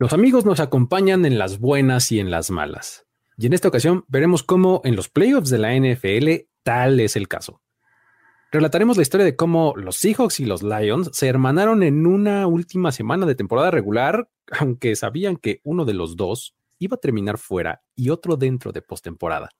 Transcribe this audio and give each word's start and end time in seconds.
Los 0.00 0.14
amigos 0.14 0.46
nos 0.46 0.60
acompañan 0.60 1.26
en 1.26 1.38
las 1.38 1.58
buenas 1.58 2.10
y 2.10 2.20
en 2.20 2.30
las 2.30 2.50
malas. 2.50 3.04
Y 3.36 3.44
en 3.44 3.52
esta 3.52 3.68
ocasión 3.68 4.06
veremos 4.08 4.42
cómo 4.42 4.80
en 4.82 4.96
los 4.96 5.10
playoffs 5.10 5.50
de 5.50 5.58
la 5.58 5.74
NFL 5.78 6.48
tal 6.62 7.00
es 7.00 7.16
el 7.16 7.28
caso. 7.28 7.60
Relataremos 8.50 8.96
la 8.96 9.02
historia 9.02 9.26
de 9.26 9.36
cómo 9.36 9.74
los 9.76 9.96
Seahawks 9.96 10.40
y 10.40 10.46
los 10.46 10.62
Lions 10.62 11.10
se 11.12 11.28
hermanaron 11.28 11.82
en 11.82 12.06
una 12.06 12.46
última 12.46 12.92
semana 12.92 13.26
de 13.26 13.34
temporada 13.34 13.70
regular, 13.70 14.30
aunque 14.58 14.96
sabían 14.96 15.36
que 15.36 15.60
uno 15.64 15.84
de 15.84 15.92
los 15.92 16.16
dos 16.16 16.56
iba 16.78 16.94
a 16.94 17.00
terminar 17.00 17.36
fuera 17.36 17.82
y 17.94 18.08
otro 18.08 18.38
dentro 18.38 18.72
de 18.72 18.80
postemporada. 18.80 19.50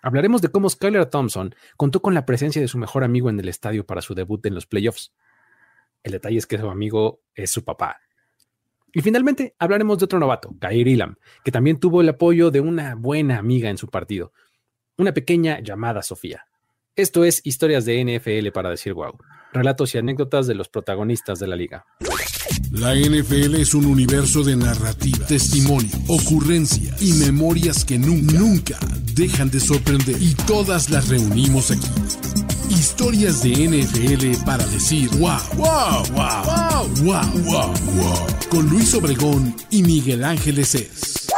Hablaremos 0.00 0.40
de 0.40 0.48
cómo 0.48 0.70
Skyler 0.70 1.04
Thompson 1.04 1.54
contó 1.76 2.00
con 2.00 2.14
la 2.14 2.24
presencia 2.24 2.62
de 2.62 2.68
su 2.68 2.78
mejor 2.78 3.04
amigo 3.04 3.28
en 3.28 3.38
el 3.38 3.50
estadio 3.50 3.84
para 3.84 4.00
su 4.00 4.14
debut 4.14 4.46
en 4.46 4.54
los 4.54 4.64
playoffs. 4.64 5.12
El 6.02 6.12
detalle 6.12 6.38
es 6.38 6.46
que 6.46 6.56
su 6.56 6.70
amigo 6.70 7.20
es 7.34 7.50
su 7.50 7.62
papá, 7.62 8.00
y 8.94 9.02
finalmente 9.02 9.54
hablaremos 9.58 9.98
de 9.98 10.04
otro 10.04 10.18
novato, 10.18 10.54
Kair 10.60 10.86
Ilam, 10.86 11.16
que 11.44 11.50
también 11.50 11.78
tuvo 11.78 12.00
el 12.00 12.08
apoyo 12.08 12.50
de 12.50 12.60
una 12.60 12.94
buena 12.94 13.38
amiga 13.38 13.68
en 13.68 13.76
su 13.76 13.88
partido, 13.88 14.32
una 14.96 15.12
pequeña 15.12 15.60
llamada 15.60 16.02
Sofía. 16.02 16.44
Esto 16.96 17.24
es 17.24 17.40
Historias 17.42 17.84
de 17.84 18.04
NFL 18.04 18.52
para 18.52 18.70
decir 18.70 18.94
wow, 18.94 19.18
relatos 19.52 19.94
y 19.94 19.98
anécdotas 19.98 20.46
de 20.46 20.54
los 20.54 20.68
protagonistas 20.68 21.40
de 21.40 21.48
la 21.48 21.56
liga. 21.56 21.84
La 22.70 22.94
NFL 22.94 23.56
es 23.56 23.74
un 23.74 23.86
universo 23.86 24.44
de 24.44 24.54
narrativa, 24.54 25.26
testimonio, 25.26 25.90
ocurrencia 26.06 26.94
y 27.00 27.14
memorias 27.14 27.84
que 27.84 27.98
nunca, 27.98 28.38
nunca 28.38 28.78
dejan 29.14 29.50
de 29.50 29.58
sorprender. 29.58 30.20
Y 30.20 30.34
todas 30.34 30.90
las 30.90 31.08
reunimos 31.08 31.72
aquí. 31.72 31.88
Historias 32.70 33.42
de 33.42 33.50
NFL 33.68 34.44
para 34.44 34.66
decir 34.66 35.10
wow, 35.18 35.38
wow, 35.56 36.04
wow, 36.12 36.88
wow, 37.02 37.42
wow, 37.44 37.74
wow, 37.94 38.26
Con 38.50 38.68
Luis 38.68 38.94
Obregón 38.94 39.54
y 39.70 39.82
Miguel 39.82 40.24
Ángeles 40.24 40.74
es. 40.74 41.28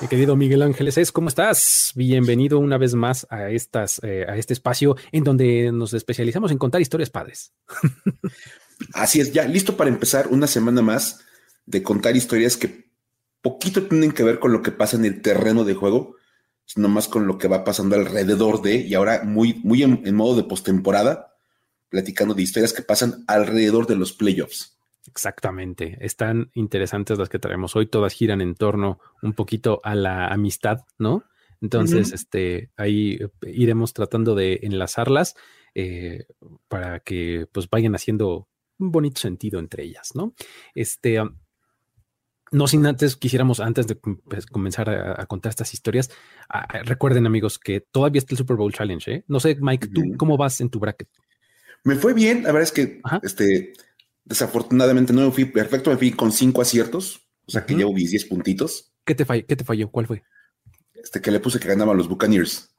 Mi 0.00 0.08
querido 0.08 0.34
Miguel 0.34 0.62
Ángeles 0.62 0.98
es, 0.98 1.12
¿cómo 1.12 1.28
estás? 1.28 1.92
Bienvenido 1.94 2.58
una 2.58 2.78
vez 2.78 2.94
más 2.94 3.26
a, 3.30 3.50
estas, 3.50 4.00
eh, 4.02 4.26
a 4.28 4.36
este 4.36 4.52
espacio 4.52 4.96
en 5.12 5.24
donde 5.24 5.70
nos 5.72 5.94
especializamos 5.94 6.50
en 6.50 6.58
contar 6.58 6.80
historias 6.80 7.10
padres. 7.10 7.52
Así 8.94 9.20
es, 9.20 9.32
ya 9.32 9.44
listo 9.44 9.76
para 9.76 9.90
empezar 9.90 10.28
una 10.28 10.46
semana 10.46 10.82
más 10.82 11.20
de 11.66 11.82
contar 11.82 12.16
historias 12.16 12.56
que 12.56 12.90
poquito 13.40 13.84
tienen 13.84 14.12
que 14.12 14.24
ver 14.24 14.38
con 14.38 14.52
lo 14.52 14.62
que 14.62 14.72
pasa 14.72 14.96
en 14.96 15.04
el 15.04 15.22
terreno 15.22 15.64
de 15.64 15.74
juego, 15.74 16.16
sino 16.74 16.88
más 16.88 17.06
con 17.06 17.26
lo 17.26 17.36
que 17.36 17.48
va 17.48 17.64
pasando 17.64 17.96
alrededor 17.96 18.62
de, 18.62 18.76
y 18.76 18.94
ahora 18.94 19.24
muy, 19.24 19.60
muy 19.62 19.82
en, 19.82 20.14
modo 20.14 20.36
de 20.36 20.44
postemporada, 20.44 21.34
platicando 21.90 22.32
de 22.32 22.40
historias 22.40 22.72
que 22.72 22.80
pasan 22.80 23.24
alrededor 23.26 23.86
de 23.86 23.96
los 23.96 24.14
playoffs. 24.14 24.78
Exactamente, 25.06 25.98
están 26.00 26.50
interesantes 26.54 27.18
las 27.18 27.28
que 27.28 27.38
traemos 27.38 27.76
hoy, 27.76 27.88
todas 27.88 28.14
giran 28.14 28.40
en 28.40 28.54
torno 28.54 29.00
un 29.20 29.34
poquito 29.34 29.82
a 29.84 29.94
la 29.94 30.28
amistad, 30.28 30.86
¿no? 30.98 31.24
Entonces, 31.60 32.12
este, 32.12 32.70
ahí 32.78 33.18
iremos 33.42 33.92
tratando 33.92 34.34
de 34.34 34.60
enlazarlas 34.62 35.36
eh, 35.74 36.24
para 36.68 37.00
que 37.00 37.46
pues 37.52 37.68
vayan 37.68 37.94
haciendo 37.94 38.48
un 38.78 38.90
bonito 38.90 39.20
sentido 39.20 39.60
entre 39.60 39.84
ellas, 39.84 40.12
¿no? 40.14 40.32
Este, 40.74 41.20
no 42.52 42.68
sin 42.68 42.86
antes 42.86 43.16
quisiéramos, 43.16 43.60
antes 43.60 43.86
de 43.86 43.96
pues, 43.96 44.46
comenzar 44.46 44.88
a, 44.90 45.26
contar 45.26 45.50
estas 45.50 45.74
historias, 45.74 46.10
recuerden 46.84 47.26
amigos 47.26 47.58
que 47.58 47.80
todavía 47.80 48.18
está 48.18 48.34
el 48.34 48.38
Super 48.38 48.56
Bowl 48.56 48.72
Challenge. 48.72 49.12
¿eh? 49.12 49.24
No 49.26 49.40
sé, 49.40 49.56
Mike, 49.60 49.88
¿tú 49.88 50.02
cómo 50.16 50.36
vas 50.36 50.60
en 50.60 50.70
tu 50.70 50.78
bracket? 50.78 51.08
Me 51.84 51.96
fue 51.96 52.14
bien, 52.14 52.44
la 52.44 52.52
verdad 52.52 52.62
es 52.62 52.72
que 52.72 53.00
este, 53.22 53.72
desafortunadamente 54.24 55.12
no 55.12 55.22
me 55.22 55.32
fui 55.32 55.46
perfecto, 55.46 55.90
me 55.90 55.96
fui 55.96 56.12
con 56.12 56.30
cinco 56.30 56.62
aciertos, 56.62 57.26
o 57.46 57.50
sea 57.50 57.66
que 57.66 57.74
llevo 57.74 57.92
mis 57.92 58.10
10 58.10 58.26
puntitos. 58.26 58.92
¿Qué 59.04 59.14
te, 59.14 59.24
falló? 59.24 59.44
¿Qué 59.46 59.56
te 59.56 59.64
falló? 59.64 59.90
¿Cuál 59.90 60.06
fue? 60.06 60.22
Este 60.94 61.20
que 61.20 61.32
le 61.32 61.40
puse 61.40 61.58
que 61.58 61.66
ganaban 61.66 61.96
los 61.96 62.08
Buccaneers. 62.08 62.72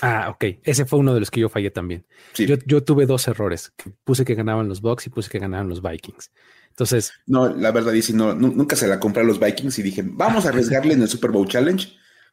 Ah, 0.00 0.30
ok. 0.30 0.60
Ese 0.62 0.86
fue 0.86 0.98
uno 0.98 1.12
de 1.12 1.20
los 1.20 1.30
que 1.30 1.40
yo 1.40 1.48
fallé 1.48 1.70
también. 1.70 2.06
Yo, 2.34 2.56
yo, 2.66 2.84
tuve 2.84 3.04
dos 3.04 3.26
errores. 3.28 3.74
Puse 4.04 4.24
que 4.24 4.34
ganaban 4.34 4.68
los 4.68 4.80
Bucks 4.80 5.06
y 5.06 5.10
puse 5.10 5.28
que 5.28 5.38
ganaban 5.38 5.68
los 5.68 5.82
Vikings. 5.82 6.30
Entonces. 6.78 7.12
No, 7.26 7.48
la 7.48 7.72
verdad, 7.72 7.90
dice, 7.90 8.12
no, 8.12 8.34
nunca 8.34 8.76
se 8.76 8.86
la 8.86 9.00
compré 9.00 9.24
a 9.24 9.26
los 9.26 9.40
Vikings 9.40 9.80
y 9.80 9.82
dije, 9.82 10.04
vamos 10.04 10.46
a 10.46 10.50
arriesgarle 10.50 10.94
en 10.94 11.02
el 11.02 11.08
Super 11.08 11.32
Bowl 11.32 11.48
Challenge 11.48 11.88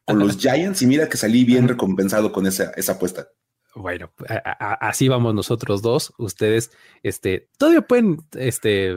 con 0.06 0.20
los 0.20 0.38
Giants 0.38 0.84
y 0.84 0.86
mira 0.86 1.10
que 1.10 1.18
salí 1.18 1.44
bien 1.46 1.68
recompensado 1.68 2.32
con 2.32 2.46
esa, 2.46 2.72
esa 2.76 2.92
apuesta. 2.92 3.28
Bueno, 3.75 4.09
así 4.58 5.09
vamos 5.09 5.36
nosotros 5.36 5.81
dos. 5.81 6.13
Ustedes, 6.18 6.72
este, 7.03 7.50
todavía 7.58 7.81
pueden, 7.81 8.19
este, 8.31 8.96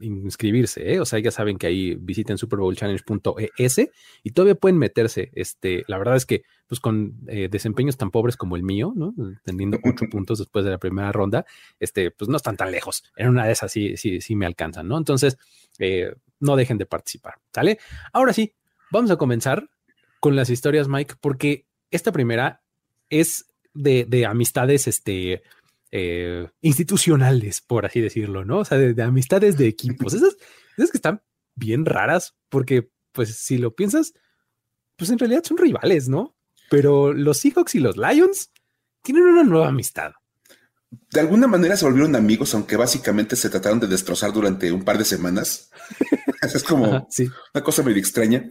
inscribirse, 0.00 0.92
¿eh? 0.92 1.00
o 1.00 1.04
sea, 1.04 1.18
ya 1.18 1.32
saben 1.32 1.58
que 1.58 1.66
ahí 1.66 1.96
visiten 1.96 2.38
superbowlchallenge.es 2.38 3.90
y 4.22 4.30
todavía 4.30 4.54
pueden 4.54 4.78
meterse. 4.78 5.32
Este, 5.34 5.82
la 5.88 5.98
verdad 5.98 6.14
es 6.14 6.26
que, 6.26 6.42
pues, 6.68 6.80
con 6.80 7.16
eh, 7.26 7.48
desempeños 7.50 7.96
tan 7.96 8.12
pobres 8.12 8.36
como 8.36 8.54
el 8.54 8.62
mío, 8.62 8.92
¿no? 8.94 9.12
Teniendo 9.42 9.78
ocho 9.84 10.04
puntos 10.08 10.38
después 10.38 10.64
de 10.64 10.70
la 10.70 10.78
primera 10.78 11.10
ronda, 11.10 11.44
este, 11.80 12.12
pues, 12.12 12.28
no 12.28 12.36
están 12.36 12.56
tan 12.56 12.70
lejos. 12.70 13.02
En 13.16 13.30
una 13.30 13.46
de 13.46 13.52
esas 13.52 13.72
sí, 13.72 13.96
sí, 13.96 14.20
sí 14.20 14.36
me 14.36 14.46
alcanzan, 14.46 14.86
¿no? 14.86 14.96
Entonces, 14.96 15.38
eh, 15.80 16.14
no 16.38 16.54
dejen 16.54 16.78
de 16.78 16.86
participar, 16.86 17.34
¿sale? 17.52 17.80
Ahora 18.12 18.32
sí, 18.32 18.54
vamos 18.92 19.10
a 19.10 19.16
comenzar 19.16 19.70
con 20.20 20.36
las 20.36 20.50
historias, 20.50 20.86
Mike, 20.86 21.16
porque 21.20 21.66
esta 21.90 22.12
primera 22.12 22.62
es 23.10 23.46
de, 23.74 24.26
amistades 24.26 24.86
este, 24.86 25.42
eh, 25.90 26.48
institucionales, 26.62 27.60
por 27.60 27.86
así 27.86 28.00
decirlo, 28.00 28.44
¿no? 28.44 28.60
O 28.60 28.64
sea, 28.64 28.78
de, 28.78 29.02
amistades 29.02 29.58
de 29.58 29.66
equipos. 29.66 30.14
Esas, 30.14 30.36
esas 30.76 30.90
que 30.90 30.98
están 30.98 31.22
bien 31.54 31.84
raras, 31.84 32.34
porque, 32.48 32.90
pues, 33.12 33.36
si 33.36 33.58
lo 33.58 33.74
piensas, 33.74 34.14
pues 34.96 35.10
en 35.10 35.18
realidad 35.18 35.44
son 35.44 35.58
rivales, 35.58 36.08
¿no? 36.08 36.36
Pero 36.70 37.12
los 37.12 37.38
Seahawks 37.38 37.74
y 37.74 37.80
los 37.80 37.96
Lions 37.96 38.52
tienen 39.02 39.24
una 39.24 39.44
nueva 39.44 39.68
amistad. 39.68 40.12
De 41.10 41.20
alguna 41.20 41.46
manera 41.46 41.76
se 41.76 41.84
volvieron 41.84 42.16
amigos, 42.16 42.54
aunque 42.54 42.76
básicamente 42.76 43.36
se 43.36 43.50
trataron 43.50 43.80
de 43.80 43.86
destrozar 43.86 44.32
durante 44.32 44.70
un 44.72 44.84
par 44.84 44.98
de 44.98 45.04
semanas. 45.04 45.70
es 46.42 46.64
como 46.64 47.06
una 47.54 47.64
cosa 47.64 47.82
medio 47.82 47.98
extraña, 47.98 48.50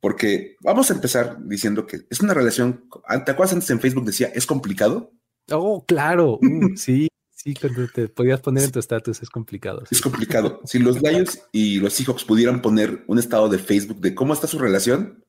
porque 0.00 0.56
vamos 0.60 0.90
a 0.90 0.94
empezar 0.94 1.38
diciendo 1.44 1.86
que 1.86 2.00
es 2.10 2.20
una 2.20 2.34
relación. 2.34 2.84
¿Te 3.24 3.30
acuerdas 3.30 3.54
antes 3.54 3.70
en 3.70 3.80
Facebook 3.80 4.04
decía 4.04 4.30
es 4.34 4.46
complicado? 4.46 5.12
Oh, 5.50 5.84
claro. 5.86 6.38
Uh, 6.42 6.68
sí, 6.76 7.08
sí, 7.34 7.54
cuando 7.54 7.86
te 7.88 8.08
podías 8.08 8.40
poner 8.40 8.64
en 8.64 8.72
tu 8.72 8.78
estatus 8.78 9.22
es 9.22 9.30
complicado. 9.30 9.82
Es 9.90 10.00
complicado. 10.00 10.60
si 10.64 10.78
los 10.78 11.00
Lions 11.02 11.40
y 11.52 11.80
los 11.80 11.94
Seahawks 11.94 12.24
pudieran 12.24 12.62
poner 12.62 13.04
un 13.06 13.18
estado 13.18 13.48
de 13.48 13.58
Facebook 13.58 14.00
de 14.00 14.14
cómo 14.14 14.34
está 14.34 14.46
su 14.46 14.58
relación, 14.58 15.24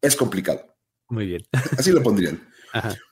es 0.00 0.16
complicado. 0.16 0.76
Muy 1.08 1.26
bien. 1.26 1.42
Así 1.76 1.92
lo 1.92 2.02
pondrían. 2.02 2.48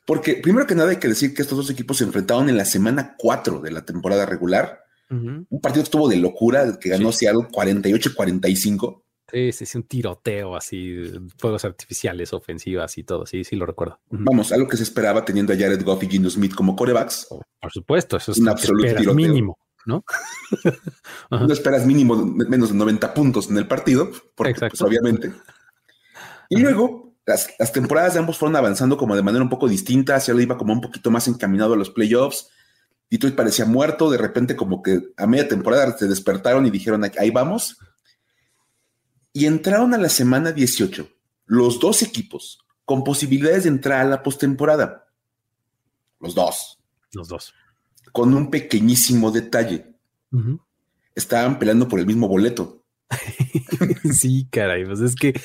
Porque 0.06 0.34
primero 0.37 0.66
que 0.66 0.75
nada 0.75 0.91
hay 0.91 0.97
que 0.97 1.09
decir 1.09 1.34
que 1.34 1.43
estos 1.43 1.59
dos 1.59 1.71
equipos 1.71 1.98
se 1.98 2.04
enfrentaron 2.04 2.48
en 2.48 2.56
la 2.56 2.65
semana 2.65 3.15
4 3.19 3.60
de 3.60 3.71
la 3.71 3.84
temporada 3.84 4.26
regular 4.26 4.81
un 5.10 5.60
partido 5.60 5.82
que 5.82 5.87
estuvo 5.87 6.09
de 6.09 6.16
locura, 6.16 6.78
que 6.78 6.88
ganó 6.88 7.10
Seattle 7.12 7.48
48-45. 7.50 9.03
Sí, 9.31 9.53
sí, 9.53 9.66
sí, 9.66 9.78
un 9.78 9.84
tiroteo 9.84 10.56
así, 10.56 11.04
fuegos 11.37 11.65
artificiales, 11.65 12.32
ofensivas 12.32 12.98
y 12.98 13.04
todo, 13.04 13.26
sí, 13.26 13.44
sí 13.44 13.54
lo 13.54 13.65
recuerdo. 13.65 14.00
Vamos, 14.10 14.50
algo 14.50 14.66
que 14.66 14.76
se 14.76 14.82
esperaba 14.82 15.25
teniendo 15.25 15.53
a 15.53 15.56
Jared 15.56 15.84
Goff 15.84 16.03
y 16.03 16.09
Gino 16.09 16.28
Smith 16.31 16.54
como 16.54 16.75
corebacks. 16.75 17.28
Oh, 17.31 17.41
por 17.60 17.71
supuesto, 17.71 18.16
eso 18.16 18.32
es 18.32 18.38
un 18.38 18.48
absoluto 18.48 19.15
mínimo, 19.15 19.59
¿no? 19.87 20.04
no 21.31 21.53
esperas 21.53 21.87
mínimo 21.87 22.16
menos 22.16 22.72
de 22.72 22.78
90 22.78 23.15
puntos 23.15 23.48
en 23.50 23.59
el 23.59 23.69
partido, 23.69 24.10
porque 24.34 24.54
pues, 24.54 24.82
obviamente. 24.82 25.32
Y 26.48 26.59
luego 26.59 27.09
las, 27.30 27.48
las, 27.58 27.72
temporadas 27.72 28.14
de 28.14 28.20
ambos 28.20 28.38
fueron 28.38 28.56
avanzando 28.56 28.96
como 28.96 29.16
de 29.16 29.22
manera 29.22 29.42
un 29.42 29.48
poco 29.48 29.68
distinta, 29.68 30.20
Seattle 30.20 30.42
iba 30.42 30.58
como 30.58 30.72
un 30.72 30.80
poquito 30.80 31.10
más 31.10 31.26
encaminado 31.28 31.74
a 31.74 31.76
los 31.76 31.91
playoffs 31.91 32.50
Detroit 33.10 33.34
parecía 33.34 33.64
muerto, 33.64 34.08
de 34.08 34.18
repente 34.18 34.54
como 34.54 34.82
que 34.82 35.12
a 35.16 35.26
media 35.26 35.48
temporada 35.48 35.96
se 35.98 36.06
despertaron 36.06 36.64
y 36.64 36.70
dijeron, 36.70 37.02
ahí 37.18 37.30
vamos. 37.30 37.76
Y 39.32 39.46
entraron 39.46 39.92
a 39.94 39.98
la 39.98 40.08
semana 40.08 40.53
18, 40.53 41.09
los 41.47 41.80
dos 41.80 42.03
equipos 42.03 42.60
con 42.84 43.03
posibilidades 43.03 43.65
de 43.65 43.71
entrar 43.71 44.00
a 44.00 44.09
la 44.09 44.22
postemporada. 44.22 45.09
Los 46.21 46.34
dos. 46.36 46.78
Los 47.12 47.28
dos. 47.28 47.53
Con 48.12 48.33
un 48.34 48.48
pequeñísimo 48.50 49.33
detalle. 49.33 49.97
Estaban 51.15 51.59
peleando 51.59 51.88
por 51.88 51.98
el 51.98 52.06
mismo 52.06 52.28
boleto. 52.28 52.84
sí, 54.12 54.47
caray, 54.50 54.84
pues 54.84 55.00
es 55.00 55.16
que 55.16 55.41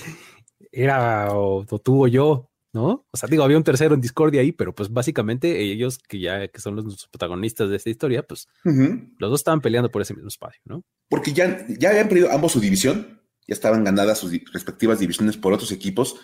era 0.76 1.34
o, 1.34 1.66
o 1.70 1.80
tú 1.80 2.06
o 2.06 2.08
yo. 2.08 2.50
¿no? 2.76 3.08
O 3.10 3.18
sea, 3.18 3.30
digo, 3.30 3.44
había 3.44 3.56
un 3.56 3.64
tercero 3.64 3.96
en 3.96 4.02
Discordia 4.02 4.42
ahí, 4.42 4.52
pero 4.52 4.76
pues 4.76 4.92
básicamente 4.92 5.62
ellos 5.62 5.98
que 5.98 6.20
ya 6.20 6.46
que 6.50 6.60
son 6.60 6.76
los 6.76 7.08
protagonistas 7.08 7.70
de 7.70 7.78
esta 7.78 7.90
historia, 7.90 8.22
pues 8.22 8.50
los 8.66 9.32
dos 9.32 9.40
estaban 9.40 9.62
peleando 9.62 9.90
por 9.90 10.02
ese 10.02 10.14
mismo 10.14 10.28
espacio, 10.28 10.62
¿no? 10.66 10.84
Porque 11.08 11.32
ya, 11.32 11.66
ya 11.70 11.92
habían 11.92 12.10
perdido 12.10 12.34
ambos 12.34 12.52
su 12.52 12.60
división, 12.60 13.22
ya 13.48 13.54
estaban 13.54 13.86
ganadas 13.86 14.20
sus 14.20 14.34
respectivas 14.52 15.00
divisiones 15.00 15.38
por 15.38 15.54
otros 15.54 15.72
equipos, 15.72 16.18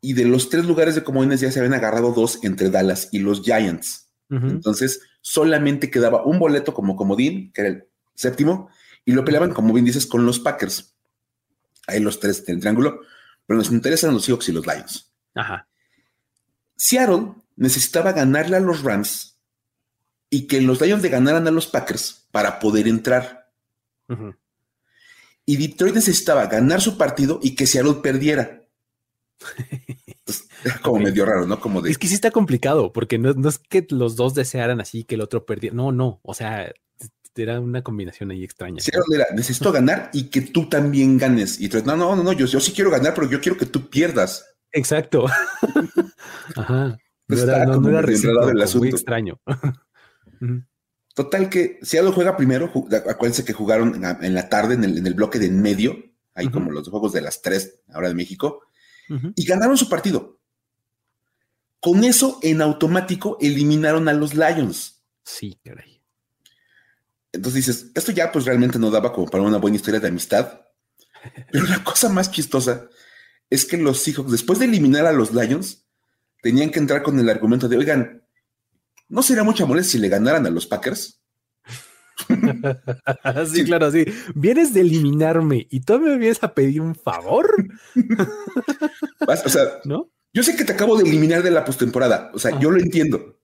y 0.00 0.14
de 0.14 0.24
los 0.24 0.48
tres 0.48 0.64
lugares 0.64 0.94
de 0.94 1.04
comodines 1.04 1.40
ya 1.40 1.52
se 1.52 1.58
habían 1.58 1.74
agarrado 1.74 2.12
dos 2.12 2.42
entre 2.44 2.70
Dallas 2.70 3.10
y 3.12 3.18
los 3.18 3.42
Giants. 3.42 4.10
Entonces, 4.30 5.00
solamente 5.20 5.90
quedaba 5.90 6.24
un 6.24 6.38
boleto 6.38 6.72
como 6.72 6.96
comodín, 6.96 7.50
que 7.52 7.60
era 7.62 7.70
el 7.70 7.84
séptimo, 8.14 8.70
y 9.04 9.12
lo 9.12 9.24
peleaban, 9.24 9.52
como 9.52 9.72
bien 9.74 9.84
dices, 9.84 10.06
con 10.06 10.24
los 10.24 10.38
Packers. 10.38 10.94
Ahí 11.86 12.00
los 12.00 12.20
tres 12.20 12.44
en 12.46 12.56
el 12.56 12.60
triángulo, 12.60 13.00
pero 13.48 13.58
nos 13.58 13.72
interesan 13.72 14.12
los 14.12 14.26
Seahawks 14.26 14.50
y 14.50 14.52
los 14.52 14.66
Lions. 14.66 15.10
Ajá. 15.34 15.66
Seattle 16.76 17.32
necesitaba 17.56 18.12
ganarle 18.12 18.58
a 18.58 18.60
los 18.60 18.82
Rams 18.82 19.40
y 20.28 20.46
que 20.46 20.60
los 20.60 20.82
Lions 20.82 21.02
le 21.02 21.08
ganaran 21.08 21.48
a 21.48 21.50
los 21.50 21.66
Packers 21.66 22.28
para 22.30 22.58
poder 22.58 22.86
entrar. 22.86 23.50
Y 25.46 25.56
Detroit 25.56 25.94
necesitaba 25.94 26.44
ganar 26.44 26.82
su 26.82 26.98
partido 26.98 27.40
y 27.42 27.54
que 27.54 27.66
Seattle 27.66 28.00
perdiera. 28.02 28.68
era 30.64 30.78
como 30.80 30.98
medio 30.98 31.24
raro, 31.24 31.46
¿no? 31.46 31.58
Como 31.58 31.80
de... 31.80 31.90
Es 31.90 31.96
que 31.96 32.06
sí 32.06 32.14
está 32.14 32.30
complicado, 32.30 32.92
porque 32.92 33.16
no, 33.16 33.48
es 33.48 33.58
que 33.58 33.86
los 33.88 34.14
dos 34.14 34.34
desearan 34.34 34.82
así 34.82 35.04
que 35.04 35.14
el 35.14 35.22
otro 35.22 35.46
perdiera. 35.46 35.74
No, 35.74 35.90
no. 35.90 36.20
O 36.22 36.34
sea, 36.34 36.70
era 37.38 37.60
una 37.60 37.82
combinación 37.82 38.30
ahí 38.30 38.44
extraña. 38.44 38.80
Seattle 38.80 39.16
era, 39.16 39.26
necesito 39.34 39.72
ganar 39.72 40.10
y 40.12 40.24
que 40.24 40.40
tú 40.40 40.68
también 40.68 41.18
ganes. 41.18 41.60
Y 41.60 41.64
Detroit, 41.64 41.86
no, 41.86 41.96
no, 41.96 42.16
no, 42.16 42.22
no, 42.22 42.32
yo, 42.32 42.46
yo 42.46 42.60
sí 42.60 42.72
quiero 42.72 42.90
ganar, 42.90 43.14
pero 43.14 43.28
yo 43.28 43.40
quiero 43.40 43.56
que 43.56 43.66
tú 43.66 43.88
pierdas. 43.88 44.44
Exacto. 44.72 45.26
Ajá. 46.56 46.98
No 47.28 47.42
era, 47.42 47.66
no, 47.66 47.80
no 47.80 47.98
era 47.98 48.08
muy 48.74 48.88
extraño. 48.88 49.40
Total 51.14 51.50
que 51.50 51.78
Seattle 51.82 52.12
juega 52.12 52.36
primero, 52.36 52.72
acuérdense 53.10 53.44
que 53.44 53.52
jugaron 53.52 54.04
en 54.04 54.34
la 54.34 54.48
tarde 54.48 54.74
en 54.74 54.84
el, 54.84 55.14
bloque 55.14 55.38
de 55.38 55.46
en 55.46 55.60
medio, 55.60 55.96
ahí 56.32 56.48
como 56.48 56.70
los 56.70 56.88
juegos 56.88 57.12
de 57.12 57.20
las 57.20 57.42
tres 57.42 57.80
ahora 57.92 58.08
de 58.08 58.14
México, 58.14 58.62
y 59.34 59.44
ganaron 59.44 59.76
su 59.76 59.88
partido. 59.88 60.38
Con 61.80 62.04
eso, 62.04 62.38
en 62.42 62.62
automático, 62.62 63.36
eliminaron 63.40 64.08
a 64.08 64.12
los 64.12 64.34
Lions. 64.34 65.02
Sí, 65.24 65.58
caray. 65.64 65.97
Entonces 67.32 67.66
dices, 67.66 67.90
esto 67.94 68.12
ya 68.12 68.32
pues 68.32 68.44
realmente 68.44 68.78
no 68.78 68.90
daba 68.90 69.12
como 69.12 69.28
para 69.28 69.44
una 69.44 69.58
buena 69.58 69.76
historia 69.76 70.00
de 70.00 70.08
amistad. 70.08 70.60
Pero 71.52 71.66
la 71.66 71.82
cosa 71.84 72.08
más 72.08 72.30
chistosa 72.30 72.88
es 73.50 73.64
que 73.64 73.76
los 73.76 74.02
Seahawks, 74.02 74.32
después 74.32 74.58
de 74.58 74.66
eliminar 74.66 75.06
a 75.06 75.12
los 75.12 75.32
Lions, 75.32 75.86
tenían 76.42 76.70
que 76.70 76.78
entrar 76.78 77.02
con 77.02 77.18
el 77.18 77.28
argumento 77.28 77.68
de, 77.68 77.76
oigan, 77.76 78.22
¿no 79.08 79.22
sería 79.22 79.42
mucha 79.42 79.66
molestia 79.66 79.92
si 79.92 79.98
le 79.98 80.08
ganaran 80.08 80.46
a 80.46 80.50
los 80.50 80.66
Packers? 80.66 81.20
sí, 83.52 83.64
claro, 83.64 83.90
sí. 83.90 84.04
Vienes 84.34 84.74
de 84.74 84.80
eliminarme 84.80 85.66
y 85.70 85.80
tú 85.80 85.98
me 85.98 86.16
vienes 86.16 86.42
a 86.42 86.52
pedir 86.52 86.80
un 86.80 86.94
favor. 86.94 87.48
o 89.26 89.48
sea, 89.48 89.62
¿no? 89.84 90.10
Yo 90.32 90.42
sé 90.42 90.56
que 90.56 90.64
te 90.64 90.72
acabo 90.72 90.96
de 90.96 91.08
eliminar 91.08 91.42
de 91.42 91.50
la 91.50 91.64
postemporada. 91.64 92.30
O 92.34 92.38
sea, 92.38 92.58
yo 92.58 92.70
lo 92.70 92.78
entiendo. 92.78 93.40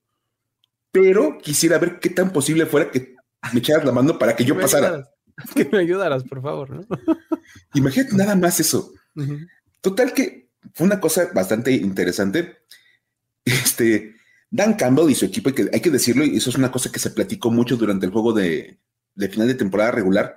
Pero 0.93 1.39
quisiera 1.39 1.79
ver 1.79 1.99
qué 1.99 2.11
tan 2.11 2.31
posible 2.31 2.67
fuera 2.67 2.91
que 2.91 3.14
me 3.53 3.61
echaras 3.61 3.85
la 3.85 3.93
mano 3.93 4.19
para 4.19 4.35
que 4.35 4.45
yo 4.45 4.59
pasara. 4.59 5.09
Que 5.57 5.65
me 5.65 5.79
ayudaras, 5.79 6.23
por 6.23 6.41
favor, 6.41 6.71
¿no? 6.71 6.87
Imagínate 7.75 8.15
nada 8.15 8.37
más 8.37 8.61
eso. 8.61 8.93
Total 9.81 10.13
que 10.13 10.51
fue 10.73 10.87
una 10.87 11.01
cosa 11.01 11.29
bastante 11.35 11.73
interesante. 11.73 12.59
Este, 13.45 14.15
Dan 14.49 14.75
Campbell 14.75 15.11
y 15.11 15.17
su 15.17 15.25
equipo, 15.25 15.49
hay 15.49 15.55
que, 15.57 15.71
hay 15.73 15.81
que 15.81 15.91
decirlo, 15.91 16.25
y 16.25 16.37
eso 16.37 16.51
es 16.51 16.57
una 16.57 16.71
cosa 16.71 16.93
que 16.93 17.01
se 17.01 17.11
platicó 17.11 17.51
mucho 17.51 17.77
durante 17.77 18.07
el 18.07 18.13
juego 18.13 18.33
de, 18.33 18.79
final 19.17 19.49
de 19.49 19.55
temporada 19.55 19.91
regular, 19.91 20.37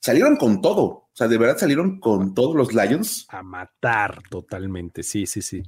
salieron 0.00 0.36
con 0.36 0.60
todo. 0.60 0.82
O 0.84 1.10
sea, 1.14 1.28
de 1.28 1.38
verdad 1.38 1.56
salieron 1.56 1.98
con 1.98 2.34
todos 2.34 2.54
los 2.54 2.74
Lions. 2.74 3.26
A 3.30 3.42
matar 3.42 4.22
totalmente, 4.28 5.02
sí, 5.02 5.24
sí, 5.24 5.40
sí. 5.40 5.62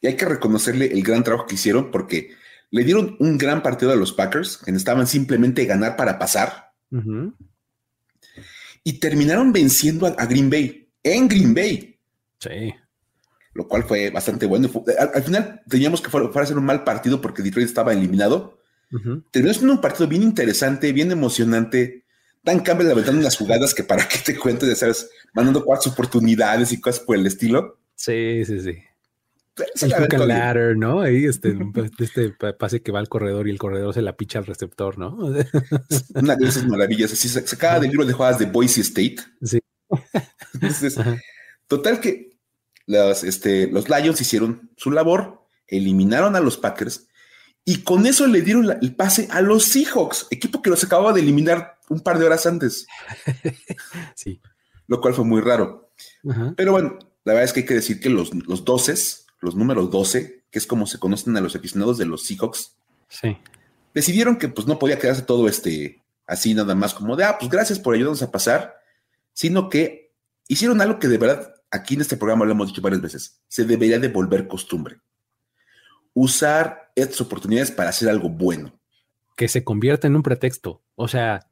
Y 0.00 0.08
hay 0.08 0.16
que 0.16 0.24
reconocerle 0.24 0.86
el 0.86 1.02
gran 1.04 1.22
trabajo 1.22 1.46
que 1.46 1.54
hicieron 1.54 1.92
porque 1.92 2.30
le 2.72 2.82
dieron 2.82 3.16
un 3.20 3.38
gran 3.38 3.62
partido 3.62 3.92
a 3.92 3.96
los 3.96 4.12
Packers, 4.12 4.58
que 4.58 4.72
necesitaban 4.72 5.06
simplemente 5.06 5.64
ganar 5.64 5.94
para 5.96 6.18
pasar. 6.18 6.72
Y 8.82 8.94
terminaron 8.98 9.52
venciendo 9.52 10.06
a 10.06 10.26
Green 10.26 10.50
Bay, 10.50 10.90
en 11.04 11.28
Green 11.28 11.54
Bay. 11.54 12.00
Sí 12.40 12.74
lo 13.54 13.68
cual 13.68 13.84
fue 13.84 14.10
bastante 14.10 14.46
bueno. 14.46 14.70
Al, 15.14 15.22
final 15.22 15.62
teníamos 15.68 16.00
que 16.00 16.10
fuera, 16.10 16.28
a 16.32 16.46
ser 16.46 16.56
un 16.56 16.64
mal 16.64 16.84
partido 16.84 17.20
porque 17.20 17.42
Detroit 17.42 17.66
estaba 17.66 17.92
eliminado. 17.92 18.58
Terminó 19.30 19.54
siendo 19.54 19.72
un 19.72 19.80
partido 19.80 20.06
bien 20.06 20.22
interesante, 20.22 20.92
bien 20.92 21.10
emocionante. 21.10 22.04
Dan 22.42 22.60
Campbell 22.60 22.90
aventando 22.90 23.20
unas 23.20 23.36
jugadas 23.36 23.72
que 23.72 23.84
para 23.84 24.06
qué 24.06 24.18
te 24.18 24.38
cuento, 24.38 24.66
ya 24.66 24.74
sabes, 24.74 25.08
mandando 25.32 25.64
cuatro 25.64 25.92
oportunidades 25.92 26.72
y 26.72 26.80
cosas 26.80 27.00
por 27.00 27.16
el 27.16 27.26
estilo. 27.26 27.78
Sí, 27.94 28.44
sí, 28.44 28.60
sí. 28.60 28.78
El 29.56 30.28
ladder, 30.28 30.76
¿no? 30.76 31.00
Ahí 31.02 31.26
este, 31.26 31.56
este 31.98 32.30
pase 32.58 32.82
que 32.82 32.92
va 32.92 33.00
al 33.00 33.08
corredor 33.08 33.48
y 33.48 33.50
el 33.50 33.58
corredor 33.58 33.92
se 33.92 34.02
la 34.02 34.16
picha 34.16 34.38
al 34.38 34.46
receptor, 34.46 34.98
¿no? 34.98 35.16
Una 36.14 36.36
de 36.36 36.46
esas 36.46 36.66
maravillas. 36.66 37.12
Así 37.12 37.28
sacada 37.28 37.80
del 37.80 37.90
libro 37.90 38.06
de 38.06 38.12
jugadas 38.12 38.38
de 38.38 38.46
Boise 38.46 38.80
State. 38.80 39.16
Sí. 39.42 39.60
Entonces, 40.54 40.96
total 41.66 42.00
que 42.00 42.38
los, 42.86 43.24
este, 43.24 43.66
los 43.66 43.88
Lions 43.88 44.20
hicieron 44.20 44.70
su 44.76 44.90
labor, 44.90 45.46
eliminaron 45.66 46.34
a 46.36 46.40
los 46.40 46.56
Packers 46.56 47.08
y 47.64 47.82
con 47.82 48.06
eso 48.06 48.26
le 48.26 48.42
dieron 48.42 48.70
el 48.70 48.94
pase 48.96 49.28
a 49.30 49.40
los 49.40 49.64
Seahawks, 49.64 50.26
equipo 50.30 50.62
que 50.62 50.70
los 50.70 50.82
acababa 50.82 51.12
de 51.12 51.20
eliminar 51.20 51.78
un 51.88 52.00
par 52.00 52.18
de 52.18 52.24
horas 52.26 52.46
antes. 52.46 52.86
sí. 54.14 54.40
Lo 54.88 55.00
cual 55.00 55.14
fue 55.14 55.24
muy 55.24 55.40
raro. 55.40 55.92
Pero 56.56 56.72
bueno, 56.72 56.98
la 57.24 57.34
verdad 57.34 57.44
es 57.44 57.52
que 57.52 57.60
hay 57.60 57.66
que 57.66 57.74
decir 57.74 58.00
que 58.00 58.10
los, 58.10 58.34
los 58.46 58.64
12, 58.64 58.94
los 59.42 59.54
números 59.54 59.90
12, 59.90 60.44
que 60.50 60.58
es 60.58 60.66
como 60.66 60.86
se 60.86 60.98
conocen 60.98 61.36
a 61.36 61.40
los 61.40 61.54
aficionados 61.54 61.98
de 61.98 62.06
los 62.06 62.24
Seahawks, 62.24 62.76
sí. 63.08 63.36
decidieron 63.92 64.36
que 64.36 64.48
pues 64.48 64.66
no 64.66 64.78
podía 64.78 64.98
quedarse 64.98 65.22
todo 65.22 65.48
este 65.48 66.02
así 66.26 66.54
nada 66.54 66.74
más 66.74 66.94
como 66.94 67.16
de, 67.16 67.24
ah, 67.24 67.36
pues 67.38 67.50
gracias 67.50 67.78
por 67.78 67.94
ayudarnos 67.94 68.22
a 68.22 68.30
pasar, 68.30 68.76
sino 69.34 69.68
que 69.68 70.12
hicieron 70.48 70.80
algo 70.80 70.98
que 70.98 71.08
de 71.08 71.18
verdad 71.18 71.54
aquí 71.70 71.94
en 71.94 72.02
este 72.02 72.16
programa 72.16 72.44
lo 72.44 72.52
hemos 72.52 72.68
dicho 72.68 72.80
varias 72.80 73.02
veces, 73.02 73.42
se 73.48 73.64
debería 73.64 73.98
de 73.98 74.08
volver 74.08 74.46
costumbre. 74.46 75.00
Usar 76.14 76.92
estas 76.94 77.20
oportunidades 77.20 77.70
para 77.70 77.88
hacer 77.88 78.08
algo 78.08 78.28
bueno. 78.28 78.78
Que 79.36 79.48
se 79.48 79.64
convierta 79.64 80.06
en 80.06 80.14
un 80.14 80.22
pretexto. 80.22 80.82
O 80.94 81.08
sea, 81.08 81.46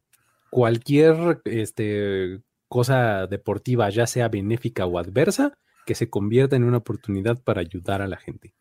cualquier 0.51 1.41
este, 1.45 2.43
cosa 2.69 3.27
deportiva, 3.27 3.89
ya 3.89 4.07
sea 4.07 4.29
benéfica 4.29 4.85
o 4.85 4.99
adversa, 4.99 5.59
que 5.87 5.95
se 5.95 6.11
convierta 6.11 6.57
en 6.57 6.65
una 6.65 6.79
oportunidad 6.79 7.43
para 7.43 7.61
ayudar 7.61 8.03
a 8.03 8.09
la 8.09 8.17
gente. 8.17 8.55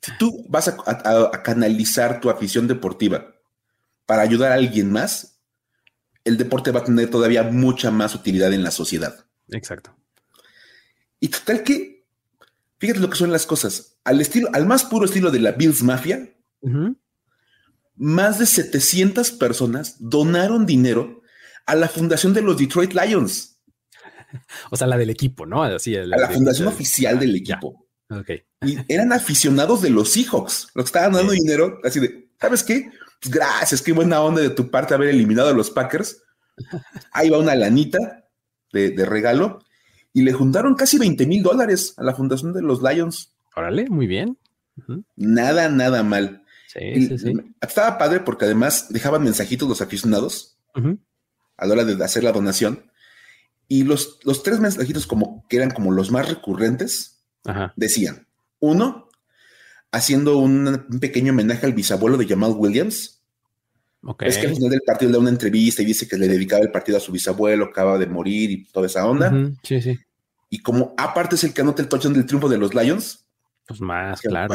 Si 0.00 0.16
tú 0.18 0.46
vas 0.48 0.68
a, 0.68 1.42
canalizar 1.42 2.20
tu 2.20 2.30
afición 2.30 2.66
deportiva 2.66 3.34
para 4.06 4.22
ayudar 4.22 4.52
a 4.52 4.54
alguien 4.54 4.90
más, 4.90 5.40
el 6.24 6.36
deporte 6.36 6.70
va 6.70 6.80
a 6.80 6.84
tener 6.84 7.10
todavía 7.10 7.42
mucha 7.42 7.90
más 7.90 8.14
utilidad 8.14 8.52
en 8.52 8.62
la 8.62 8.70
sociedad. 8.70 9.26
Exacto. 9.48 9.96
Y 11.20 11.28
total 11.28 11.62
que, 11.62 12.06
fíjate 12.78 13.00
lo 13.00 13.10
que 13.10 13.16
son 13.16 13.32
las 13.32 13.46
cosas. 13.46 13.98
Al 14.04 14.20
estilo, 14.20 14.48
al 14.52 14.66
más 14.66 14.84
puro 14.84 15.06
estilo 15.06 15.30
de 15.30 15.40
la 15.40 15.52
Bills 15.52 15.82
Mafia, 15.82 16.32
más 17.96 18.38
de 18.38 18.46
700 18.46 19.32
personas 19.32 19.96
donaron 19.98 20.66
dinero 20.66 21.22
a 21.66 21.74
la 21.74 21.88
fundación 21.88 22.34
de 22.34 22.42
los 22.42 22.56
Detroit 22.56 22.92
Lions. 22.92 23.55
O 24.70 24.76
sea, 24.76 24.86
la 24.86 24.98
del 24.98 25.10
equipo, 25.10 25.46
¿no? 25.46 25.62
Así, 25.62 25.96
a 25.96 26.06
la 26.06 26.28
fundación 26.28 26.68
oficial 26.68 27.18
del 27.18 27.36
equipo. 27.36 27.86
Y 28.62 28.78
eran 28.88 29.12
aficionados 29.12 29.82
de 29.82 29.90
los 29.90 30.10
Seahawks, 30.12 30.68
los 30.74 30.84
que 30.84 30.88
estaban 30.88 31.12
dando 31.12 31.32
dinero, 31.32 31.80
así 31.84 32.00
de, 32.00 32.28
¿sabes 32.40 32.62
qué? 32.62 32.90
Pues 33.20 33.34
gracias, 33.34 33.82
qué 33.82 33.92
buena 33.92 34.20
onda 34.20 34.40
de 34.40 34.50
tu 34.50 34.70
parte 34.70 34.94
haber 34.94 35.08
eliminado 35.08 35.48
a 35.48 35.52
los 35.52 35.70
Packers. 35.70 36.22
Ahí 37.12 37.30
va 37.30 37.38
una 37.38 37.54
lanita 37.54 38.24
de, 38.72 38.90
de 38.90 39.04
regalo 39.04 39.58
y 40.12 40.22
le 40.22 40.32
juntaron 40.32 40.74
casi 40.74 40.98
20 40.98 41.26
mil 41.26 41.42
dólares 41.42 41.94
a 41.98 42.02
la 42.02 42.14
fundación 42.14 42.52
de 42.54 42.62
los 42.62 42.82
Lions. 42.82 43.34
Órale, 43.54 43.88
muy 43.90 44.06
bien. 44.06 44.38
Nada, 45.16 45.68
nada 45.68 46.02
mal. 46.02 46.42
Sí, 46.68 47.06
sí, 47.06 47.18
sí. 47.18 47.34
Estaba 47.60 47.98
padre 47.98 48.20
porque 48.20 48.44
además 48.44 48.86
dejaban 48.90 49.22
mensajitos 49.22 49.68
los 49.68 49.80
aficionados 49.80 50.58
a 51.56 51.66
la 51.66 51.72
hora 51.72 51.84
de 51.84 52.02
hacer 52.04 52.24
la 52.24 52.32
donación. 52.32 52.90
Y 53.68 53.84
los, 53.84 54.20
los 54.24 54.42
tres 54.42 54.60
mensajitos 54.60 55.06
como 55.06 55.44
que 55.48 55.56
eran 55.56 55.70
como 55.70 55.92
los 55.92 56.10
más 56.10 56.28
recurrentes 56.28 57.24
decían, 57.76 58.26
uno, 58.60 59.08
haciendo 59.92 60.38
un, 60.38 60.86
pequeño 61.00 61.32
homenaje 61.32 61.66
al 61.66 61.72
bisabuelo 61.72 62.16
de 62.16 62.26
Jamal 62.26 62.54
Williams. 62.56 63.22
Es 64.20 64.38
que 64.38 64.46
al 64.46 64.54
final 64.54 64.70
del 64.70 64.82
partido 64.82 65.10
le 65.10 65.14
da 65.14 65.20
una 65.20 65.30
entrevista 65.30 65.82
y 65.82 65.86
dice 65.86 66.06
que 66.06 66.16
le 66.16 66.28
dedicaba 66.28 66.62
el 66.62 66.70
partido 66.70 66.98
a 66.98 67.00
su 67.00 67.10
bisabuelo, 67.10 67.64
acaba 67.64 67.98
de 67.98 68.06
morir 68.06 68.50
y 68.50 68.64
toda 68.64 68.86
esa 68.86 69.04
onda. 69.06 69.32
Sí, 69.62 69.80
sí. 69.80 69.98
Y 70.48 70.60
como 70.60 70.94
aparte 70.96 71.34
es 71.34 71.44
el 71.44 71.52
que 71.52 71.62
anota 71.62 71.82
el 71.82 71.88
touchdown 71.88 72.14
del 72.14 72.26
triunfo 72.26 72.48
de 72.48 72.58
los 72.58 72.74
Lions. 72.74 73.26
Pues 73.66 73.80
más, 73.80 74.20
claro. 74.20 74.54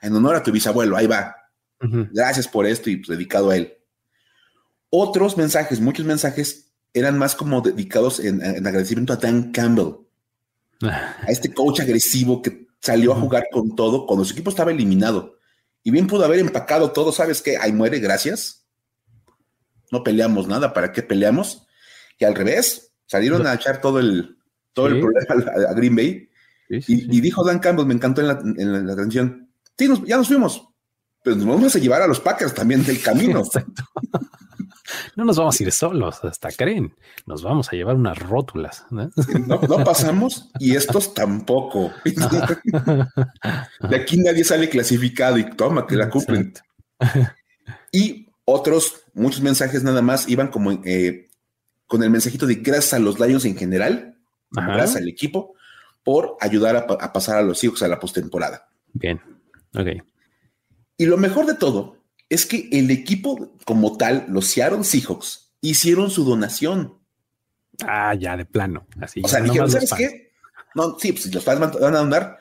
en 0.00 0.14
honor 0.14 0.36
a 0.36 0.42
tu 0.42 0.52
bisabuelo, 0.52 0.96
ahí 0.96 1.08
va. 1.08 1.34
Gracias 1.80 2.48
por 2.48 2.66
esto 2.66 2.88
y 2.88 2.96
pues, 2.96 3.08
dedicado 3.08 3.50
a 3.50 3.56
él. 3.56 3.74
Otros 4.90 5.36
mensajes, 5.36 5.80
muchos 5.80 6.06
mensajes, 6.06 6.72
eran 6.94 7.18
más 7.18 7.34
como 7.34 7.60
dedicados 7.60 8.20
en, 8.20 8.42
agradecimiento 8.42 9.12
a 9.12 9.16
Dan 9.16 9.50
Campbell, 9.52 9.96
a 10.82 11.26
este 11.28 11.52
coach 11.52 11.80
agresivo 11.80 12.40
que 12.40 12.68
salió 12.80 13.12
a 13.12 13.20
jugar 13.20 13.48
con 13.52 13.74
todo 13.74 14.06
cuando 14.06 14.24
su 14.24 14.32
equipo 14.32 14.50
estaba 14.50 14.70
eliminado. 14.70 15.38
Y 15.82 15.90
bien 15.90 16.06
pudo 16.06 16.24
haber 16.24 16.38
empacado 16.38 16.92
todo, 16.92 17.12
¿sabes 17.12 17.42
qué? 17.42 17.58
Ahí 17.58 17.72
muere, 17.72 17.98
gracias. 17.98 18.64
No 19.90 20.02
peleamos 20.02 20.46
nada, 20.48 20.72
¿para 20.72 20.92
qué 20.92 21.02
peleamos? 21.02 21.66
Y 22.18 22.24
al 22.24 22.34
revés, 22.34 22.92
salieron 23.06 23.46
a 23.46 23.54
echar 23.54 23.80
todo 23.80 23.98
el, 23.98 24.38
todo 24.72 24.86
el 24.86 25.00
problema 25.00 25.52
a, 25.68 25.74
Green 25.74 25.96
Bay. 25.96 26.28
y, 26.68 27.20
dijo 27.20 27.44
Dan 27.44 27.58
Campbell, 27.58 27.86
me 27.86 27.94
encantó 27.94 28.20
en 28.20 28.28
la, 28.28 28.40
en 28.40 28.86
la 28.86 28.96
canción, 28.96 29.50
sí, 29.76 29.88
ya 30.06 30.16
nos 30.16 30.28
fuimos, 30.28 30.66
pero 31.22 31.36
nos 31.36 31.46
vamos 31.46 31.74
a 31.74 31.78
llevar 31.78 32.02
a 32.02 32.06
los 32.06 32.20
Packers 32.20 32.54
también 32.54 32.84
del 32.84 33.02
camino. 33.02 33.42
no 35.16 35.24
nos 35.24 35.38
vamos 35.38 35.58
a 35.58 35.62
ir 35.62 35.72
solos, 35.72 36.24
hasta 36.24 36.50
creen. 36.50 36.94
Nos 37.26 37.42
vamos 37.42 37.68
a 37.72 37.76
llevar 37.76 37.96
unas 37.96 38.18
rótulas. 38.18 38.86
No, 38.90 39.10
no, 39.46 39.84
pasamos 39.84 40.50
y 40.58 40.76
estos 40.76 41.14
tampoco. 41.14 41.92
De 43.88 43.96
aquí 43.96 44.18
nadie 44.18 44.44
sale 44.44 44.68
clasificado 44.68 45.38
y 45.38 45.50
toma 45.50 45.86
que 45.86 45.96
la 45.96 46.10
cumplen. 46.10 46.52
Y 47.92 48.28
otros, 48.44 49.04
muchos 49.14 49.40
mensajes 49.40 49.82
nada 49.82 50.02
más 50.02 50.28
iban 50.28 50.48
como 50.48 50.72
eh, 50.84 51.28
con 51.86 52.02
el 52.02 52.10
mensajito 52.10 52.46
de 52.46 52.56
gracias 52.56 52.94
a 52.94 52.98
los 52.98 53.18
Lions 53.18 53.44
en 53.44 53.56
general, 53.56 54.18
gracias 54.50 54.96
al 54.96 55.08
equipo, 55.08 55.54
por 56.02 56.36
ayudar 56.40 56.76
a, 56.76 57.12
pasar 57.12 57.38
a 57.38 57.42
los 57.42 57.62
hijos 57.64 57.82
a 57.82 57.88
la 57.88 57.98
postemporada. 57.98 58.68
Bien, 58.92 59.20
ok. 59.74 59.88
Y 60.96 61.06
lo 61.06 61.16
mejor 61.16 61.46
de 61.46 61.54
todo 61.54 61.93
es 62.28 62.46
que 62.46 62.68
el 62.72 62.90
equipo 62.90 63.56
como 63.64 63.96
tal, 63.96 64.26
los 64.28 64.46
Seattle 64.46 64.84
Seahawks, 64.84 65.52
hicieron 65.60 66.10
su 66.10 66.24
donación. 66.24 66.98
Ah, 67.86 68.14
ya, 68.14 68.36
de 68.36 68.44
plano. 68.44 68.86
Así. 69.00 69.22
O 69.24 69.28
sea, 69.28 69.40
dijeron, 69.40 69.70
¿sabes 69.70 69.92
qué? 69.96 70.32
No, 70.74 70.98
sí, 70.98 71.12
pues 71.12 71.32
los 71.32 71.44
fans 71.44 71.60
van 71.60 71.94
a 71.94 71.98
donar. 71.98 72.38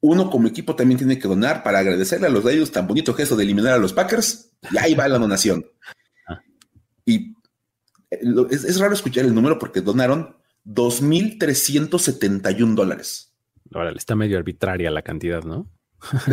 Uno 0.00 0.30
como 0.30 0.48
equipo 0.48 0.76
también 0.76 0.98
tiene 0.98 1.18
que 1.18 1.28
donar 1.28 1.62
para 1.62 1.80
agradecerle 1.80 2.26
a 2.26 2.30
los 2.30 2.44
ellos 2.46 2.70
tan 2.70 2.86
bonito 2.86 3.14
gesto 3.14 3.36
de 3.36 3.44
eliminar 3.44 3.72
a 3.72 3.78
los 3.78 3.92
Packers. 3.92 4.52
Y 4.70 4.78
ahí 4.78 4.94
va 4.94 5.08
la 5.08 5.18
donación. 5.18 5.66
Ah. 6.28 6.40
Y 7.04 7.36
eh, 8.10 8.18
es, 8.50 8.64
es, 8.64 8.80
raro 8.80 8.92
escuchar 8.92 9.24
el 9.24 9.32
número 9.32 9.60
porque 9.60 9.80
donaron 9.80 10.34
2.371 10.64 12.74
dólares. 12.74 13.32
Órale, 13.72 13.96
está 13.96 14.16
medio 14.16 14.38
arbitraria 14.38 14.90
la 14.90 15.02
cantidad, 15.02 15.44
¿no? 15.44 15.70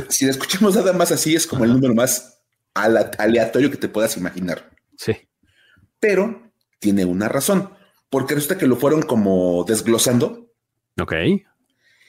si 0.09 0.25
la 0.25 0.31
escuchamos 0.31 0.75
nada 0.75 0.93
más 0.93 1.11
así, 1.11 1.35
es 1.35 1.45
como 1.45 1.63
el 1.63 1.73
número 1.73 1.93
más 1.93 2.32
aleatorio 2.73 3.69
que 3.71 3.77
te 3.77 3.89
puedas 3.89 4.17
imaginar. 4.17 4.71
Sí. 4.97 5.13
Pero 5.99 6.51
tiene 6.79 7.05
una 7.05 7.29
razón, 7.29 7.69
porque 8.09 8.35
resulta 8.35 8.57
que 8.57 8.67
lo 8.67 8.75
fueron 8.75 9.01
como 9.03 9.63
desglosando. 9.63 10.53
Ok. 10.99 11.13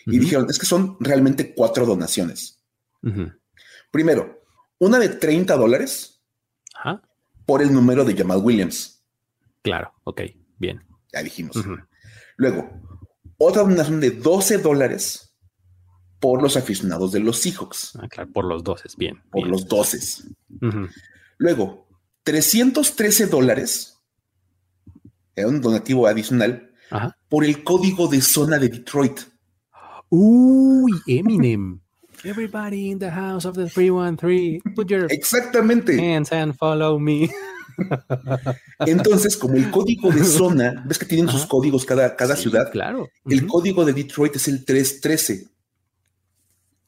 Y 0.07 0.19
dijeron, 0.19 0.47
es 0.51 0.59
que 0.59 0.67
son 0.67 0.97
realmente 1.01 1.55
cuatro 1.55 1.87
donaciones. 1.87 2.63
Primero, 3.91 4.43
una 4.79 4.99
de 4.99 5.09
30 5.09 5.57
dólares 5.57 6.23
por 7.47 7.63
el 7.63 7.73
número 7.73 8.05
de 8.05 8.17
Jamal 8.17 8.41
Williams. 8.43 9.05
Claro, 9.63 9.95
ok, 10.05 10.23
bien. 10.59 10.83
Ya 11.13 11.23
dijimos. 11.23 11.57
Luego, 12.37 12.83
otra 13.39 13.63
donación 13.63 14.01
de 14.01 14.11
12 14.11 14.59
dólares 14.59 15.34
por 16.25 16.43
los 16.43 16.57
aficionados 16.57 17.13
de 17.13 17.21
los 17.21 17.37
Seahawks. 17.37 17.99
Ah, 18.01 18.09
claro, 18.09 18.33
por 18.33 18.47
los 18.47 18.65
doces, 18.65 18.97
bien. 18.97 19.21
Por 19.31 19.47
los 19.47 19.69
doces. 19.69 20.27
Luego, 21.37 21.87
313 22.23 23.27
dólares, 23.27 23.99
era 25.37 25.49
un 25.49 25.61
donativo 25.61 26.07
adicional, 26.07 26.71
por 27.29 27.45
el 27.45 27.63
código 27.63 28.09
de 28.09 28.23
zona 28.23 28.59
de 28.59 28.71
Detroit. 28.71 29.21
Uy, 30.09 30.93
Eminem. 31.07 31.81
Everybody 32.25 32.91
in 32.91 32.99
the 32.99 33.11
house 33.11 33.45
of 33.45 33.55
the 33.55 33.69
313, 33.69 34.63
put 34.75 34.89
your 34.89 35.13
Exactamente. 35.13 35.93
hands 36.01 36.33
and 36.33 36.57
follow 36.57 36.99
me. 36.99 37.29
Entonces, 38.87 39.37
como 39.37 39.57
el 39.57 39.71
código 39.71 40.11
de 40.11 40.25
zona, 40.25 40.85
ves 40.87 40.99
que 40.99 41.05
tienen 41.05 41.29
sus 41.29 41.45
códigos 41.45 41.85
cada, 41.85 42.17
cada 42.17 42.35
ciudad. 42.35 42.71
Claro. 42.73 43.11
El 43.27 43.47
código 43.47 43.85
de 43.85 43.93
Detroit 43.93 44.37
es 44.37 44.49
el 44.49 44.65
313. 44.65 45.54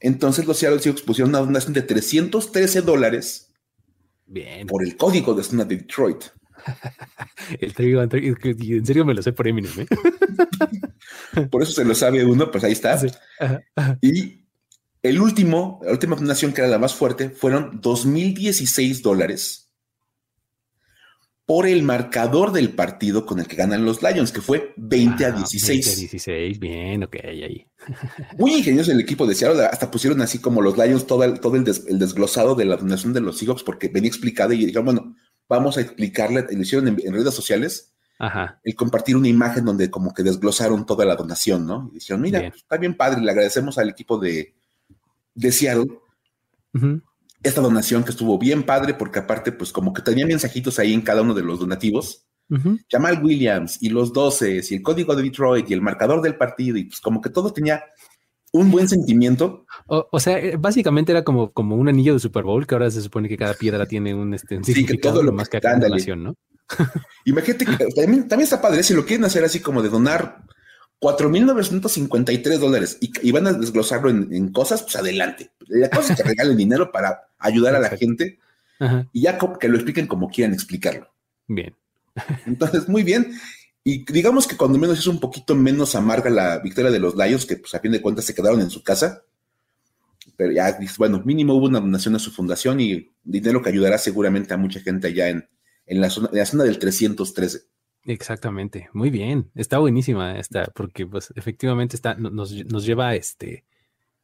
Entonces 0.01 0.47
los 0.47 0.59
Seattle 0.59 0.81
Seahawks 0.81 1.03
pusieron 1.03 1.31
una 1.31 1.41
donación 1.41 1.73
de 1.73 1.83
313 1.83 2.83
dólares 2.83 3.53
Bien. 4.27 4.67
por 4.67 4.85
el 4.85 4.97
código 4.97 5.35
de 5.35 5.43
zona 5.43 5.65
de 5.65 5.77
Detroit. 5.77 6.25
el 7.61 7.75
en 7.77 8.87
serio 8.87 9.05
me 9.05 9.15
lo 9.15 9.23
sé 9.23 9.33
por 9.33 9.47
Eminem. 9.49 9.73
¿eh? 9.81 9.87
por 11.51 11.63
eso 11.63 11.73
se 11.73 11.85
lo 11.85 11.95
sabe 11.95 12.25
uno, 12.25 12.51
pues 12.51 12.65
ahí 12.65 12.73
está. 12.73 13.01
Y 14.01 14.45
el 15.03 15.21
último, 15.21 15.81
la 15.85 15.93
última 15.93 16.17
donación 16.17 16.53
que 16.53 16.61
era 16.61 16.71
la 16.71 16.79
más 16.79 16.95
fuerte, 16.95 17.31
fueron 17.31 17.81
2016 17.81 19.03
dólares 19.03 19.66
por 21.47 21.69
el 21.69 21.85
marcador 21.85 22.51
del 22.51 22.71
partido 22.71 23.25
con 23.25 23.39
el 23.39 23.47
que 23.47 23.55
ganan 23.55 23.85
los 23.85 24.03
Lions, 24.03 24.33
que 24.33 24.41
fue 24.41 24.75
20 24.77 25.25
a 25.25 25.31
16. 25.31 25.87
20 25.87 25.91
a 25.91 25.95
16, 25.95 26.59
bien, 26.59 27.05
ok, 27.05 27.17
ahí. 27.23 27.69
Muy 28.37 28.55
ingenioso 28.55 28.91
el 28.91 29.01
equipo 29.01 29.27
de 29.27 29.37
Seattle, 29.37 29.65
hasta 29.65 29.89
pusieron 29.89 30.21
así 30.21 30.41
como 30.41 30.61
los 30.61 30.77
Lions 30.77 31.07
todo 31.07 31.23
el, 31.23 31.39
todo 31.39 31.55
el, 31.55 31.65
desglosado 31.65 32.57
de 32.57 32.65
la 32.65 32.77
donación 32.77 33.13
de 33.13 33.21
los 33.21 33.39
Seahawks, 33.39 33.63
porque 33.63 33.87
venía 33.87 34.09
explicado 34.09 34.53
y 34.53 34.59
dijeron, 34.59 34.87
bueno, 34.87 35.17
vamos 35.49 35.79
a 35.79 35.83
explicarle, 35.83 36.45
lo 36.51 36.61
hicieron 36.61 36.89
en, 36.89 37.15
redes 37.15 37.33
sociales, 37.33 37.95
el 38.65 38.75
compartir 38.75 39.15
una 39.15 39.29
imagen 39.29 39.65
donde 39.65 39.89
como 39.89 40.13
que 40.13 40.25
desglosaron 40.25 40.85
toda 40.85 41.05
la 41.05 41.15
donación, 41.15 41.65
¿no? 41.65 41.91
Y 41.93 41.99
dijeron, 41.99 42.23
mira, 42.23 42.41
está 42.41 42.77
bien 42.77 42.97
padre, 42.97 43.21
le 43.21 43.31
agradecemos 43.31 43.79
al 43.79 43.89
equipo 43.89 44.19
de, 44.19 44.57
de 45.35 45.53
Seattle 45.53 45.87
esta 47.47 47.61
donación 47.61 48.05
que 48.05 48.11
estuvo 48.11 48.39
bien 48.39 48.63
padre, 48.63 48.95
porque 48.95 49.21
aparte, 49.21 49.53
pues 49.53 49.73
como 49.73 49.93
que 49.93 50.03
tenía 50.03 50.27
mensajitos 50.27 50.79
ahí 50.79 50.93
en 50.93 51.03
cada 51.03 51.23
uno 51.23 51.35
de 51.35 51.43
los 51.43 51.61
donativos. 51.61 52.27
Jamal 52.89 53.25
Williams 53.25 53.79
y 53.81 53.89
los 53.89 54.13
12 54.13 54.61
y 54.71 54.75
el 54.77 54.83
código 54.83 55.17
de 55.17 55.25
Detroit 55.25 55.69
y 55.69 55.73
el 55.73 55.83
marcador 55.83 56.23
del 56.23 56.37
partido 56.37 56.79
y 56.79 56.85
pues 56.85 57.01
como 57.01 57.21
que 57.21 57.29
todo 57.29 57.53
tenía 57.53 57.83
un 58.53 58.71
buen 58.71 58.89
sentimiento. 58.89 59.67
O, 59.87 60.21
sea, 60.21 60.39
eh, 60.39 60.57
básicamente 60.57 61.11
era 61.11 61.25
como, 61.25 61.53
como 61.53 61.75
un 61.75 61.89
anillo 61.89 62.15
de 62.15 62.21
Super 62.21 62.45
Bowl 62.45 62.65
que 62.65 62.77
ahora 62.77 62.91
se 62.91 63.03
supone 63.03 63.29
que 63.29 63.37
cada 63.37 63.55
piedra 63.55 63.87
tiene 63.87 64.15
un, 64.15 64.33
este, 64.33 64.63
sí, 64.63 64.87
que 64.87 64.97
todo 64.97 65.25
lo 65.25 65.33
más 65.33 65.49
que 65.49 65.57
acá 65.57 65.77
donación, 65.77 66.23
¿no? 66.23 66.35
Imagínate 67.25 67.65
que 67.65 67.77
también, 67.77 68.29
también 68.29 68.43
está 68.43 68.61
padre 68.61 68.83
si 68.83 68.95
lo 68.95 69.05
quieren 69.05 69.25
hacer 69.25 69.45
así 69.45 69.61
como 69.61 69.83
de 69.83 69.89
donar 69.89 70.45
4.953 71.01 72.59
dólares 72.59 72.99
y, 73.01 73.31
van 73.31 73.47
a 73.47 73.53
desglosarlo 73.53 74.11
en, 74.11 74.49
cosas, 74.53 74.83
pues 74.83 74.97
adelante. 74.97 75.51
La 75.69 75.91
cosa 75.91 76.13
es 76.13 76.21
que 76.21 76.29
regalen 76.29 76.57
dinero 76.57 76.91
para 76.91 77.29
ayudar 77.39 77.75
a 77.75 77.81
la 77.81 77.91
gente 77.91 78.39
y 79.13 79.23
ya 79.23 79.39
que 79.39 79.69
lo 79.69 79.77
expliquen 79.77 80.07
como 80.07 80.31
quieran 80.31 80.55
explicarlo. 80.55 81.09
Bien. 81.47 81.75
Entonces, 82.47 82.89
muy 82.89 83.03
bien. 83.03 83.33
Y 83.85 84.05
digamos 84.11 84.47
que 84.47 84.57
cuando 84.57 84.79
menos 84.79 84.99
es 84.99 85.07
un 85.07 85.21
poquito 85.21 85.55
menos 85.55 85.95
amarga 85.95 86.31
la 86.31 86.59
victoria 86.59 86.91
de 86.91 86.99
los 86.99 87.15
Lions, 87.15 87.47
que 87.47 87.57
pues 87.57 87.75
a 87.75 87.81
fin 87.81 87.93
de 87.93 88.03
cuentas 88.03 88.25
se 88.25 88.35
quedaron 88.35 88.61
en 88.61 88.71
su 88.71 88.83
casa. 88.83 89.23
Pero 90.37 90.53
ya, 90.53 90.77
bueno, 90.99 91.23
mínimo 91.25 91.55
hubo 91.55 91.67
una 91.67 91.81
donación 91.81 92.17
a 92.17 92.19
su 92.19 92.31
fundación 92.33 92.81
y 92.81 93.13
dinero 93.23 93.63
que 93.63 93.69
ayudará 93.69 93.97
seguramente 93.99 94.53
a 94.53 94.57
mucha 94.57 94.81
gente 94.81 95.09
allá 95.09 95.29
en, 95.29 95.49
en, 95.87 96.01
la, 96.01 96.11
zona, 96.11 96.31
en 96.33 96.39
la 96.39 96.47
zona 96.47 96.65
del 96.65 96.79
313. 96.79 97.61
Exactamente, 98.09 98.89
muy 98.93 99.11
bien, 99.11 99.51
está 99.57 99.79
buenísima 99.79 100.39
esta, 100.39 100.67
porque 100.77 101.05
pues 101.05 101.33
efectivamente 101.35 101.97
está, 101.97 102.15
nos, 102.15 102.53
nos 102.67 102.87
lleva 102.87 103.17
este, 103.17 103.65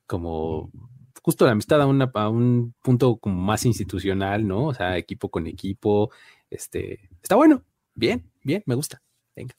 como 0.06 0.70
justo 1.20 1.44
la 1.46 1.50
amistad 1.50 1.80
a, 1.82 2.28
un 2.28 2.74
punto 2.80 3.16
como 3.16 3.42
más 3.42 3.66
institucional, 3.66 4.46
¿no? 4.46 4.66
O 4.66 4.74
sea, 4.74 4.96
equipo 4.96 5.30
con 5.30 5.48
equipo, 5.48 6.12
este, 6.48 7.10
está 7.20 7.34
bueno, 7.34 7.64
bien, 7.94 8.30
bien, 8.44 8.62
me 8.66 8.76
gusta, 8.76 9.02
venga. 9.34 9.56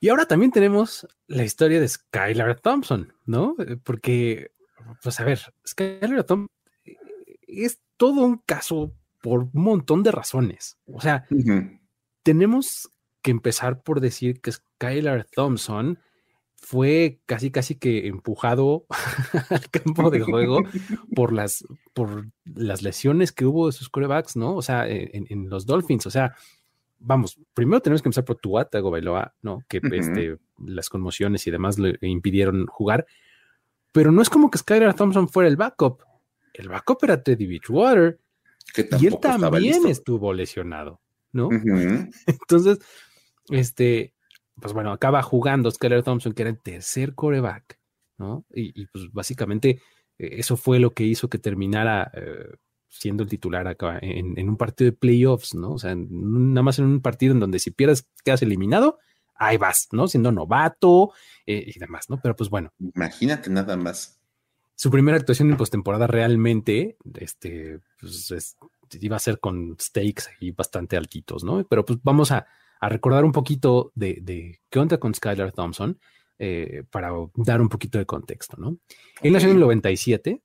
Y 0.00 0.08
ahora 0.08 0.26
también 0.26 0.50
tenemos 0.50 1.06
la 1.28 1.44
historia 1.44 1.78
de 1.78 1.86
Skylar 1.86 2.58
Thompson, 2.58 3.12
¿no? 3.24 3.54
Eh, 3.60 3.76
porque, 3.76 4.50
pues 5.00 5.20
a 5.20 5.24
ver, 5.24 5.54
Skylar 5.64 6.24
Thompson 6.24 6.50
eh, 6.84 6.96
es 7.46 7.80
todo 7.96 8.22
un 8.22 8.38
caso 8.38 8.92
por 9.22 9.44
un 9.44 9.50
montón 9.54 10.02
de 10.02 10.12
razones. 10.12 10.76
O 10.84 11.00
sea, 11.00 11.26
tenemos 12.22 12.90
que 13.22 13.30
empezar 13.30 13.82
por 13.82 14.00
decir 14.00 14.42
que 14.42 14.52
Skylar 14.52 15.24
Thompson 15.24 15.98
fue 16.56 17.20
casi 17.24 17.50
casi 17.50 17.76
que 17.76 18.06
empujado 18.08 18.84
al 19.50 19.70
campo 19.70 20.10
de 20.10 20.20
juego 20.20 20.62
por 21.16 21.32
las, 21.32 21.64
por 21.94 22.26
las 22.44 22.82
lesiones 22.82 23.32
que 23.32 23.46
hubo 23.46 23.66
de 23.66 23.72
sus 23.72 23.88
corebacks, 23.88 24.36
¿no? 24.36 24.54
O 24.54 24.62
sea, 24.62 24.86
en, 24.88 25.48
los 25.48 25.66
Dolphins, 25.66 26.06
o 26.06 26.10
sea, 26.10 26.34
vamos, 26.98 27.38
primero 27.54 27.80
tenemos 27.80 28.02
que 28.02 28.08
empezar 28.08 28.24
por 28.24 28.36
Tua 28.36 28.68
Bailoa, 28.72 29.34
¿no? 29.40 29.64
Que 29.68 29.80
este, 29.92 30.38
las 30.58 30.88
conmociones 30.88 31.46
y 31.46 31.50
demás 31.50 31.78
le 31.78 31.96
impidieron 32.02 32.66
jugar, 32.66 33.06
pero 33.92 34.10
no 34.10 34.20
es 34.20 34.30
como 34.30 34.50
que 34.50 34.58
Skylar 34.58 34.94
Thompson 34.94 35.28
fuera 35.28 35.48
el 35.48 35.56
backup. 35.56 36.02
El 36.54 36.68
backup 36.68 37.04
era 37.04 37.22
Teddy 37.22 37.46
Beachwater 37.46 38.18
y 39.00 39.06
él 39.06 39.18
también 39.20 39.86
estuvo 39.86 40.32
lesionado, 40.32 41.00
¿no? 41.32 41.48
Entonces, 42.26 42.78
este, 43.50 44.14
pues 44.60 44.72
bueno, 44.72 44.92
acaba 44.92 45.22
jugando 45.22 45.70
Skyler 45.70 46.02
Thompson, 46.02 46.32
que 46.32 46.42
era 46.42 46.50
el 46.50 46.60
tercer 46.60 47.14
coreback, 47.14 47.78
¿no? 48.18 48.44
Y, 48.54 48.86
pues 48.86 49.12
básicamente 49.12 49.80
eh, 50.18 50.36
eso 50.38 50.56
fue 50.56 50.78
lo 50.78 50.90
que 50.92 51.04
hizo 51.04 51.28
que 51.28 51.38
terminara 51.38 52.10
eh, 52.14 52.56
siendo 52.88 53.22
el 53.22 53.28
titular 53.28 53.66
acá 53.66 53.98
en, 54.02 54.48
un 54.48 54.56
partido 54.56 54.90
de 54.90 54.96
playoffs, 54.96 55.54
¿no? 55.54 55.72
O 55.72 55.78
sea, 55.78 55.94
nada 55.96 56.62
más 56.62 56.78
en 56.78 56.84
un 56.84 57.00
partido 57.00 57.32
en 57.32 57.40
donde 57.40 57.58
si 57.58 57.70
pierdes 57.70 58.06
quedas 58.24 58.42
eliminado, 58.42 58.98
ahí 59.34 59.56
vas, 59.56 59.88
¿no? 59.92 60.06
Siendo 60.08 60.30
novato 60.30 61.12
eh, 61.46 61.64
y 61.66 61.78
demás, 61.78 62.10
¿no? 62.10 62.20
Pero 62.22 62.36
pues 62.36 62.50
bueno. 62.50 62.70
Imagínate 62.78 63.50
nada 63.50 63.76
más. 63.76 64.20
Su 64.74 64.90
primera 64.90 65.16
actuación 65.16 65.50
en 65.50 65.56
postemporada 65.56 66.06
realmente, 66.06 66.96
este, 67.14 67.80
pues 68.00 68.56
iba 69.00 69.16
a 69.16 69.20
ser 69.20 69.38
con 69.38 69.76
stakes 69.80 70.24
y 70.40 70.50
bastante 70.52 70.96
altitos, 70.96 71.44
¿no? 71.44 71.64
Pero 71.66 71.84
pues 71.84 71.98
vamos 72.02 72.30
a, 72.32 72.46
recordar 72.80 73.24
un 73.24 73.30
poquito 73.30 73.92
de, 73.94 74.58
qué 74.68 74.78
onda 74.80 74.98
con 74.98 75.14
Skylar 75.14 75.52
Thompson 75.52 76.00
eh, 76.40 76.82
para 76.90 77.12
dar 77.36 77.60
un 77.60 77.68
poquito 77.68 77.98
de 77.98 78.06
contexto, 78.06 78.56
¿no? 78.56 78.76
Él 79.22 79.32
nació 79.32 79.50
en 79.50 79.54
el 79.54 79.60
97, 79.60 80.42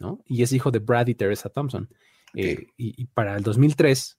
¿no? 0.00 0.20
Y 0.26 0.42
es 0.42 0.52
hijo 0.52 0.72
de 0.72 0.80
Brad 0.80 1.06
y 1.06 1.14
Teresa 1.14 1.48
Thompson. 1.48 1.88
Eh, 2.34 2.66
y, 2.76 3.06
para 3.06 3.36
el 3.36 3.44
2003 3.44 4.18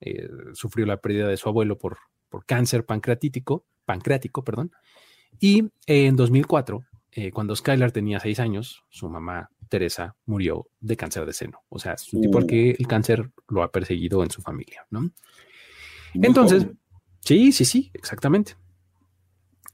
eh, 0.00 0.28
sufrió 0.52 0.86
la 0.86 0.98
pérdida 0.98 1.26
de 1.26 1.36
su 1.36 1.48
abuelo 1.48 1.76
por, 1.76 1.98
por 2.28 2.46
cáncer 2.46 2.86
pancreatítico, 2.86 3.66
pancreático, 3.84 4.44
perdón. 4.44 4.70
Y 5.40 5.70
en 5.86 6.14
2004 6.14 6.84
eh, 7.12 7.30
cuando 7.30 7.56
Skylar 7.56 7.92
tenía 7.92 8.20
seis 8.20 8.38
años, 8.40 8.84
su 8.90 9.08
mamá 9.08 9.50
Teresa 9.68 10.16
murió 10.26 10.68
de 10.80 10.96
cáncer 10.96 11.26
de 11.26 11.32
seno. 11.32 11.62
O 11.68 11.78
sea, 11.78 11.94
es 11.94 12.12
un 12.12 12.22
tipo 12.22 12.38
al 12.38 12.46
que 12.46 12.70
el 12.70 12.86
cáncer 12.86 13.30
lo 13.48 13.62
ha 13.62 13.70
perseguido 13.70 14.22
en 14.22 14.30
su 14.30 14.42
familia, 14.42 14.86
¿no? 14.90 15.10
Entonces, 16.14 16.66
sí, 17.20 17.52
sí, 17.52 17.64
sí, 17.64 17.90
exactamente. 17.94 18.56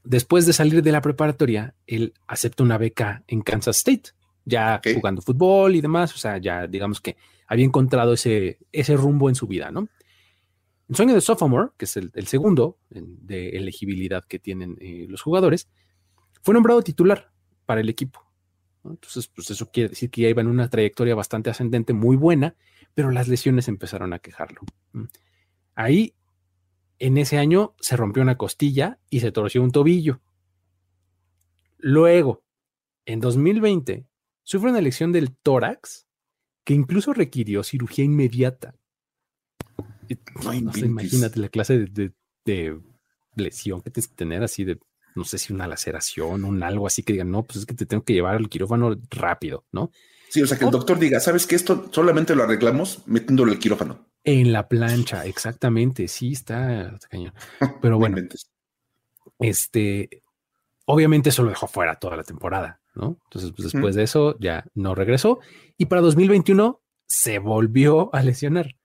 Después 0.03 0.45
de 0.45 0.53
salir 0.53 0.81
de 0.83 0.91
la 0.91 1.01
preparatoria, 1.01 1.73
él 1.87 2.13
acepta 2.27 2.63
una 2.63 2.77
beca 2.77 3.23
en 3.27 3.41
Kansas 3.41 3.77
State, 3.77 4.11
ya 4.45 4.79
jugando 4.93 5.21
fútbol 5.21 5.75
y 5.75 5.81
demás, 5.81 6.13
o 6.13 6.17
sea, 6.17 6.37
ya 6.37 6.67
digamos 6.67 7.01
que 7.01 7.17
había 7.47 7.65
encontrado 7.65 8.13
ese, 8.13 8.59
ese 8.71 8.95
rumbo 8.95 9.29
en 9.29 9.35
su 9.35 9.47
vida, 9.47 9.71
¿no? 9.71 9.87
El 10.87 10.95
sueño 10.95 11.15
de 11.15 11.21
sophomore, 11.21 11.71
que 11.77 11.85
es 11.85 11.97
el, 11.97 12.27
segundo 12.27 12.77
de 12.89 13.49
elegibilidad 13.49 14.23
que 14.23 14.37
tienen 14.37 14.77
eh, 14.79 15.07
los 15.09 15.23
jugadores, 15.23 15.67
fue 16.45 16.53
nombrado 16.53 16.83
titular 16.83 17.31
para 17.65 17.81
el 17.81 17.89
equipo. 17.89 18.23
Entonces, 18.83 19.27
pues 19.27 19.49
eso 19.49 19.71
quiere 19.71 19.89
decir 19.89 20.11
que 20.11 20.21
ya 20.21 20.29
iba 20.29 20.43
en 20.43 20.47
una 20.47 20.69
trayectoria 20.69 21.15
bastante 21.15 21.49
ascendente, 21.49 21.91
muy 21.91 22.15
buena, 22.15 22.55
pero 22.93 23.09
las 23.09 23.27
lesiones 23.27 23.67
empezaron 23.67 24.13
a 24.13 24.19
quejarlo. 24.19 24.61
Ahí, 25.73 26.13
en 26.99 27.17
ese 27.17 27.39
año, 27.39 27.73
se 27.79 27.97
rompió 27.97 28.21
una 28.21 28.37
costilla 28.37 28.99
y 29.09 29.21
se 29.21 29.31
torció 29.31 29.63
un 29.63 29.71
tobillo. 29.71 30.21
Luego, 31.79 32.43
en 33.07 33.21
2020, 33.21 34.05
sufre 34.43 34.69
una 34.69 34.81
lesión 34.81 35.11
del 35.11 35.35
tórax 35.35 36.05
que 36.63 36.75
incluso 36.75 37.11
requirió 37.11 37.63
cirugía 37.63 38.05
inmediata. 38.05 38.75
No, 40.43 40.53
imagínate 40.53 41.39
la 41.39 41.49
clase 41.49 41.87
de, 41.87 42.13
de 42.45 42.79
lesión 43.35 43.81
que 43.81 43.89
tienes 43.89 44.09
que 44.09 44.15
tener 44.15 44.43
así 44.43 44.63
de 44.63 44.77
no 45.15 45.23
sé 45.23 45.37
si 45.37 45.53
una 45.53 45.67
laceración, 45.67 46.43
un 46.43 46.61
algo 46.61 46.87
así 46.87 47.03
que 47.03 47.13
digan, 47.13 47.31
no, 47.31 47.43
pues 47.43 47.59
es 47.59 47.65
que 47.65 47.73
te 47.73 47.85
tengo 47.85 48.03
que 48.03 48.13
llevar 48.13 48.35
al 48.35 48.49
quirófano 48.49 48.95
rápido, 49.09 49.65
¿no? 49.71 49.91
Sí, 50.29 50.41
o 50.41 50.47
sea, 50.47 50.57
que 50.57 50.65
el 50.65 50.71
doctor 50.71 50.99
diga, 50.99 51.19
¿sabes 51.19 51.47
que 51.47 51.55
esto 51.55 51.89
solamente 51.91 52.35
lo 52.35 52.43
arreglamos 52.43 53.03
metiéndolo 53.07 53.51
al 53.51 53.59
quirófano? 53.59 54.09
En 54.23 54.51
la 54.51 54.67
plancha, 54.67 55.25
exactamente, 55.25 56.07
sí, 56.07 56.33
está, 56.33 56.97
cañón. 57.09 57.33
Pero 57.81 57.97
bueno, 57.97 58.17
este, 59.39 60.23
obviamente 60.85 61.29
eso 61.29 61.43
lo 61.43 61.49
dejó 61.49 61.67
fuera 61.67 61.95
toda 61.95 62.17
la 62.17 62.23
temporada, 62.23 62.81
¿no? 62.95 63.19
Entonces, 63.25 63.51
pues, 63.55 63.71
después 63.71 63.95
de 63.95 64.03
eso 64.03 64.35
ya 64.39 64.65
no 64.73 64.95
regresó 64.95 65.39
y 65.77 65.85
para 65.85 66.01
2021 66.01 66.81
se 67.07 67.39
volvió 67.39 68.13
a 68.13 68.21
lesionar. 68.21 68.75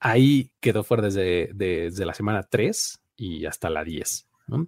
Ahí 0.00 0.50
quedó 0.60 0.82
fuera 0.82 1.04
desde, 1.04 1.50
desde 1.54 2.04
la 2.04 2.14
semana 2.14 2.42
3 2.42 3.00
y 3.16 3.46
hasta 3.46 3.70
la 3.70 3.84
10, 3.84 4.26
¿no? 4.48 4.66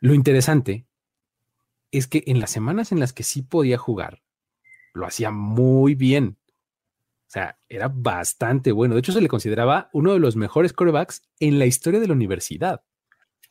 Lo 0.00 0.14
interesante 0.14 0.86
es 1.90 2.06
que 2.06 2.24
en 2.26 2.40
las 2.40 2.50
semanas 2.50 2.92
en 2.92 3.00
las 3.00 3.12
que 3.12 3.22
sí 3.22 3.42
podía 3.42 3.78
jugar, 3.78 4.22
lo 4.94 5.06
hacía 5.06 5.30
muy 5.30 5.94
bien. 5.94 6.38
O 7.28 7.30
sea, 7.30 7.58
era 7.68 7.88
bastante 7.88 8.72
bueno. 8.72 8.94
De 8.94 9.00
hecho, 9.00 9.12
se 9.12 9.20
le 9.20 9.28
consideraba 9.28 9.90
uno 9.92 10.12
de 10.12 10.18
los 10.18 10.36
mejores 10.36 10.72
corebacks 10.72 11.22
en 11.40 11.58
la 11.58 11.66
historia 11.66 12.00
de 12.00 12.06
la 12.06 12.14
universidad. 12.14 12.82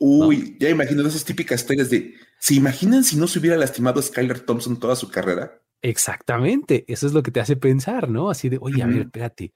Uy, 0.00 0.56
ya 0.60 0.68
imagino 0.68 1.06
esas 1.06 1.24
típicas 1.24 1.60
historias 1.60 1.90
de, 1.90 2.14
¿se 2.38 2.54
imaginan 2.54 3.02
si 3.02 3.16
no 3.16 3.26
se 3.26 3.38
hubiera 3.38 3.56
lastimado 3.56 3.98
a 3.98 4.02
Skyler 4.02 4.40
Thompson 4.40 4.78
toda 4.78 4.94
su 4.94 5.10
carrera? 5.10 5.60
Exactamente, 5.82 6.84
eso 6.88 7.06
es 7.06 7.12
lo 7.12 7.22
que 7.22 7.30
te 7.30 7.40
hace 7.40 7.56
pensar, 7.56 8.08
¿no? 8.08 8.30
Así 8.30 8.48
de, 8.48 8.58
oye, 8.60 8.82
a 8.82 8.86
ver, 8.86 9.02
espérate, 9.02 9.52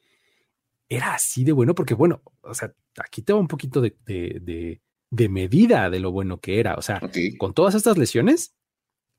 era 0.88 1.14
así 1.14 1.44
de 1.44 1.52
bueno, 1.52 1.74
porque 1.74 1.94
bueno, 1.94 2.22
o 2.42 2.54
sea, 2.54 2.72
aquí 2.98 3.22
te 3.22 3.32
va 3.32 3.38
un 3.38 3.48
poquito 3.48 3.80
de, 3.80 3.96
de 4.04 4.80
medida 5.28 5.90
de 5.90 6.00
lo 6.00 6.10
bueno 6.10 6.40
que 6.40 6.58
era. 6.58 6.74
O 6.74 6.82
sea, 6.82 7.00
con 7.38 7.54
todas 7.54 7.74
estas 7.74 7.98
lesiones, 7.98 8.54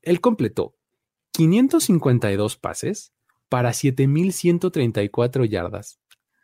él 0.02 0.20
completó 0.20 0.76
552 1.32 2.56
pases 2.56 3.12
para 3.48 3.72
7134 3.72 5.44
yardas, 5.44 6.00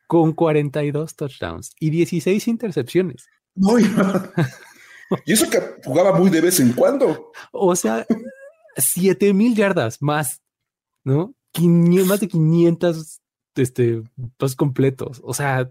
con 0.07 0.33
42 0.33 1.17
touchdowns 1.17 1.75
y 1.81 1.91
16 1.91 2.49
intercepciones. 2.49 3.27
Muy 3.55 3.85
y 5.27 5.33
eso 5.33 5.51
que 5.51 5.61
jugaba 5.85 6.17
muy 6.17 6.31
de 6.31 6.41
vez 6.41 6.61
en 6.61 6.73
cuando. 6.73 7.33
O 7.53 7.75
sea, 7.75 8.07
7000 8.77 9.57
yardas 9.57 10.01
más, 10.01 10.41
¿no? 11.05 11.35
más 12.07 12.21
de 12.21 12.29
500 12.29 13.21
este, 13.57 14.03
pases 14.37 14.57
completos. 14.57 15.21
O 15.25 15.35
sea, 15.35 15.69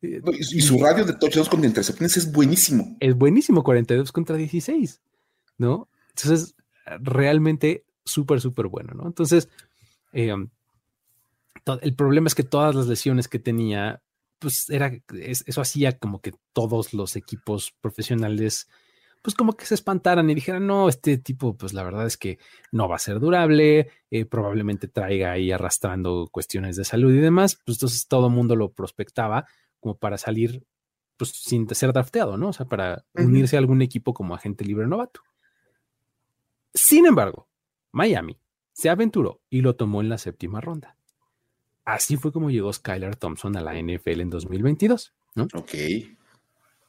y 0.00 0.60
su 0.60 0.78
radio 0.78 1.04
de 1.04 1.14
touchdowns 1.14 1.48
con 1.48 1.64
intercepciones 1.64 2.16
es 2.16 2.30
buenísimo. 2.32 2.96
Es 3.00 3.14
buenísimo, 3.14 3.62
42 3.62 4.12
contra 4.12 4.36
16, 4.36 5.00
¿no? 5.58 5.88
Entonces, 6.10 6.54
realmente 7.00 7.84
súper, 8.04 8.40
súper 8.40 8.68
bueno, 8.68 8.92
¿no? 8.94 9.06
Entonces, 9.06 9.48
em, 10.12 10.48
el 11.80 11.94
problema 11.94 12.26
es 12.26 12.34
que 12.34 12.42
todas 12.42 12.74
las 12.74 12.86
lesiones 12.86 13.28
que 13.28 13.38
tenía, 13.38 14.02
pues 14.38 14.68
era, 14.68 14.92
eso 15.18 15.60
hacía 15.60 15.98
como 15.98 16.20
que 16.20 16.32
todos 16.52 16.92
los 16.92 17.16
equipos 17.16 17.74
profesionales, 17.80 18.68
pues 19.24 19.34
como 19.34 19.54
que 19.54 19.64
se 19.64 19.74
espantaran 19.74 20.28
y 20.28 20.34
dijeran, 20.34 20.66
no, 20.66 20.86
este 20.86 21.16
tipo, 21.16 21.56
pues 21.56 21.72
la 21.72 21.82
verdad 21.82 22.04
es 22.04 22.18
que 22.18 22.38
no 22.72 22.90
va 22.90 22.96
a 22.96 22.98
ser 22.98 23.20
durable, 23.20 23.88
eh, 24.10 24.26
probablemente 24.26 24.86
traiga 24.86 25.32
ahí 25.32 25.50
arrastrando 25.50 26.28
cuestiones 26.30 26.76
de 26.76 26.84
salud 26.84 27.10
y 27.10 27.20
demás, 27.20 27.58
pues 27.64 27.78
entonces 27.78 28.06
todo 28.06 28.26
el 28.26 28.34
mundo 28.34 28.54
lo 28.54 28.72
prospectaba 28.72 29.46
como 29.80 29.96
para 29.96 30.18
salir 30.18 30.66
pues, 31.16 31.30
sin 31.30 31.66
ser 31.74 31.94
drafteado, 31.94 32.36
¿no? 32.36 32.48
O 32.48 32.52
sea, 32.52 32.66
para 32.66 33.06
unirse 33.14 33.56
a 33.56 33.60
algún 33.60 33.80
equipo 33.80 34.12
como 34.12 34.34
agente 34.34 34.62
libre 34.62 34.86
novato. 34.86 35.22
Sin 36.74 37.06
embargo, 37.06 37.48
Miami 37.92 38.38
se 38.74 38.90
aventuró 38.90 39.40
y 39.48 39.62
lo 39.62 39.74
tomó 39.74 40.02
en 40.02 40.10
la 40.10 40.18
séptima 40.18 40.60
ronda. 40.60 40.98
Así 41.86 42.18
fue 42.18 42.30
como 42.30 42.50
llegó 42.50 42.70
Skylar 42.70 43.16
Thompson 43.16 43.56
a 43.56 43.62
la 43.62 43.72
NFL 43.72 44.20
en 44.20 44.28
2022, 44.28 45.14
¿no? 45.34 45.48
Ok. 45.54 45.74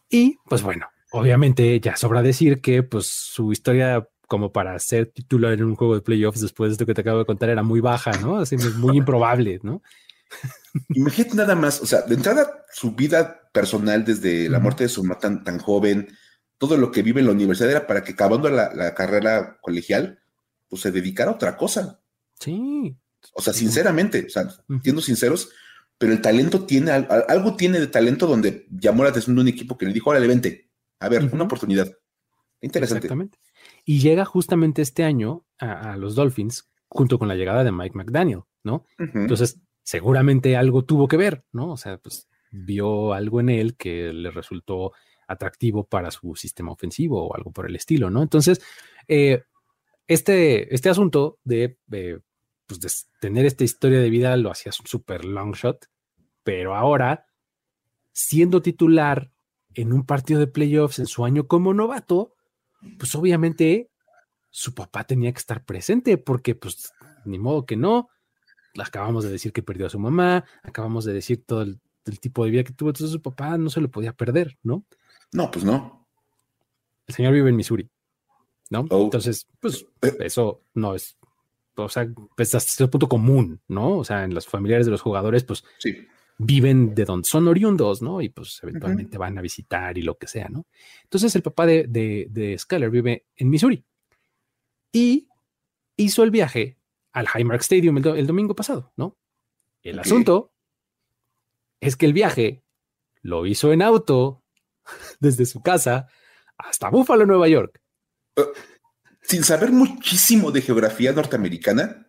Y 0.09 0.37
pues 0.49 0.63
bueno, 0.63 0.87
obviamente 1.11 1.79
ya 1.79 1.95
sobra 1.95 2.21
decir 2.21 2.61
que 2.61 2.83
pues 2.83 3.07
su 3.07 3.51
historia 3.51 4.07
como 4.27 4.51
para 4.51 4.77
ser 4.79 5.07
titular 5.07 5.53
en 5.53 5.63
un 5.63 5.75
juego 5.75 5.95
de 5.95 6.01
playoffs 6.01 6.41
después 6.41 6.69
de 6.69 6.73
esto 6.73 6.85
que 6.85 6.93
te 6.93 7.01
acabo 7.01 7.19
de 7.19 7.25
contar 7.25 7.49
era 7.49 7.63
muy 7.63 7.79
baja, 7.79 8.11
¿no? 8.19 8.37
Así 8.37 8.57
muy 8.57 8.97
improbable, 8.97 9.59
¿no? 9.63 9.81
Imagínate 10.89 11.35
nada 11.35 11.55
más, 11.55 11.81
o 11.81 11.85
sea, 11.85 12.01
de 12.01 12.15
entrada 12.15 12.65
su 12.71 12.93
vida 12.93 13.49
personal 13.53 14.03
desde 14.03 14.49
la 14.49 14.59
muerte 14.59 14.83
de 14.83 14.89
su 14.89 15.03
mamá 15.03 15.19
tan, 15.19 15.43
tan, 15.43 15.59
joven, 15.59 16.09
todo 16.57 16.77
lo 16.77 16.91
que 16.91 17.03
vive 17.03 17.21
en 17.21 17.27
la 17.27 17.33
universidad 17.33 17.71
era 17.71 17.87
para 17.87 18.03
que 18.03 18.13
acabando 18.13 18.49
la, 18.49 18.93
carrera 18.93 19.57
colegial, 19.61 20.19
pues 20.67 20.81
se 20.81 20.91
dedicara 20.91 21.31
a 21.31 21.35
otra 21.35 21.55
cosa. 21.55 22.01
Sí. 22.39 22.97
O 23.33 23.41
sea, 23.41 23.53
sinceramente, 23.53 24.25
o 24.27 24.29
sea, 24.29 24.47
siendo 24.83 25.01
sinceros, 25.01 25.49
pero 25.97 26.11
el 26.11 26.21
talento 26.21 26.65
tiene, 26.65 26.91
algo 26.91 27.55
tiene 27.55 27.79
de 27.79 27.87
talento 27.87 28.27
donde 28.27 28.67
llamó 28.69 29.03
la 29.03 29.09
atención 29.09 29.35
de 29.35 29.41
un 29.43 29.47
equipo 29.47 29.77
que 29.77 29.85
le 29.85 29.93
dijo, 29.93 30.09
órale, 30.09 30.27
vente, 30.27 30.64
a 30.99 31.09
ver, 31.09 31.29
una 31.33 31.43
oportunidad. 31.43 31.91
Interesante. 32.61 33.07
Exactamente. 33.07 33.39
Y 33.83 33.99
llega 33.99 34.25
justamente 34.25 34.81
este 34.81 35.03
año 35.03 35.45
a, 35.59 35.97
los 35.97 36.15
Dolphins 36.15 36.69
junto 36.87 37.19
con 37.19 37.27
la 37.27 37.35
llegada 37.35 37.63
de 37.63 37.71
Mike 37.71 37.95
McDaniel, 37.97 38.41
¿no? 38.63 38.85
Entonces, 38.97 39.59
seguramente 39.83 40.55
algo 40.55 40.83
tuvo 40.83 41.07
que 41.07 41.17
ver, 41.17 41.45
¿no? 41.51 41.71
O 41.71 41.77
sea, 41.77 41.97
pues 41.97 42.27
vio 42.51 43.13
algo 43.13 43.39
en 43.39 43.49
él 43.49 43.75
que 43.75 44.13
le 44.13 44.31
resultó 44.31 44.93
atractivo 45.27 45.85
para 45.85 46.11
su 46.11 46.35
sistema 46.35 46.71
ofensivo 46.71 47.27
o 47.27 47.35
algo 47.35 47.51
por 47.51 47.67
el 47.67 47.75
estilo, 47.75 48.09
¿no? 48.09 48.21
Entonces, 48.21 48.61
eh, 49.07 49.43
este, 50.07 50.73
este 50.73 50.89
asunto 50.89 51.39
de, 51.43 51.77
pues 52.67 53.09
tener 53.19 53.45
esta 53.45 53.63
historia 53.63 53.99
de 53.99 54.09
vida 54.09 54.35
lo 54.37 54.51
hacía 54.51 54.71
un 54.79 54.87
super 54.87 55.25
long 55.25 55.53
shot, 55.55 55.85
pero 56.43 56.75
ahora, 56.75 57.27
siendo 58.11 58.61
titular 58.61 59.31
en 59.75 59.93
un 59.93 60.05
partido 60.05 60.39
de 60.39 60.47
playoffs 60.47 60.99
en 60.99 61.05
su 61.05 61.25
año 61.25 61.47
como 61.47 61.73
novato, 61.73 62.33
pues 62.97 63.13
obviamente 63.15 63.89
su 64.49 64.73
papá 64.73 65.03
tenía 65.03 65.31
que 65.31 65.39
estar 65.39 65.65
presente 65.65 66.17
porque 66.17 66.55
pues 66.55 66.93
ni 67.25 67.39
modo 67.39 67.65
que 67.65 67.75
no, 67.75 68.09
acabamos 68.81 69.23
de 69.23 69.31
decir 69.31 69.51
que 69.51 69.63
perdió 69.63 69.87
a 69.87 69.89
su 69.89 69.99
mamá, 69.99 70.45
acabamos 70.63 71.05
de 71.05 71.13
decir 71.13 71.43
todo 71.45 71.61
el, 71.61 71.79
tipo 72.19 72.45
de 72.45 72.51
vida 72.51 72.63
que 72.63 72.73
tuvo, 72.73 72.89
entonces 72.89 73.11
su 73.11 73.21
papá 73.21 73.57
no 73.57 73.69
se 73.69 73.81
lo 73.81 73.89
podía 73.89 74.13
perder, 74.13 74.57
¿no? 74.61 74.85
No, 75.31 75.49
pues 75.49 75.65
no. 75.65 76.07
El 77.07 77.15
señor 77.15 77.33
vive 77.33 77.49
en 77.49 77.55
Missouri, 77.55 77.89
¿no? 78.69 78.85
Oh. 78.91 79.03
Entonces, 79.03 79.47
pues 79.59 79.87
eh. 80.01 80.15
eso 80.19 80.61
no 80.75 80.93
es, 80.93 81.17
o 81.75 81.89
sea, 81.89 82.07
pues 82.37 82.53
hasta 82.53 82.71
cierto 82.71 82.91
punto 82.91 83.09
común, 83.09 83.59
¿no? 83.67 83.97
O 83.97 84.03
sea, 84.03 84.23
en 84.23 84.33
los 84.33 84.47
familiares 84.47 84.85
de 84.85 84.91
los 84.91 85.01
jugadores, 85.01 85.43
pues 85.43 85.63
sí. 85.79 86.07
Viven 86.37 86.93
de 86.93 87.05
donde 87.05 87.27
son 87.27 87.47
oriundos, 87.47 88.01
¿no? 88.01 88.21
Y 88.21 88.29
pues 88.29 88.59
eventualmente 88.61 89.17
van 89.17 89.37
a 89.37 89.41
visitar 89.41 89.97
y 89.97 90.01
lo 90.01 90.17
que 90.17 90.27
sea, 90.27 90.49
¿no? 90.49 90.67
Entonces 91.03 91.35
el 91.35 91.41
papá 91.41 91.65
de, 91.65 91.85
de, 91.87 92.27
de 92.29 92.57
Skyler 92.57 92.89
vive 92.89 93.25
en 93.35 93.49
Missouri 93.49 93.85
y 94.91 95.27
hizo 95.97 96.23
el 96.23 96.31
viaje 96.31 96.77
al 97.13 97.27
Highmark 97.33 97.61
Stadium 97.61 97.97
el, 97.97 98.27
domingo 98.27 98.55
pasado, 98.55 98.91
¿no? 98.97 99.17
El 99.81 99.99
asunto 99.99 100.53
es 101.79 101.95
que 101.95 102.05
el 102.05 102.13
viaje 102.13 102.63
lo 103.21 103.45
hizo 103.45 103.71
en 103.71 103.81
auto 103.81 104.43
desde 105.19 105.45
su 105.45 105.61
casa 105.61 106.07
hasta 106.57 106.89
Buffalo, 106.89 107.25
Nueva 107.25 107.47
York. 107.47 107.81
Uh, 108.37 108.43
sin 109.21 109.43
saber 109.43 109.71
muchísimo 109.71 110.51
de 110.51 110.61
geografía 110.61 111.11
norteamericana, 111.11 112.07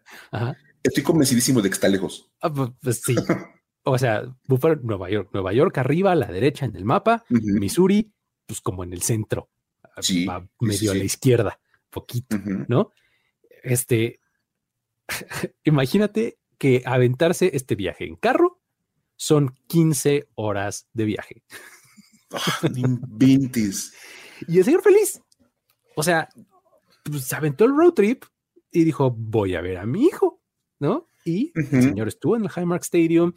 estoy 0.82 1.02
convencidísimo 1.02 1.62
de 1.62 1.70
que 1.70 1.74
está 1.74 1.88
lejos. 1.88 2.30
Ah, 2.40 2.52
pues, 2.52 2.70
pues 2.82 3.00
sí. 3.02 3.16
o 3.88 3.98
sea, 3.98 4.24
Buffalo, 4.48 4.76
Nueva 4.82 5.08
York. 5.08 5.30
Nueva 5.32 5.52
York 5.52 5.78
arriba, 5.78 6.12
a 6.12 6.16
la 6.16 6.26
derecha 6.26 6.66
en 6.66 6.74
el 6.74 6.84
mapa. 6.84 7.24
Missouri, 7.28 8.12
pues 8.44 8.60
como 8.60 8.82
en 8.82 8.92
el 8.92 9.02
centro. 9.02 9.48
Sí, 10.00 10.26
medio 10.60 10.90
a 10.90 10.94
la 10.94 11.04
izquierda, 11.04 11.60
poquito, 11.88 12.36
¿no? 12.68 12.90
Este, 13.62 14.20
imagínate 15.64 16.38
que 16.58 16.82
aventarse 16.84 17.50
este 17.54 17.76
viaje 17.76 18.04
en 18.06 18.16
carro 18.16 18.60
son 19.14 19.54
15 19.68 20.28
horas 20.34 20.88
de 20.92 21.04
viaje. 21.04 21.42
20. 23.08 23.60
y 24.48 24.58
el 24.58 24.64
señor 24.64 24.82
feliz. 24.82 25.22
O 25.94 26.02
sea, 26.02 26.28
pues, 27.04 27.24
se 27.24 27.36
aventó 27.36 27.64
el 27.64 27.76
road 27.76 27.92
trip 27.92 28.24
y 28.70 28.84
dijo, 28.84 29.10
voy 29.10 29.54
a 29.54 29.60
ver 29.60 29.78
a 29.78 29.86
mi 29.86 30.04
hijo, 30.04 30.42
¿no? 30.80 31.08
Y 31.24 31.52
el 31.54 31.82
señor 31.82 32.08
estuvo 32.08 32.36
en 32.36 32.44
el 32.44 32.50
Highmark 32.54 32.82
Stadium. 32.82 33.32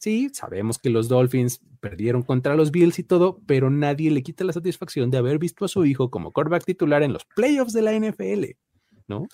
Sí, 0.00 0.30
sabemos 0.32 0.78
que 0.78 0.88
los 0.88 1.08
Dolphins 1.08 1.60
perdieron 1.78 2.22
contra 2.22 2.56
los 2.56 2.70
Bills 2.70 2.98
y 2.98 3.04
todo, 3.04 3.38
pero 3.46 3.68
nadie 3.68 4.10
le 4.10 4.22
quita 4.22 4.44
la 4.44 4.54
satisfacción 4.54 5.10
de 5.10 5.18
haber 5.18 5.38
visto 5.38 5.66
a 5.66 5.68
su 5.68 5.84
hijo 5.84 6.10
como 6.10 6.32
quarterback 6.32 6.64
titular 6.64 7.02
en 7.02 7.12
los 7.12 7.26
playoffs 7.26 7.74
de 7.74 7.82
la 7.82 7.92
NFL, 7.92 8.44
¿no? 9.08 9.28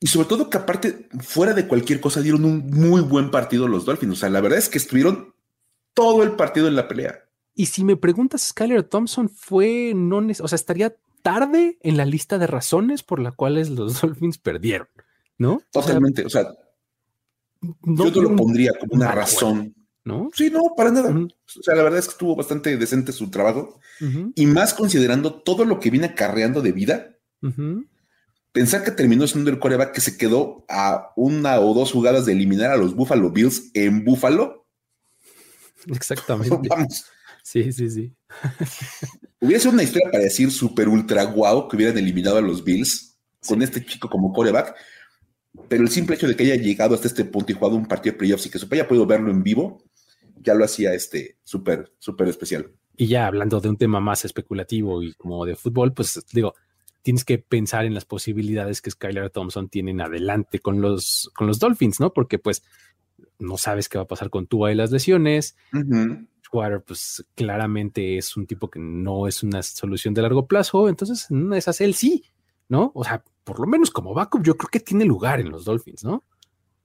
Y 0.00 0.08
sobre 0.08 0.26
todo 0.26 0.50
que 0.50 0.58
aparte, 0.58 1.08
fuera 1.20 1.54
de 1.54 1.68
cualquier 1.68 2.00
cosa, 2.00 2.20
dieron 2.20 2.44
un 2.44 2.68
muy 2.68 3.00
buen 3.00 3.30
partido 3.30 3.68
los 3.68 3.84
Dolphins. 3.84 4.14
O 4.14 4.16
sea, 4.16 4.28
la 4.28 4.40
verdad 4.40 4.58
es 4.58 4.68
que 4.68 4.78
estuvieron 4.78 5.34
todo 5.94 6.24
el 6.24 6.32
partido 6.32 6.66
en 6.66 6.74
la 6.74 6.88
pelea. 6.88 7.28
Y 7.54 7.66
si 7.66 7.84
me 7.84 7.96
preguntas, 7.96 8.48
Skyler 8.48 8.82
Thompson 8.82 9.28
fue 9.28 9.92
no, 9.94 10.16
o 10.16 10.48
sea, 10.48 10.56
estaría 10.56 10.96
tarde 11.22 11.78
en 11.82 11.96
la 11.96 12.06
lista 12.06 12.38
de 12.38 12.48
razones 12.48 13.04
por 13.04 13.20
las 13.20 13.34
cuales 13.34 13.70
los 13.70 14.00
Dolphins 14.00 14.38
perdieron, 14.38 14.88
¿no? 15.38 15.62
Totalmente. 15.70 16.26
O 16.26 16.30
sea, 16.30 16.48
yo 17.60 18.10
no 18.10 18.22
lo 18.22 18.36
pondría 18.36 18.72
como 18.78 18.94
una 18.94 19.12
razón. 19.12 19.74
¿No? 20.02 20.30
Sí, 20.34 20.50
no, 20.50 20.62
para 20.76 20.90
nada. 20.90 21.10
O 21.10 21.62
sea, 21.62 21.74
la 21.74 21.82
verdad 21.82 21.98
es 21.98 22.06
que 22.06 22.12
estuvo 22.12 22.34
bastante 22.34 22.76
decente 22.76 23.12
su 23.12 23.30
trabajo. 23.30 23.78
Y 24.34 24.46
más 24.46 24.72
considerando 24.74 25.42
todo 25.42 25.64
lo 25.64 25.78
que 25.78 25.90
viene 25.90 26.06
acarreando 26.06 26.62
de 26.62 26.72
vida 26.72 27.16
pensar 28.52 28.82
que 28.84 28.90
terminó 28.90 29.26
siendo 29.26 29.50
el 29.50 29.58
coreback 29.58 29.92
que 29.92 30.00
se 30.00 30.16
quedó 30.16 30.64
a 30.68 31.12
una 31.16 31.60
o 31.60 31.74
dos 31.74 31.92
jugadas 31.92 32.26
de 32.26 32.32
eliminar 32.32 32.70
a 32.70 32.76
los 32.76 32.94
Buffalo 32.94 33.30
Bills 33.30 33.70
en 33.74 34.04
Buffalo. 34.04 34.66
Exactamente. 35.86 36.56
Vamos. 36.68 37.04
Sí, 37.42 37.72
sí, 37.72 37.88
sí. 37.90 38.14
Hubiera 39.40 39.60
sido 39.60 39.72
una 39.72 39.82
historia 39.82 40.10
para 40.10 40.24
decir 40.24 40.50
súper 40.50 40.88
ultra 40.88 41.24
guau 41.24 41.68
que 41.68 41.76
hubieran 41.76 41.98
eliminado 41.98 42.36
a 42.36 42.42
los 42.42 42.62
Bills 42.62 43.16
con 43.46 43.62
este 43.62 43.84
chico 43.84 44.08
como 44.08 44.32
coreback. 44.32 44.74
Pero 45.68 45.82
el 45.82 45.88
simple 45.88 46.16
hecho 46.16 46.28
de 46.28 46.36
que 46.36 46.44
haya 46.44 46.56
llegado 46.56 46.94
hasta 46.94 47.08
este 47.08 47.24
punto 47.24 47.52
y 47.52 47.54
jugado 47.54 47.76
un 47.76 47.86
partido 47.86 48.12
de 48.12 48.18
playoffs 48.18 48.46
y 48.46 48.50
que 48.50 48.58
haya 48.70 48.88
podido 48.88 49.06
verlo 49.06 49.30
en 49.30 49.42
vivo, 49.42 49.82
ya 50.36 50.54
lo 50.54 50.64
hacía 50.64 50.94
este 50.94 51.38
súper, 51.42 51.92
súper 51.98 52.28
especial. 52.28 52.70
Y 52.96 53.06
ya 53.06 53.26
hablando 53.26 53.60
de 53.60 53.68
un 53.68 53.76
tema 53.76 54.00
más 54.00 54.24
especulativo 54.24 55.02
y 55.02 55.12
como 55.14 55.44
de 55.44 55.56
fútbol, 55.56 55.92
pues 55.92 56.24
digo, 56.32 56.54
tienes 57.02 57.24
que 57.24 57.38
pensar 57.38 57.84
en 57.84 57.94
las 57.94 58.04
posibilidades 58.04 58.80
que 58.80 58.90
Skylar 58.90 59.30
Thompson 59.30 59.68
tiene 59.68 59.90
en 59.90 60.00
adelante 60.00 60.60
con 60.60 60.80
los, 60.80 61.30
con 61.34 61.46
los 61.46 61.58
Dolphins, 61.58 61.98
¿no? 61.98 62.12
Porque 62.12 62.38
pues 62.38 62.62
no 63.38 63.56
sabes 63.56 63.88
qué 63.88 63.98
va 63.98 64.04
a 64.04 64.08
pasar 64.08 64.30
con 64.30 64.46
Tua 64.46 64.70
y 64.70 64.74
las 64.74 64.90
lesiones. 64.90 65.56
Uh 65.72 66.26
pues 66.84 67.24
claramente 67.34 68.18
es 68.18 68.36
un 68.36 68.46
tipo 68.46 68.68
que 68.68 68.80
no 68.80 69.28
es 69.28 69.42
una 69.42 69.62
solución 69.62 70.14
de 70.14 70.22
largo 70.22 70.46
plazo, 70.46 70.88
entonces 70.88 71.26
no 71.30 71.54
es 71.54 71.80
él 71.80 71.94
sí, 71.94 72.24
¿no? 72.68 72.90
O 72.94 73.04
sea, 73.04 73.22
por 73.50 73.60
lo 73.60 73.66
menos 73.66 73.90
como 73.90 74.14
backup 74.14 74.44
yo 74.44 74.56
creo 74.56 74.68
que 74.70 74.80
tiene 74.80 75.04
lugar 75.04 75.40
en 75.40 75.50
los 75.50 75.64
Dolphins, 75.64 76.04
¿no? 76.04 76.24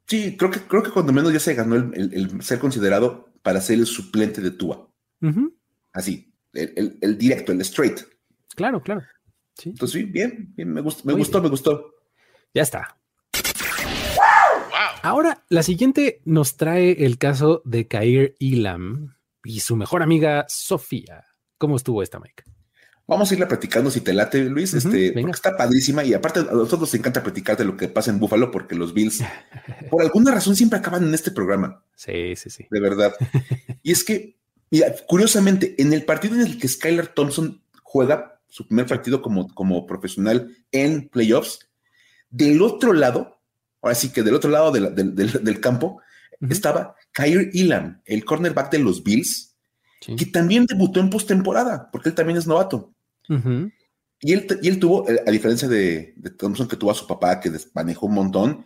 Sí, 0.07 0.35
creo 0.37 0.51
que, 0.51 0.59
creo 0.61 0.83
que 0.83 0.91
cuando 0.91 1.13
menos 1.13 1.31
ya 1.31 1.39
se 1.39 1.53
ganó 1.53 1.75
el, 1.75 2.41
ser 2.41 2.59
considerado 2.59 3.29
para 3.41 3.61
ser 3.61 3.79
el 3.79 3.85
suplente 3.85 4.41
de 4.41 4.51
Tua. 4.51 4.89
Así, 5.93 6.33
el, 6.53 7.17
directo, 7.17 7.51
el 7.51 7.61
straight. 7.61 7.99
Claro, 8.55 8.81
claro. 8.81 9.01
Entonces, 9.63 10.01
sí, 10.01 10.03
bien, 10.03 10.53
bien, 10.55 10.73
me, 10.73 10.81
gustó, 10.81 11.07
me 11.07 11.13
gustó, 11.13 11.41
me 11.41 11.49
gustó. 11.49 11.93
Ya 12.53 12.61
está. 12.61 12.97
Ahora, 15.01 15.45
la 15.49 15.63
siguiente 15.63 16.21
nos 16.25 16.57
trae 16.57 17.05
el 17.05 17.17
caso 17.17 17.61
de 17.63 17.87
Kair 17.87 18.35
Ilam 18.39 19.15
y 19.43 19.59
su 19.59 19.75
mejor 19.75 20.01
amiga 20.01 20.45
Sofía. 20.49 21.25
¿Cómo 21.57 21.75
estuvo 21.75 22.01
esta, 22.01 22.19
Mike? 22.19 22.43
Vamos 23.07 23.29
a 23.29 23.33
irla 23.35 23.47
platicando 23.47 23.91
si 23.91 24.01
te 24.01 24.13
late, 24.13 24.43
Luis. 24.45 24.73
este, 24.73 25.11
porque 25.11 25.31
está 25.31 25.55
padrísima 25.55 26.03
y 26.03 26.13
aparte 26.15 26.39
a 26.39 26.43
nosotros 26.43 26.81
nos 26.81 26.93
encanta 26.95 27.21
platicar 27.21 27.55
de 27.55 27.65
lo 27.65 27.77
que 27.77 27.87
pasa 27.87 28.09
en 28.09 28.19
Búfalo 28.19 28.49
porque 28.49 28.75
los 28.75 28.93
Bills, 28.93 29.23
por 29.91 30.01
alguna 30.01 30.31
razón, 30.31 30.55
siempre 30.55 30.79
acaban 30.79 31.03
en 31.03 31.13
este 31.13 31.29
programa. 31.31 31.83
Sí, 31.95 32.35
sí, 32.35 32.49
sí. 32.49 32.65
De 32.71 32.79
verdad. 32.79 33.13
y 33.83 33.91
es 33.91 34.03
que, 34.03 34.37
mira, 34.71 34.87
curiosamente, 35.07 35.75
en 35.77 35.93
el 35.93 36.03
partido 36.03 36.35
en 36.35 36.41
el 36.41 36.57
que 36.57 36.67
Skylar 36.67 37.07
Thompson 37.07 37.61
juega 37.83 38.35
su 38.55 38.65
primer 38.65 38.87
partido 38.87 39.21
como, 39.21 39.53
como 39.53 39.85
profesional 39.85 40.55
en 40.71 41.09
playoffs. 41.09 41.59
Del 42.29 42.61
otro 42.61 42.93
lado, 42.93 43.41
ahora 43.81 43.95
sí 43.95 44.13
que 44.13 44.23
del 44.23 44.33
otro 44.33 44.49
lado 44.49 44.71
del, 44.71 45.59
campo, 45.59 46.01
estaba 46.49 46.95
Kyrie 47.11 47.51
Elam, 47.53 48.01
el 48.05 48.25
cornerback 48.25 48.71
de 48.71 48.79
los 48.79 49.03
Bills, 49.03 49.55
que 49.99 50.25
también 50.25 50.65
debutó 50.65 51.01
en 51.01 51.09
postemporada, 51.09 51.89
porque 51.91 52.09
él 52.09 52.15
también 52.15 52.37
es 52.37 52.47
novato. 52.47 52.94
Y, 53.29 54.33
él, 54.33 54.47
y 54.61 54.67
él 54.67 54.79
tuvo, 54.79 55.09
eh, 55.09 55.21
a 55.25 55.31
diferencia 55.31 55.67
de, 55.67 56.13
de, 56.17 56.29
Thompson, 56.31 56.67
que 56.67 56.77
tuvo 56.77 56.91
a 56.91 56.95
su 56.95 57.07
papá, 57.07 57.39
que 57.39 57.51
manejó 57.73 58.05
un 58.05 58.13
montón, 58.13 58.65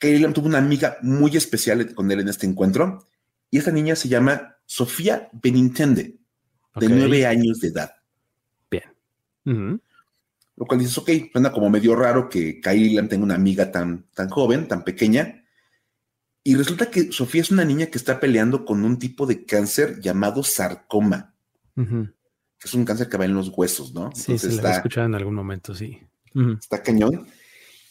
Elam 0.00 0.32
tuvo 0.32 0.46
una 0.46 0.58
amiga 0.58 0.98
muy 1.02 1.36
especial 1.36 1.94
con 1.94 2.10
él 2.10 2.20
en 2.20 2.28
este 2.28 2.46
encuentro, 2.46 3.06
y 3.50 3.58
esta 3.58 3.70
niña 3.70 3.96
se 3.96 4.08
llama 4.08 4.56
Sofía 4.66 5.28
Benintende, 5.32 6.16
de 6.76 6.88
nueve 6.88 7.26
años 7.26 7.60
de 7.60 7.68
edad. 7.68 7.92
Lo 9.44 10.66
cual 10.66 10.80
dices, 10.80 10.98
ok, 10.98 11.10
suena 11.32 11.52
como 11.52 11.70
medio 11.70 11.94
raro 11.94 12.28
que 12.28 12.60
Kylie 12.60 13.00
tenga 13.04 13.24
una 13.24 13.36
amiga 13.36 13.70
tan, 13.70 14.06
tan 14.14 14.28
joven, 14.28 14.66
tan 14.66 14.82
pequeña. 14.82 15.44
Y 16.42 16.56
resulta 16.56 16.90
que 16.90 17.12
Sofía 17.12 17.42
es 17.42 17.50
una 17.50 17.64
niña 17.64 17.86
que 17.86 17.96
está 17.96 18.18
peleando 18.18 18.64
con 18.64 18.84
un 18.84 18.98
tipo 18.98 19.24
de 19.24 19.44
cáncer 19.44 20.00
llamado 20.00 20.42
sarcoma. 20.42 21.34
Que 21.74 22.10
es 22.66 22.74
un 22.74 22.84
cáncer 22.84 23.08
que 23.08 23.16
va 23.16 23.24
en 23.24 23.34
los 23.34 23.50
huesos, 23.56 23.94
¿no? 23.94 24.10
Sí, 24.14 24.38
se 24.38 24.48
está, 24.48 24.76
escuchado 24.76 25.06
en 25.06 25.14
algún 25.14 25.34
momento, 25.34 25.74
sí. 25.74 25.98
Está 26.60 26.82
cañón. 26.82 27.26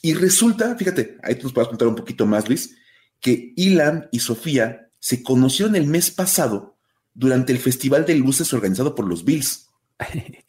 Y 0.02 0.14
resulta, 0.14 0.76
fíjate, 0.76 1.18
ahí 1.24 1.36
tú 1.36 1.44
nos 1.44 1.54
puedes 1.54 1.70
contar 1.70 1.88
un 1.88 1.96
poquito 1.96 2.26
más, 2.26 2.48
Luis, 2.48 2.78
que 3.20 3.54
Ilan 3.56 4.08
y 4.12 4.20
Sofía 4.20 4.90
se 5.00 5.24
conocieron 5.24 5.76
el 5.76 5.88
mes 5.88 6.12
pasado 6.12 6.78
durante 7.14 7.52
el 7.52 7.60
Festival 7.60 8.06
de 8.06 8.16
Luces 8.16 8.54
organizado 8.54 8.94
por 8.96 9.08
los 9.08 9.24
Bills. 9.24 9.70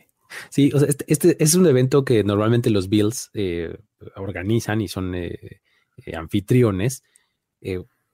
Sí, 0.50 0.70
o 0.74 0.78
sea, 0.78 0.88
este, 0.88 1.04
este, 1.09 1.42
es 1.42 1.54
un 1.54 1.66
evento 1.66 2.04
que 2.04 2.22
normalmente 2.22 2.68
los 2.68 2.90
Bills 2.90 3.31
eh, 3.33 3.78
organizan 4.14 4.83
y 4.83 4.87
son 4.87 5.14
eh, 5.14 5.62
eh, 6.04 6.16
anfitriones. 6.16 7.02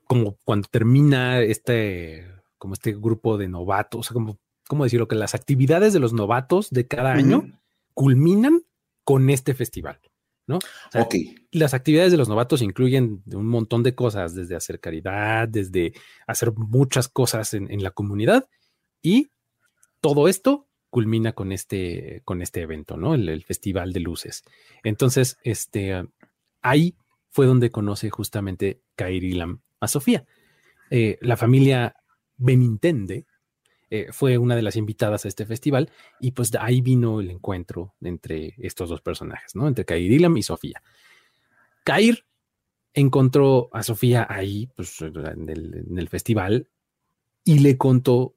como 0.06 0.38
cuando 0.44 0.68
termina 0.70 1.40
este, 1.40 2.30
como 2.56 2.74
este 2.74 2.92
grupo 2.92 3.36
de 3.36 3.48
novatos, 3.48 3.98
o 3.98 4.02
sea, 4.04 4.14
como, 4.14 4.38
¿cómo 4.68 4.85
decirlo? 4.85 5.09
Que 5.09 5.16
las 5.16 5.35
actividades 5.35 5.92
de 5.92 6.00
los 6.00 6.12
novatos 6.12 6.70
de 6.70 6.87
cada 6.87 7.12
año 7.12 7.44
culminan 7.94 8.62
con 9.05 9.31
este 9.31 9.55
festival. 9.55 10.00
¿no? 10.46 10.59
ok. 10.94 11.14
Las 11.53 11.72
actividades 11.72 12.12
de 12.12 12.18
los 12.18 12.29
novatos 12.29 12.61
incluyen 12.61 13.22
un 13.33 13.46
montón 13.46 13.83
de 13.83 13.94
cosas, 13.94 14.35
desde 14.35 14.57
hacer 14.57 14.79
caridad, 14.79 15.48
desde 15.48 15.94
hacer 16.27 16.53
muchas 16.53 17.09
cosas 17.09 17.55
en, 17.55 17.70
en 17.70 17.83
la 17.83 17.90
comunidad 17.90 18.46
y 19.00 19.29
todo 20.00 20.29
esto 20.29 20.68
culmina 20.94 21.33
con 21.33 21.50
este, 21.50 22.22
con 22.24 22.40
este 22.40 22.61
evento, 22.61 22.96
¿no? 22.96 23.14
El, 23.14 23.42
Festival 23.42 23.92
de 23.92 23.98
Luces. 23.98 24.44
Entonces, 24.85 25.38
este, 25.42 26.07
ahí 26.62 26.94
fue 27.31 27.46
donde 27.46 27.72
conoce 27.72 28.11
justamente 28.11 28.81
Kairi 28.94 29.33
Lam 29.33 29.61
a 29.81 29.88
Sofía. 29.88 30.24
Eh, 30.90 31.18
la 31.20 31.37
familia 31.37 31.96
Benintende 32.37 33.27
eh, 33.96 34.09
fue 34.11 34.38
una 34.38 34.57
de 34.57 34.62
las 34.62 34.74
invitadas 34.74 35.24
a 35.24 35.28
este 35.28 35.46
festival 35.46 35.88
y 36.18 36.33
pues 36.33 36.50
de 36.50 36.59
ahí 36.59 36.80
vino 36.80 37.20
el 37.20 37.30
encuentro 37.30 37.94
entre 38.00 38.57
estos 38.59 38.88
dos 38.88 39.00
personajes, 39.00 39.54
¿no? 39.54 39.68
Entre 39.68 39.85
Kair 39.85 40.11
Ilam 40.11 40.37
y 40.37 40.42
Sofía. 40.42 40.83
Kair 41.85 42.26
encontró 42.92 43.68
a 43.72 43.85
Sofía 43.85 44.26
ahí, 44.28 44.68
pues 44.74 45.00
en 45.00 45.48
el, 45.48 46.09
festival 46.09 46.68
y 47.44 47.61
le 47.61 47.78
contó 47.78 48.35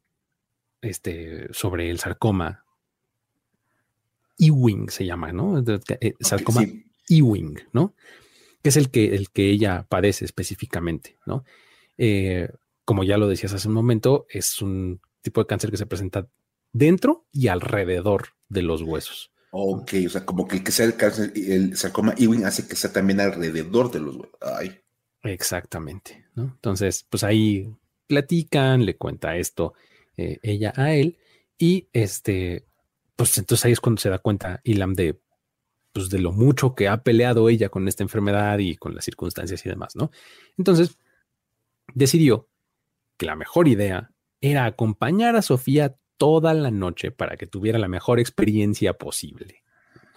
este, 0.82 1.52
sobre 1.52 1.90
el 1.90 1.98
sarcoma 1.98 2.64
Ewing 4.38 4.92
se 4.92 5.08
llama, 5.08 5.34
¿no? 5.34 5.64
Eh, 6.02 6.14
sarcoma 6.20 6.62
Ewing, 7.10 7.62
¿no? 7.74 7.96
Que 8.62 8.70
es 8.70 8.78
el 8.78 8.92
que, 8.92 9.16
el 9.16 9.32
que 9.32 9.50
ella 9.50 9.88
padece 9.90 10.24
específicamente, 10.24 11.18
¿no? 11.26 11.46
Eh, 11.98 12.48
como 12.86 13.04
ya 13.04 13.18
lo 13.18 13.28
decías 13.28 13.54
hace 13.54 13.68
un 13.68 13.74
momento, 13.74 14.28
es 14.30 14.62
un 14.62 15.02
tipo 15.28 15.42
de 15.42 15.48
cáncer 15.48 15.72
que 15.72 15.78
se 15.78 15.86
presenta 15.86 16.28
dentro 16.72 17.28
y 17.34 17.50
alrededor 17.50 18.30
de 18.48 18.62
los 18.62 18.82
huesos. 18.82 19.32
Ok, 19.52 19.94
o 20.06 20.10
sea, 20.10 20.26
como 20.26 20.48
que 20.48 20.58
el 20.58 20.64
que 20.64 20.72
sea 20.72 20.86
el 20.86 20.96
cáncer, 20.96 21.34
el 21.36 21.76
sarcoma 21.76 22.14
Ewing 22.18 22.46
hace 22.46 22.66
que 22.66 22.76
sea 22.76 22.94
también 22.94 23.20
alrededor 23.20 23.92
de 23.92 24.00
los 24.00 24.16
huesos. 24.16 24.36
Ay. 24.42 24.80
Exactamente, 25.24 26.26
¿no? 26.36 26.44
Entonces, 26.44 27.06
pues 27.10 27.24
ahí 27.24 27.70
platican, 28.08 28.86
le 28.86 28.96
cuenta 28.96 29.36
esto 29.36 29.74
eh, 30.16 30.40
ella 30.42 30.72
a 30.76 30.94
él 30.94 31.18
y 31.58 31.90
este, 31.92 32.66
pues 33.16 33.38
entonces 33.38 33.66
ahí 33.66 33.74
es 33.74 33.82
cuando 33.82 34.00
se 34.00 34.10
da 34.10 34.20
cuenta 34.20 34.62
Ilam 34.64 34.94
de, 34.94 35.20
pues 35.92 36.10
de 36.10 36.20
lo 36.20 36.32
mucho 36.32 36.76
que 36.76 36.88
ha 36.88 37.04
peleado 37.04 37.50
ella 37.50 37.70
con 37.70 37.88
esta 37.88 38.04
enfermedad 38.04 38.60
y 38.60 38.78
con 38.78 38.96
las 38.96 39.04
circunstancias 39.04 39.66
y 39.66 39.70
demás, 39.70 39.96
¿no? 39.96 40.12
Entonces, 40.58 40.98
decidió 41.94 42.48
que 43.18 43.26
la 43.26 43.36
mejor 43.36 43.68
idea 43.68 44.12
era 44.42 44.66
acompañar 44.66 45.36
a 45.36 45.42
Sofía 45.42 45.96
toda 46.18 46.54
la 46.54 46.72
noche 46.72 47.12
para 47.12 47.38
que 47.38 47.48
tuviera 47.48 47.80
la 47.80 47.88
mejor 47.88 48.20
experiencia 48.20 48.94
posible. 48.94 49.64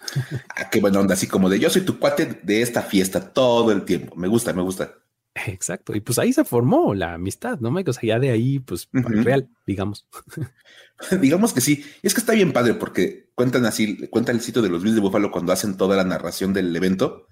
Ah, 0.55 0.67
qué 0.71 0.81
buena 0.81 0.99
onda, 0.99 1.13
así 1.13 1.27
como 1.27 1.47
de 1.47 1.59
yo 1.59 1.69
soy 1.69 1.83
tu 1.83 1.99
cuate 1.99 2.39
de 2.41 2.63
esta 2.63 2.81
fiesta 2.81 3.31
todo 3.33 3.71
el 3.71 3.85
tiempo. 3.85 4.15
Me 4.15 4.27
gusta, 4.27 4.51
me 4.51 4.63
gusta. 4.63 4.95
Exacto. 5.33 5.95
Y 5.95 6.01
pues 6.01 6.19
ahí 6.19 6.33
se 6.33 6.43
formó 6.43 6.93
la 6.93 7.13
amistad, 7.13 7.59
¿no? 7.59 7.69
O 7.69 7.93
sea, 7.93 8.01
ya 8.03 8.19
de 8.19 8.31
ahí, 8.31 8.59
pues, 8.59 8.89
real, 8.91 9.49
digamos. 9.65 10.07
digamos 11.21 11.53
que 11.53 11.61
sí. 11.61 11.85
Y 12.01 12.07
es 12.07 12.13
que 12.13 12.19
está 12.19 12.33
bien 12.33 12.51
padre 12.51 12.73
porque 12.73 13.29
cuentan 13.35 13.65
así, 13.65 14.07
cuentan 14.09 14.35
el 14.35 14.41
sitio 14.41 14.61
de 14.61 14.69
los 14.69 14.83
Bills 14.83 14.95
de 14.95 15.01
Búfalo 15.01 15.31
cuando 15.31 15.53
hacen 15.53 15.77
toda 15.77 15.95
la 15.95 16.03
narración 16.03 16.53
del 16.53 16.75
evento, 16.75 17.27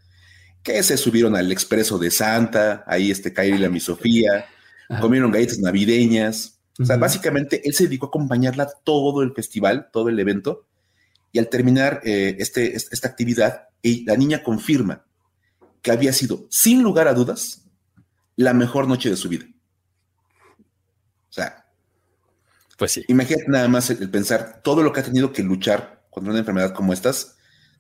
que 0.63 0.81
se 0.83 0.97
subieron 0.97 1.35
al 1.35 1.51
expreso 1.51 1.97
de 1.97 2.11
Santa, 2.11 2.83
ahí 2.87 3.11
este 3.11 3.33
Kairi 3.33 3.57
y 3.57 3.59
la 3.59 3.69
mi 3.69 3.79
Sofía, 3.79 4.45
comieron 5.01 5.31
galletas 5.31 5.59
navideñas. 5.59 6.58
O 6.79 6.85
sea, 6.85 6.95
básicamente 6.97 7.61
él 7.67 7.73
se 7.73 7.83
dedicó 7.83 8.05
a 8.05 8.09
acompañarla 8.09 8.69
todo 8.83 9.21
el 9.21 9.33
festival, 9.33 9.89
todo 9.91 10.07
el 10.07 10.17
evento. 10.17 10.65
Y 11.31 11.39
al 11.39 11.49
terminar 11.49 12.01
eh, 12.05 12.37
este, 12.39 12.73
esta 12.75 13.07
actividad, 13.07 13.67
la 13.83 14.15
niña 14.15 14.43
confirma 14.43 15.05
que 15.81 15.91
había 15.91 16.13
sido, 16.13 16.47
sin 16.49 16.81
lugar 16.81 17.07
a 17.07 17.13
dudas, 17.13 17.65
la 18.35 18.53
mejor 18.53 18.87
noche 18.87 19.09
de 19.09 19.17
su 19.17 19.27
vida. 19.27 19.45
O 21.29 21.33
sea, 21.33 21.65
pues 22.77 22.93
sí. 22.93 23.03
Imagínate 23.09 23.49
nada 23.49 23.67
más 23.67 23.89
el, 23.89 24.09
pensar 24.09 24.61
todo 24.63 24.81
lo 24.81 24.93
que 24.93 25.01
ha 25.01 25.03
tenido 25.03 25.33
que 25.33 25.43
luchar 25.43 26.05
contra 26.09 26.31
una 26.31 26.39
enfermedad 26.39 26.73
como 26.73 26.93
estas, 26.93 27.35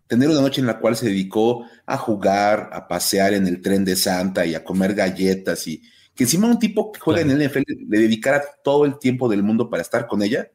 tener 0.07 0.29
una 0.29 0.41
noche 0.41 0.59
en 0.59 0.67
la 0.67 0.79
cual 0.79 0.97
se 0.97 1.05
dedicó 1.05 1.65
a 1.85 1.97
jugar, 1.97 2.69
a 2.73 2.87
pasear 2.87 3.33
en 3.33 3.47
el 3.47 3.61
tren 3.61 3.85
de 3.85 3.95
Santa 3.95 4.45
y 4.45 4.55
a 4.55 4.63
comer 4.63 4.93
galletas 4.93 5.65
y 5.67 5.81
que 6.19 6.25
encima 6.25 6.47
un 6.47 6.59
tipo 6.59 6.91
que 6.91 6.99
juega 6.99 7.21
en 7.21 7.31
el 7.31 7.47
NFL 7.47 7.63
le 7.87 7.97
dedicara 7.97 8.43
todo 8.61 8.83
el 8.83 8.99
tiempo 8.99 9.29
del 9.29 9.41
mundo 9.41 9.69
para 9.69 9.81
estar 9.81 10.05
con 10.05 10.21
ella, 10.21 10.51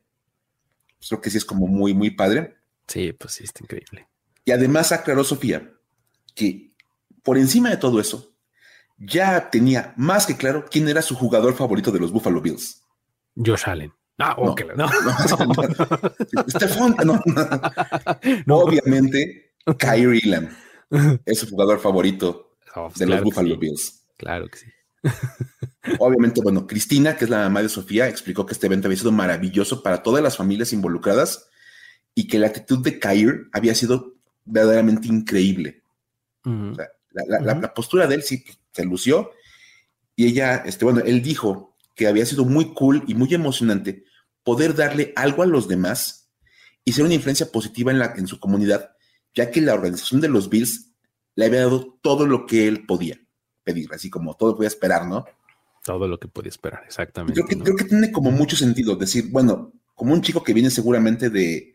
pues 0.99 1.09
creo 1.09 1.23
que 1.23 1.31
sí 1.31 1.39
es 1.39 1.45
como 1.47 1.67
muy, 1.67 1.95
muy 1.95 2.11
padre. 2.11 2.59
Sí, 2.87 3.15
pues 3.15 3.33
sí, 3.33 3.45
está 3.45 3.65
increíble. 3.65 4.07
Y 4.45 4.51
además 4.51 4.93
aclaró 4.93 5.25
Sofía 5.25 5.73
que 6.35 6.71
por 7.23 7.39
encima 7.39 7.71
de 7.71 7.79
todo 7.79 7.99
eso, 7.99 8.35
ya 8.99 9.49
tenía 9.49 9.95
más 9.97 10.27
que 10.27 10.37
claro 10.37 10.67
quién 10.71 10.87
era 10.87 11.01
su 11.01 11.15
jugador 11.15 11.55
favorito 11.55 11.91
de 11.91 12.01
los 12.01 12.13
Buffalo 12.13 12.43
Bills. 12.43 12.83
Josh 13.35 13.63
Allen. 13.65 13.91
Ah, 14.19 14.35
ok. 14.37 14.65
No, 14.77 14.87
no, 17.07 17.23
no, 18.45 18.57
Obviamente, 18.59 19.55
Kyrie 19.79 20.27
Lamb 20.27 20.51
es 21.25 21.39
su 21.39 21.49
jugador 21.49 21.81
favorito 21.81 22.59
oh, 22.77 22.93
de 22.95 23.07
los 23.07 23.23
Buffalo 23.23 23.57
Bills. 23.57 24.05
Claro 24.19 24.47
que 24.49 24.59
sí. 24.59 24.74
Obviamente, 25.99 26.41
bueno, 26.41 26.67
Cristina, 26.67 27.17
que 27.17 27.25
es 27.25 27.31
la 27.31 27.43
mamá 27.43 27.63
de 27.63 27.69
Sofía, 27.69 28.09
explicó 28.09 28.47
que 28.47 28.55
este 28.55 28.67
evento 28.67 28.89
había 28.89 28.99
sido 28.99 29.13
maravilloso 29.13 29.83
para 29.83 30.03
todas 30.03 30.23
las 30.23 30.37
familias 30.37 30.73
involucradas 30.73 31.49
y 32.15 32.27
que 32.27 32.39
la 32.39 32.47
actitud 32.47 32.79
de 32.83 32.99
Kyrie 32.99 33.47
había 33.53 33.75
sido 33.75 34.15
verdaderamente 34.45 35.09
increíble. 35.09 35.83
la, 36.45 37.75
postura 37.75 38.07
de 38.07 38.17
él 38.17 38.23
sí 38.23 38.45
se 38.73 38.85
lució 38.85 39.31
y 40.17 40.27
ella, 40.27 40.57
este, 40.65 40.85
bueno, 40.85 41.01
él 41.01 41.23
dijo 41.23 41.77
que 41.95 42.07
había 42.07 42.27
sido 42.27 42.45
muy 42.45 42.73
cool 42.75 43.05
y 43.07 43.15
muy 43.15 43.33
emocionante 43.35 44.05
poder 44.43 44.75
darle 44.75 45.13
algo 45.17 45.43
a 45.43 45.47
los 45.47 45.69
demás 45.69 46.31
y 46.85 46.93
ser 46.93 47.05
una 47.05 47.15
influencia 47.15 47.51
positiva 47.51 47.91
en, 47.91 47.99
la, 47.99 48.15
en 48.17 48.27
su 48.27 48.39
comunidad, 48.39 48.91
ya 49.35 49.51
que 49.51 49.61
la 49.61 49.75
organización 49.75 50.21
de 50.21 50.29
los 50.29 50.51
Bills 50.51 50.93
le 51.35 51.47
había 51.47 51.61
dado 51.61 51.99
todo 52.03 52.27
lo 52.27 52.47
que 52.47 52.69
él 52.69 52.85
podía 52.87 53.24
pedir, 53.65 53.89
así 53.93 54.11
como 54.11 54.35
todo 54.35 54.55
podía 54.55 54.69
esperar, 54.69 55.07
¿no? 55.07 55.25
Todo 55.83 56.07
lo 56.07 56.19
que 56.19 56.29
podía 56.29 56.51
esperar, 56.51 56.83
exactamente. 56.87 57.35
Creo 57.35 57.47
que, 57.47 57.59
creo 57.59 57.77
que 57.77 57.85
tiene 57.85 58.13
como 58.13 58.31
mucho 58.31 58.57
sentido 58.57 58.97
decir, 58.97 59.31
bueno, 59.31 59.73
como 59.95 60.13
un 60.13 60.23
chico 60.23 60.43
que 60.43 60.55
viene 60.55 60.71
seguramente 60.71 61.31
de 61.31 61.75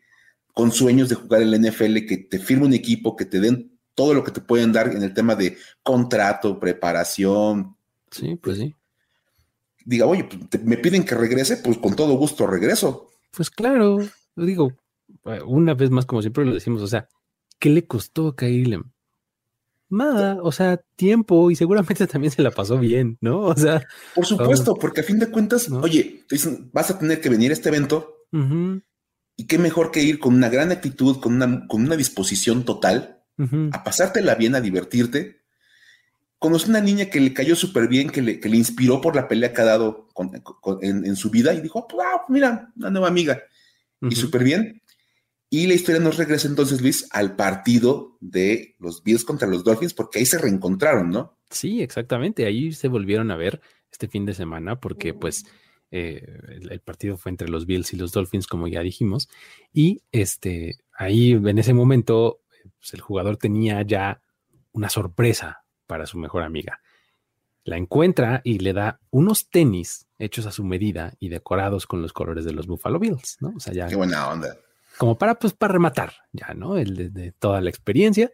con 0.54 0.72
sueños 0.72 1.10
de 1.10 1.16
jugar 1.16 1.42
en 1.42 1.52
la 1.52 1.58
NFL, 1.58 2.06
que 2.08 2.18
te 2.30 2.40
firme 2.40 2.66
un 2.66 2.74
equipo, 2.74 3.16
que 3.16 3.26
te 3.26 3.40
den 3.40 3.78
todo 3.96 4.14
lo 4.14 4.24
que 4.24 4.32
te 4.32 4.42
pueden 4.42 4.72
dar 4.72 4.90
en 4.90 5.04
el 5.04 5.14
tema 5.14 5.36
de 5.36 5.58
contrato, 5.84 6.60
preparación. 6.60 7.76
Sí, 8.12 8.36
pues 8.36 8.58
sí 8.58 8.76
diga, 9.90 10.06
oye, 10.06 10.24
pues, 10.24 10.64
me 10.64 10.78
piden 10.78 11.04
que 11.04 11.16
regrese, 11.16 11.58
pues 11.58 11.78
con 11.80 11.96
todo 11.96 12.14
gusto 12.14 12.46
regreso. 12.46 13.10
Pues 13.32 13.50
claro, 13.50 13.98
digo, 14.36 14.74
eh, 15.26 15.42
una 15.46 15.74
vez 15.74 15.90
más, 15.90 16.06
como 16.06 16.22
siempre 16.22 16.46
lo 16.46 16.54
decimos, 16.54 16.84
o 16.84 16.88
sea, 16.88 17.10
¿qué 17.58 17.70
le 17.70 17.88
costó 17.88 18.28
a 18.28 18.36
Kailem? 18.36 18.84
Nada, 19.90 20.38
o 20.42 20.52
sea, 20.52 20.80
tiempo 20.96 21.50
y 21.52 21.56
seguramente 21.56 22.06
también 22.08 22.32
se 22.32 22.42
la 22.42 22.52
pasó 22.52 22.78
bien, 22.78 23.18
¿no? 23.22 23.42
O 23.42 23.56
sea, 23.56 23.82
por 24.16 24.26
supuesto, 24.26 24.76
porque 24.76 25.02
a 25.02 25.04
fin 25.04 25.20
de 25.20 25.30
cuentas, 25.30 25.70
oye, 25.72 26.26
te 26.28 26.36
dicen, 26.36 26.70
vas 26.74 26.92
a 26.92 27.00
tener 27.00 27.22
que 27.22 27.30
venir 27.30 27.52
a 27.52 27.54
este 27.54 27.70
evento 27.70 28.16
y 29.36 29.48
qué 29.48 29.58
mejor 29.58 29.92
que 29.92 30.04
ir 30.04 30.20
con 30.20 30.36
una 30.36 30.50
gran 30.50 30.72
actitud, 30.72 31.20
con 31.20 31.34
una, 31.34 31.68
con 31.68 31.84
una 31.84 31.96
disposición 31.96 32.66
total, 32.66 33.24
a 33.72 33.84
pasártela 33.84 34.36
bien, 34.36 34.56
a 34.56 34.62
divertirte 34.62 35.40
conocí 36.40 36.70
una 36.70 36.82
niña 36.82 37.06
que 37.08 37.20
le 37.20 37.34
cayó 37.34 37.56
súper 37.56 37.88
bien, 37.88 38.10
que 38.10 38.22
le, 38.22 38.58
inspiró 38.58 39.02
por 39.02 39.16
la 39.16 39.28
pelea 39.28 39.54
que 39.54 39.62
ha 39.62 39.66
dado 39.66 40.08
en, 40.82 41.16
su 41.16 41.30
vida 41.30 41.54
y 41.54 41.62
dijo, 41.62 41.86
ah, 42.02 42.24
mira, 42.30 42.72
una 42.78 42.90
nueva 42.90 43.10
amiga. 43.10 43.44
Y 44.02 44.16
súper 44.16 44.46
bien. 44.46 44.82
Y 45.50 45.66
la 45.66 45.74
historia 45.74 46.00
nos 46.00 46.18
regresa 46.18 46.48
entonces, 46.48 46.82
Luis, 46.82 47.08
al 47.12 47.36
partido 47.36 48.18
de 48.20 48.76
los 48.78 49.04
Bills 49.04 49.26
contra 49.26 49.48
los 49.48 49.64
Dolphins, 49.64 49.96
porque 49.96 50.20
ahí 50.20 50.26
se 50.26 50.38
reencontraron, 50.38 51.10
¿no? 51.10 51.40
Sí, 51.50 51.82
exactamente. 51.82 52.46
Ahí 52.46 52.72
se 52.72 52.88
volvieron 52.88 53.32
a 53.32 53.36
ver 53.36 53.60
este 53.92 54.08
fin 54.08 54.26
de 54.26 54.36
semana, 54.36 54.80
porque 54.80 55.16
pues 55.16 55.46
eh, 55.90 56.24
el, 56.70 56.80
partido 56.82 57.18
fue 57.18 57.32
entre 57.32 57.50
los 57.50 57.66
Bills 57.66 57.94
y 57.94 57.98
los 57.98 58.12
Dolphins, 58.12 58.46
como 58.46 58.68
ya 58.68 58.82
dijimos. 58.82 59.28
Y 59.74 60.04
este, 60.12 60.78
ahí 60.94 61.32
en 61.32 61.58
ese 61.58 61.74
momento, 61.74 62.42
pues, 62.80 62.94
el 62.94 63.02
jugador 63.02 63.38
tenía 63.38 63.82
ya 63.82 64.22
una 64.72 64.90
sorpresa 64.90 65.64
para 65.88 66.06
su 66.06 66.20
mejor 66.20 66.44
amiga. 66.44 66.82
La 67.64 67.78
encuentra 67.78 68.42
y 68.44 68.60
le 68.60 68.74
da 68.74 69.00
unos 69.10 69.50
tenis 69.50 70.08
hechos 70.20 70.46
a 70.46 70.52
su 70.52 70.64
medida 70.64 71.14
y 71.20 71.30
decorados 71.30 71.88
con 71.88 72.02
los 72.02 72.14
colores 72.14 72.46
de 72.46 72.54
los 72.54 72.68
Buffalo 72.68 73.00
Bills, 73.00 73.38
¿no? 73.42 73.54
O 73.56 73.60
sea, 73.60 73.74
ya. 73.74 73.88
Qué 73.88 73.96
buena 73.96 74.30
onda. 74.30 74.56
Como 75.00 75.18
para, 75.18 75.40
pues, 75.40 75.54
para 75.54 75.72
rematar, 75.72 76.12
ya, 76.34 76.54
¿no? 76.54 76.76
El 76.76 77.14
de, 77.14 77.32
toda 77.32 77.62
la 77.62 77.70
experiencia. 77.70 78.34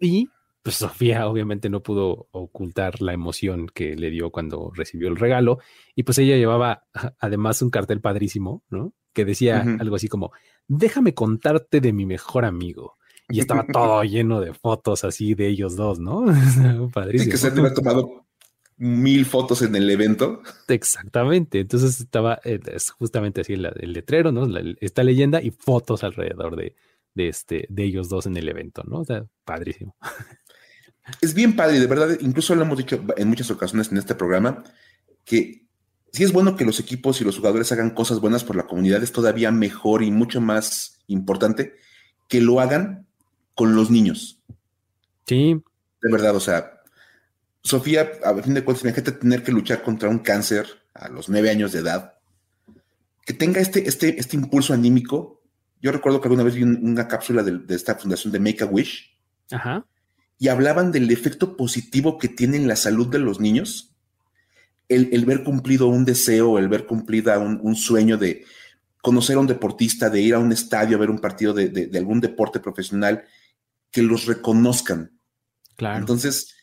Y 0.00 0.30
pues 0.62 0.76
Sofía 0.76 1.28
obviamente 1.28 1.68
no 1.68 1.82
pudo 1.82 2.28
ocultar 2.30 3.02
la 3.02 3.12
emoción 3.12 3.68
que 3.68 3.94
le 3.94 4.08
dio 4.08 4.30
cuando 4.30 4.72
recibió 4.74 5.08
el 5.08 5.16
regalo. 5.16 5.58
Y 5.94 6.04
pues 6.04 6.16
ella 6.16 6.36
llevaba 6.36 6.86
además 7.20 7.60
un 7.60 7.68
cartel 7.68 8.00
padrísimo, 8.00 8.64
¿no? 8.70 8.94
Que 9.12 9.26
decía 9.26 9.60
algo 9.78 9.96
así 9.96 10.08
como, 10.08 10.32
déjame 10.66 11.12
contarte 11.12 11.82
de 11.82 11.92
mi 11.92 12.06
mejor 12.06 12.46
amigo 12.46 12.96
y 13.28 13.40
estaba 13.40 13.66
todo 13.66 14.02
lleno 14.04 14.40
de 14.40 14.54
fotos 14.54 15.04
así 15.04 15.34
de 15.34 15.48
ellos 15.48 15.76
dos, 15.76 16.00
¿no? 16.00 16.24
Padrísimo. 16.94 17.28
Y 17.28 17.32
que 17.32 17.36
se 17.36 17.50
tomado 17.50 18.24
mil 18.78 19.26
fotos 19.26 19.62
en 19.62 19.74
el 19.74 19.90
evento. 19.90 20.42
Exactamente. 20.68 21.60
Entonces 21.60 22.00
estaba 22.00 22.40
eh, 22.44 22.60
es 22.72 22.90
justamente 22.90 23.42
así 23.42 23.54
el, 23.54 23.70
letrero, 23.92 24.32
¿no? 24.32 24.46
esta 24.80 25.04
leyenda 25.04 25.42
y 25.42 25.50
fotos 25.50 26.04
alrededor 26.04 26.56
de, 26.56 26.74
de, 27.14 27.28
este, 27.28 27.66
de 27.68 27.84
ellos 27.84 28.08
dos 28.08 28.26
en 28.26 28.36
el 28.36 28.48
evento, 28.48 28.82
¿no? 28.86 29.00
O 29.00 29.04
sea, 29.04 29.26
padrísimo. 29.44 29.96
Es 31.20 31.34
bien 31.34 31.56
padre, 31.56 31.80
de 31.80 31.86
verdad, 31.86 32.18
incluso 32.20 32.54
lo 32.54 32.62
hemos 32.62 32.76
dicho 32.76 33.02
en 33.16 33.28
muchas 33.28 33.50
ocasiones 33.50 33.90
en 33.90 33.96
este 33.96 34.14
programa, 34.14 34.62
que 35.24 35.66
si 36.12 36.24
es 36.24 36.32
bueno 36.32 36.54
que 36.54 36.64
los 36.64 36.80
equipos 36.80 37.20
y 37.20 37.24
los 37.24 37.36
jugadores 37.36 37.72
hagan 37.72 37.90
cosas 37.90 38.20
buenas 38.20 38.44
por 38.44 38.56
la 38.56 38.66
comunidad, 38.66 39.02
es 39.02 39.12
todavía 39.12 39.50
mejor 39.50 40.02
y 40.02 40.10
mucho 40.10 40.40
más 40.40 40.98
importante 41.06 41.74
que 42.28 42.40
lo 42.40 42.60
hagan 42.60 43.06
con 43.54 43.74
los 43.74 43.90
niños. 43.90 44.42
Sí. 45.26 45.60
De 46.02 46.12
verdad, 46.12 46.36
o 46.36 46.40
sea, 46.40 46.77
Sofía, 47.62 48.10
a 48.24 48.34
fin 48.42 48.54
de 48.54 48.64
cuentas, 48.64 48.84
imagínate 48.84 49.12
tener 49.12 49.42
que 49.42 49.52
luchar 49.52 49.82
contra 49.82 50.08
un 50.08 50.20
cáncer 50.20 50.66
a 50.94 51.08
los 51.08 51.28
nueve 51.28 51.50
años 51.50 51.72
de 51.72 51.80
edad, 51.80 52.14
que 53.24 53.34
tenga 53.34 53.60
este, 53.60 53.88
este, 53.88 54.18
este 54.18 54.36
impulso 54.36 54.72
anímico. 54.72 55.42
Yo 55.80 55.92
recuerdo 55.92 56.20
que 56.20 56.28
alguna 56.28 56.44
vez 56.44 56.54
vi 56.54 56.62
una 56.62 57.06
cápsula 57.08 57.42
de, 57.42 57.74
esta 57.74 57.94
fundación 57.94 58.32
de 58.32 58.40
Make 58.40 58.64
a 58.64 58.66
Wish 58.66 59.16
y 60.38 60.48
hablaban 60.48 60.92
del 60.92 61.10
efecto 61.10 61.56
positivo 61.56 62.18
que 62.18 62.28
tiene 62.28 62.56
en 62.56 62.68
la 62.68 62.76
salud 62.76 63.08
de 63.08 63.18
los 63.18 63.40
niños 63.40 63.94
el, 64.88 65.24
ver 65.26 65.44
cumplido 65.44 65.88
un 65.88 66.04
deseo, 66.04 66.58
el 66.58 66.68
ver 66.68 66.86
cumplida 66.86 67.38
un, 67.38 67.76
sueño 67.76 68.16
de 68.16 68.44
conocer 69.02 69.36
a 69.36 69.40
un 69.40 69.46
deportista, 69.46 70.08
de 70.08 70.22
ir 70.22 70.34
a 70.34 70.38
un 70.38 70.52
estadio 70.52 70.96
a 70.96 71.00
ver 71.00 71.10
un 71.10 71.18
partido 71.18 71.52
de, 71.52 71.90
algún 71.94 72.20
deporte 72.20 72.60
profesional, 72.60 73.24
que 73.90 74.02
los 74.02 74.26
reconozcan. 74.26 75.12
Claro. 75.76 75.98
Entonces, 75.98 76.54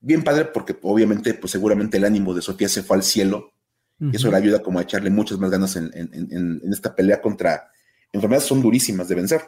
bien 0.00 0.22
padre, 0.22 0.46
porque 0.46 0.76
obviamente, 0.82 1.34
pues 1.34 1.52
seguramente 1.52 1.96
el 1.96 2.04
ánimo 2.04 2.34
de 2.34 2.42
Sofía 2.42 2.68
se 2.68 2.82
fue 2.82 2.96
al 2.96 3.02
cielo 3.02 3.52
y 4.00 4.14
eso 4.14 4.30
le 4.30 4.36
ayuda 4.36 4.62
como 4.62 4.78
a 4.78 4.82
echarle 4.82 5.10
muchas 5.10 5.38
más 5.38 5.50
ganas 5.50 5.74
en, 5.74 6.62
esta 6.70 6.94
pelea 6.94 7.20
contra 7.20 7.70
enfermedades 8.12 8.46
son 8.46 8.62
durísimas 8.62 9.08
de 9.08 9.14
vencer. 9.16 9.42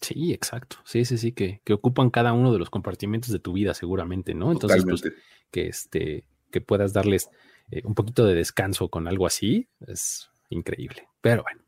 Sí, 0.00 0.32
exacto. 0.32 0.76
Sí, 0.84 1.04
sí, 1.04 1.18
sí, 1.18 1.32
que, 1.32 1.60
que, 1.64 1.74
ocupan 1.74 2.08
cada 2.08 2.32
uno 2.32 2.52
de 2.52 2.58
los 2.58 2.70
compartimentos 2.70 3.30
de 3.30 3.38
tu 3.38 3.52
vida, 3.52 3.74
seguramente, 3.74 4.32
¿no? 4.32 4.50
Entonces, 4.52 4.84
pues, 4.84 5.02
que 5.50 5.66
este, 5.66 6.24
que 6.50 6.60
puedas 6.60 6.92
darles 6.92 7.28
eh, 7.70 7.82
un 7.84 7.94
poquito 7.94 8.24
de 8.24 8.34
descanso 8.34 8.88
con 8.88 9.08
algo 9.08 9.26
así, 9.26 9.68
es 9.86 10.30
increíble. 10.48 11.08
Pero 11.20 11.42
bueno, 11.42 11.62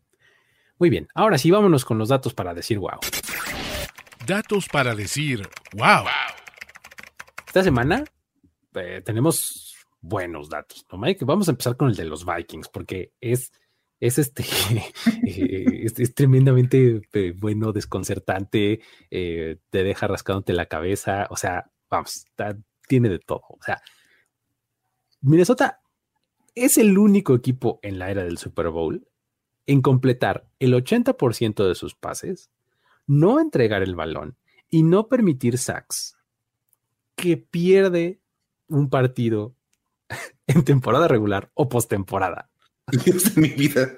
muy 0.79 0.91
bien. 0.91 1.09
Ahora 1.15 1.39
sí, 1.39 1.51
vámonos 1.51 1.85
con 1.85 1.99
los 1.99 2.09
datos 2.09 2.35
para 2.35 2.55
decir 2.55 2.79
wow. 2.79 3.01
Datos 4.27 4.69
para 4.69 4.95
decir 4.95 5.49
wow. 5.75 6.05
Esta 7.53 7.65
semana 7.65 8.03
eh, 8.77 9.03
tenemos 9.05 9.77
buenos 10.01 10.49
datos, 10.49 10.87
¿no, 10.91 10.97
Mike? 10.97 11.27
Vamos 11.27 11.49
a 11.49 11.51
empezar 11.51 11.77
con 11.77 11.91
el 11.91 11.97
de 11.97 12.07
los 12.07 12.25
Vikings, 12.25 12.71
porque 12.71 13.13
es, 13.21 13.53
es 14.01 14.17
este, 14.17 14.43
eh, 15.27 15.85
es, 15.85 16.15
tremendamente 16.15 17.03
bueno, 17.37 17.75
desconcertante, 17.75 18.81
te 19.11 19.59
deja 19.71 20.07
rascándote 20.07 20.55
la 20.55 20.65
cabeza, 20.65 21.27
o 21.29 21.37
sea, 21.37 21.71
vamos, 21.91 22.25
tiene 22.89 23.11
de 23.11 23.19
todo. 23.19 23.43
O 23.51 23.63
sea, 23.63 23.83
Minnesota 25.21 25.83
es 26.55 26.79
el 26.79 26.97
único 26.97 27.35
equipo 27.35 27.81
en 27.83 27.99
la 27.99 28.11
era 28.11 28.25
del 28.25 28.39
Super 28.39 28.71
Bowl 28.71 29.07
en 29.67 29.83
completar 29.83 30.49
el 30.59 30.73
80% 30.73 31.69
de 31.69 31.75
sus 31.75 31.95
pases, 31.95 32.51
no 33.07 33.41
entregar 33.41 33.83
el 33.83 33.95
balón 33.95 34.39
y 34.71 34.85
no 34.85 35.09
permitir 35.09 35.59
sacks, 35.59 36.17
que 37.23 37.37
pierde 37.37 38.21
un 38.67 38.91
partido 38.91 39.55
en 40.49 40.65
temporada 40.65 41.07
regular 41.07 41.53
o 41.55 41.69
postemporada. 41.69 42.51
Dios 43.05 43.33
de 43.33 43.41
mi 43.41 43.51
vida. 43.51 43.97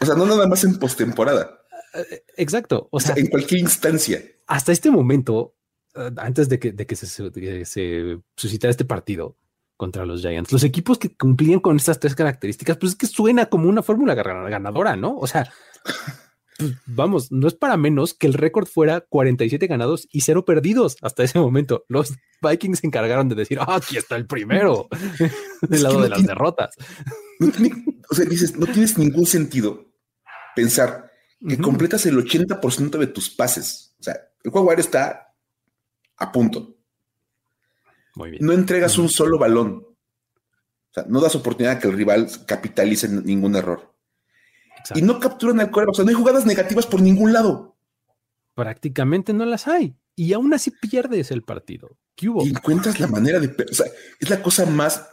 O 0.00 0.06
sea, 0.06 0.14
no 0.14 0.24
nada 0.24 0.46
más 0.46 0.62
en 0.62 0.78
postemporada. 0.78 1.58
Eh, 1.94 2.22
exacto. 2.36 2.88
O 2.92 3.00
sea, 3.00 3.16
en 3.16 3.26
cualquier 3.26 3.60
instancia. 3.60 4.22
Hasta 4.46 4.70
este 4.70 4.88
momento, 4.88 5.56
eh, 5.96 6.12
antes 6.16 6.48
de 6.48 6.60
que, 6.60 6.96
se, 6.96 7.06
se 7.64 8.20
suscitara 8.36 8.70
este 8.70 8.84
partido, 8.84 9.36
contra 9.76 10.06
los 10.06 10.20
Giants. 10.20 10.52
Los 10.52 10.62
equipos 10.62 10.98
que 10.98 11.16
cumplían 11.16 11.58
con 11.58 11.74
estas 11.74 11.98
tres 11.98 12.14
características, 12.14 12.76
pues 12.76 12.92
es 12.92 12.98
que 12.98 13.08
suena 13.08 13.46
como 13.46 13.68
una 13.68 13.82
fórmula 13.82 14.14
ganadora, 14.14 14.94
¿no? 14.94 15.18
O 15.18 15.26
sea, 15.26 15.52
pues, 16.58 16.72
vamos, 16.86 17.32
no 17.32 17.48
es 17.48 17.54
para 17.54 17.76
menos 17.76 18.14
que 18.14 18.26
el 18.26 18.34
récord 18.34 18.66
fuera 18.66 19.00
47 19.00 19.66
ganados 19.66 20.08
y 20.12 20.20
cero 20.20 20.44
perdidos 20.44 20.96
hasta 21.02 21.24
ese 21.24 21.38
momento. 21.38 21.84
Los 21.88 22.14
Vikings 22.42 22.80
se 22.80 22.86
encargaron 22.86 23.28
de 23.28 23.34
decir, 23.34 23.58
ah, 23.60 23.76
aquí 23.76 23.96
está 23.96 24.16
el 24.16 24.26
primero, 24.26 24.88
del 25.62 25.82
lado 25.82 26.02
de 26.02 26.08
las 26.08 26.24
derrotas. 26.24 26.74
o 28.10 28.14
sea, 28.14 28.24
dices, 28.24 28.56
no 28.56 28.66
tienes 28.66 28.98
ningún 28.98 29.26
sentido 29.26 29.92
pensar 30.54 31.10
que 31.46 31.58
completas 31.58 32.06
el 32.06 32.16
80% 32.16 32.98
de 32.98 33.06
tus 33.08 33.30
pases. 33.30 33.94
O 34.00 34.02
sea, 34.02 34.18
el 34.42 34.50
juego 34.50 34.70
aéreo 34.70 34.84
está 34.84 35.34
a 36.16 36.32
punto. 36.32 36.76
No 38.14 38.52
entregas 38.52 38.96
un 38.98 39.08
solo 39.08 39.38
balón. 39.38 39.84
O 39.86 40.94
sea, 40.94 41.04
no 41.08 41.20
das 41.20 41.34
oportunidad 41.34 41.76
a 41.76 41.78
que 41.80 41.88
el 41.88 41.96
rival 41.96 42.28
capitalice 42.46 43.08
ningún 43.08 43.56
error. 43.56 43.93
Y 44.94 45.02
no 45.02 45.18
capturan 45.18 45.60
al 45.60 45.70
coreback. 45.70 45.92
O 45.92 45.94
sea, 45.94 46.04
no 46.04 46.10
hay 46.10 46.16
jugadas 46.16 46.46
negativas 46.46 46.86
por 46.86 47.00
ningún 47.00 47.32
lado. 47.32 47.76
Prácticamente 48.54 49.32
no 49.32 49.44
las 49.44 49.66
hay. 49.66 49.96
Y 50.16 50.32
aún 50.32 50.54
así 50.54 50.70
pierdes 50.70 51.30
el 51.30 51.42
partido. 51.42 51.96
¿Qué 52.14 52.28
hubo? 52.28 52.44
Y 52.44 52.50
encuentras 52.50 53.00
la 53.00 53.06
manera 53.06 53.40
de. 53.40 53.48
O 53.48 53.74
sea, 53.74 53.86
es 54.20 54.30
la 54.30 54.42
cosa 54.42 54.66
más 54.66 55.08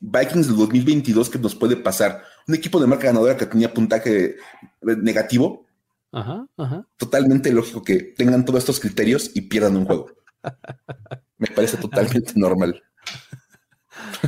Vikings 0.00 0.48
del 0.48 0.56
2022 0.56 1.30
que 1.30 1.38
nos 1.38 1.54
puede 1.54 1.76
pasar. 1.76 2.22
Un 2.46 2.54
equipo 2.54 2.80
de 2.80 2.86
marca 2.86 3.06
ganadora 3.06 3.36
que 3.36 3.46
tenía 3.46 3.72
puntaje 3.72 4.36
negativo. 4.80 5.66
Ajá, 6.12 6.46
ajá. 6.56 6.86
Totalmente 6.96 7.52
lógico 7.52 7.82
que 7.82 7.96
tengan 7.96 8.44
todos 8.44 8.60
estos 8.60 8.80
criterios 8.80 9.30
y 9.34 9.42
pierdan 9.42 9.76
un 9.76 9.84
juego. 9.84 10.10
Me 11.38 11.48
parece 11.48 11.76
totalmente 11.76 12.32
normal. 12.36 12.82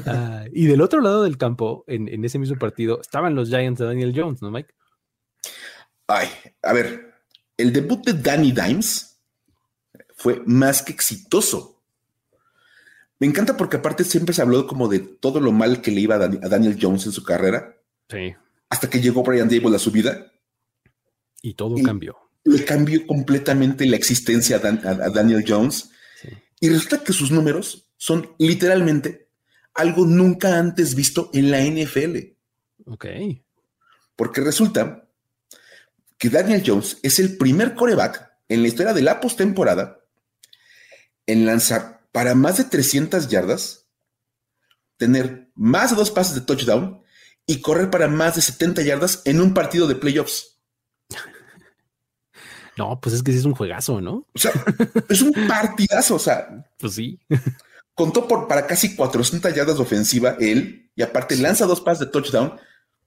Ah, 0.07 0.44
y 0.53 0.66
del 0.66 0.81
otro 0.81 1.01
lado 1.01 1.22
del 1.22 1.38
campo, 1.38 1.85
en, 1.87 2.24
ese 2.24 2.38
mismo 2.38 2.59
partido, 2.59 3.01
estaban 3.01 3.35
los 3.35 3.48
Giants 3.48 3.79
de 3.79 3.87
Daniel 3.87 4.12
Jones, 4.14 4.42
¿no, 4.42 4.51
Mike? 4.51 4.74
Ay, 6.09 6.29
a 6.62 6.73
ver, 6.73 7.14
el 7.57 7.73
debut 7.73 8.05
de 8.05 8.14
Danny 8.14 8.51
Dimes 8.51 9.18
fue 10.16 10.42
más 10.47 10.83
que 10.83 10.92
exitoso. 10.92 11.83
Me 13.21 13.27
encanta 13.27 13.57
porque 13.57 13.77
aparte 13.77 14.05
siempre 14.05 14.35
se 14.35 14.42
habló 14.42 14.66
como 14.66 14.88
de 14.88 15.01
todo 15.01 15.38
lo 15.38 15.53
mal 15.53 15.83
que 15.83 15.90
le 15.90 16.01
iba 16.01 16.16
a, 16.16 16.18
Daniel 16.18 16.79
Jones 16.81 17.07
en 17.07 17.12
su 17.12 17.23
carrera. 17.23 17.77
Sí. 18.09 18.35
Hasta 18.71 18.88
que 18.88 19.01
llegó 19.01 19.23
Brian 19.23 19.49
Dable 19.49 19.77
a 19.77 19.79
su 19.79 19.90
vida. 19.90 20.33
Y 21.42 21.55
todo 21.55 21.77
cambió. 21.85 22.16
Le 22.44 22.64
cambió 22.64 23.07
completamente 23.07 23.87
la 23.87 23.97
existencia 23.97 24.57
a 24.57 25.11
Daniel 25.11 25.44
Jones 25.47 25.90
y 26.61 26.68
resulta 26.68 27.05
que 27.05 27.12
sus 27.12 27.31
números 27.31 27.87
son 27.97 28.35
literalmente 28.38 29.29
algo 29.75 30.07
nunca 30.07 30.59
antes 30.59 30.94
visto 30.94 31.31
en 31.33 31.51
la 31.51 31.61
NFL. 31.61 32.16
Ok. 32.87 33.07
Porque 34.16 34.40
resulta 34.40 35.08
que 36.18 36.28
Daniel 36.28 36.62
Jones 36.66 36.98
es 37.02 37.18
el 37.18 37.37
primer 37.37 37.74
coreback 37.74 38.31
en 38.48 38.62
la 38.62 38.68
historia 38.68 38.92
de 38.92 39.02
la 39.02 39.20
postemporada 39.20 40.00
en 41.26 41.46
lanzar 41.46 42.09
para 42.12 42.35
más 42.35 42.57
de 42.57 42.64
300 42.64 43.28
yardas, 43.28 43.87
tener 44.96 45.50
más 45.54 45.90
de 45.90 45.96
dos 45.96 46.11
pases 46.11 46.35
de 46.35 46.40
touchdown 46.40 47.02
y 47.46 47.61
correr 47.61 47.90
para 47.90 48.09
más 48.09 48.35
de 48.35 48.42
70 48.42 48.83
yardas 48.83 49.22
en 49.24 49.40
un 49.40 49.54
partido 49.54 49.87
de 49.87 49.94
playoffs. 49.94 50.59
No, 52.76 53.00
pues 53.00 53.12
es 53.16 53.24
que 53.24 53.33
sí 53.33 53.38
es 53.38 53.44
un 53.44 53.57
juegazo, 53.57 54.00
¿no? 54.00 54.24
O 54.33 54.38
sea, 54.38 54.52
es 55.09 55.20
un 55.20 55.33
partidazo, 55.48 56.14
o 56.14 56.18
sea. 56.20 56.64
Pues 56.78 56.94
sí. 56.94 57.18
Contó 57.92 58.28
por, 58.28 58.46
para 58.46 58.68
casi 58.68 58.94
400 58.94 59.52
yardas 59.52 59.78
de 59.78 59.83
ofensiva 59.83 60.37
él, 60.38 60.88
y 60.94 61.02
aparte 61.02 61.35
lanza 61.35 61.66
dos 61.66 61.81
pases 61.81 62.07
de 62.07 62.12
touchdown. 62.12 62.52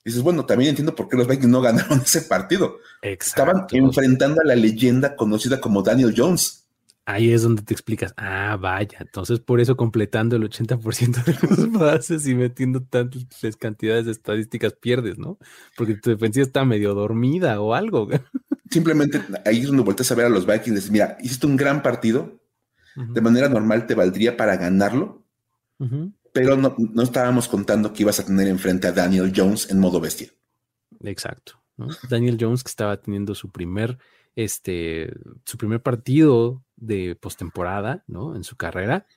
Dices, 0.04 0.22
bueno, 0.22 0.46
también 0.46 0.70
entiendo 0.70 0.96
por 0.96 1.08
qué 1.08 1.16
los 1.16 1.28
Vikings 1.28 1.50
no 1.50 1.62
ganaron 1.62 2.02
ese 2.06 2.22
partido. 2.22 2.78
Estaban 3.02 3.68
enfrentando 3.72 4.42
a 4.42 4.46
la 4.46 4.56
leyenda 4.56 5.16
conocida 5.16 5.62
como 5.62 5.84
Daniel 5.84 6.14
Jones. 6.16 6.62
Ahí 7.06 7.34
es 7.34 7.42
donde 7.42 7.64
te 7.64 7.74
explicas, 7.74 8.14
ah, 8.16 8.58
vaya, 8.62 9.00
entonces 9.00 9.40
por 9.40 9.60
eso 9.60 9.76
completando 9.76 10.36
el 10.36 10.44
80% 10.44 11.24
de 11.24 11.34
los 11.50 11.72
bases 11.72 12.28
y 12.28 12.36
metiendo 12.36 12.84
tantas 12.84 13.56
cantidades 13.58 14.06
de 14.06 14.12
estadísticas 14.12 14.74
pierdes, 14.74 15.18
¿no? 15.18 15.40
Porque 15.76 15.96
tu 15.96 16.12
defensiva 16.12 16.46
está 16.46 16.64
medio 16.64 16.94
dormida 16.94 17.60
o 17.60 17.74
algo. 17.74 18.08
Simplemente 18.70 19.20
ahí 19.46 19.62
es 19.62 19.68
donde 19.68 19.84
volteas 19.84 20.12
a 20.12 20.16
ver 20.16 20.28
a 20.28 20.30
los 20.30 20.46
Vikings 20.46 20.68
y 20.68 20.76
dices, 20.76 20.92
mira, 20.92 21.18
hiciste 21.22 21.48
un 21.48 21.58
gran 21.58 21.82
partido, 21.82 22.40
de 22.96 23.22
manera 23.22 23.50
normal 23.50 23.88
te 23.88 23.96
valdría 23.96 24.38
para 24.38 24.56
ganarlo, 24.58 25.26
pero 26.34 26.56
no, 26.56 27.04
estábamos 27.04 27.48
contando 27.48 27.94
que 27.94 28.04
ibas 28.04 28.20
a 28.20 28.26
tener 28.26 28.48
enfrente 28.48 28.88
a 28.88 28.92
Daniel 28.92 29.34
Jones 29.36 29.70
en 29.70 29.80
modo 29.80 30.00
bestia. 30.00 30.30
Exacto. 31.02 31.62
Daniel 32.10 32.38
Jones 32.40 32.64
que 32.64 32.70
estaba 32.70 32.98
teniendo 33.02 33.34
su 33.34 33.52
primer, 33.52 33.98
este, 34.36 35.12
su 35.46 35.58
primer 35.58 35.82
partido 35.82 36.64
de 36.76 37.16
postemporada, 37.16 38.04
¿no? 38.08 38.36
En 38.36 38.44
su 38.44 38.56
carrera, 38.56 39.08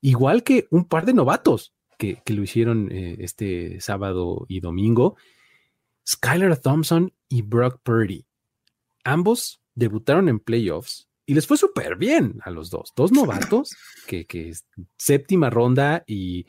igual 0.00 0.44
que 0.44 0.66
un 0.70 0.84
par 0.86 1.04
de 1.04 1.14
novatos 1.14 1.74
que, 1.98 2.22
lo 2.26 2.42
hicieron 2.42 2.90
eh, 2.90 3.16
este 3.20 3.80
sábado 3.80 4.46
y 4.48 4.60
domingo, 4.60 5.16
Skylar 6.08 6.56
Thompson 6.56 7.12
y 7.28 7.42
Brock 7.42 7.80
Purdy. 7.82 8.24
Ambos 9.04 9.60
debutaron 9.74 10.28
en 10.28 10.40
playoffs 10.40 11.08
y 11.26 11.34
les 11.34 11.46
fue 11.46 11.56
súper 11.56 11.96
bien 11.96 12.40
a 12.44 12.50
los 12.50 12.70
dos. 12.70 12.92
Dos 12.96 13.12
novatos 13.12 13.70
que, 14.06 14.26
que 14.26 14.52
séptima 14.96 15.50
ronda 15.50 16.02
y, 16.06 16.46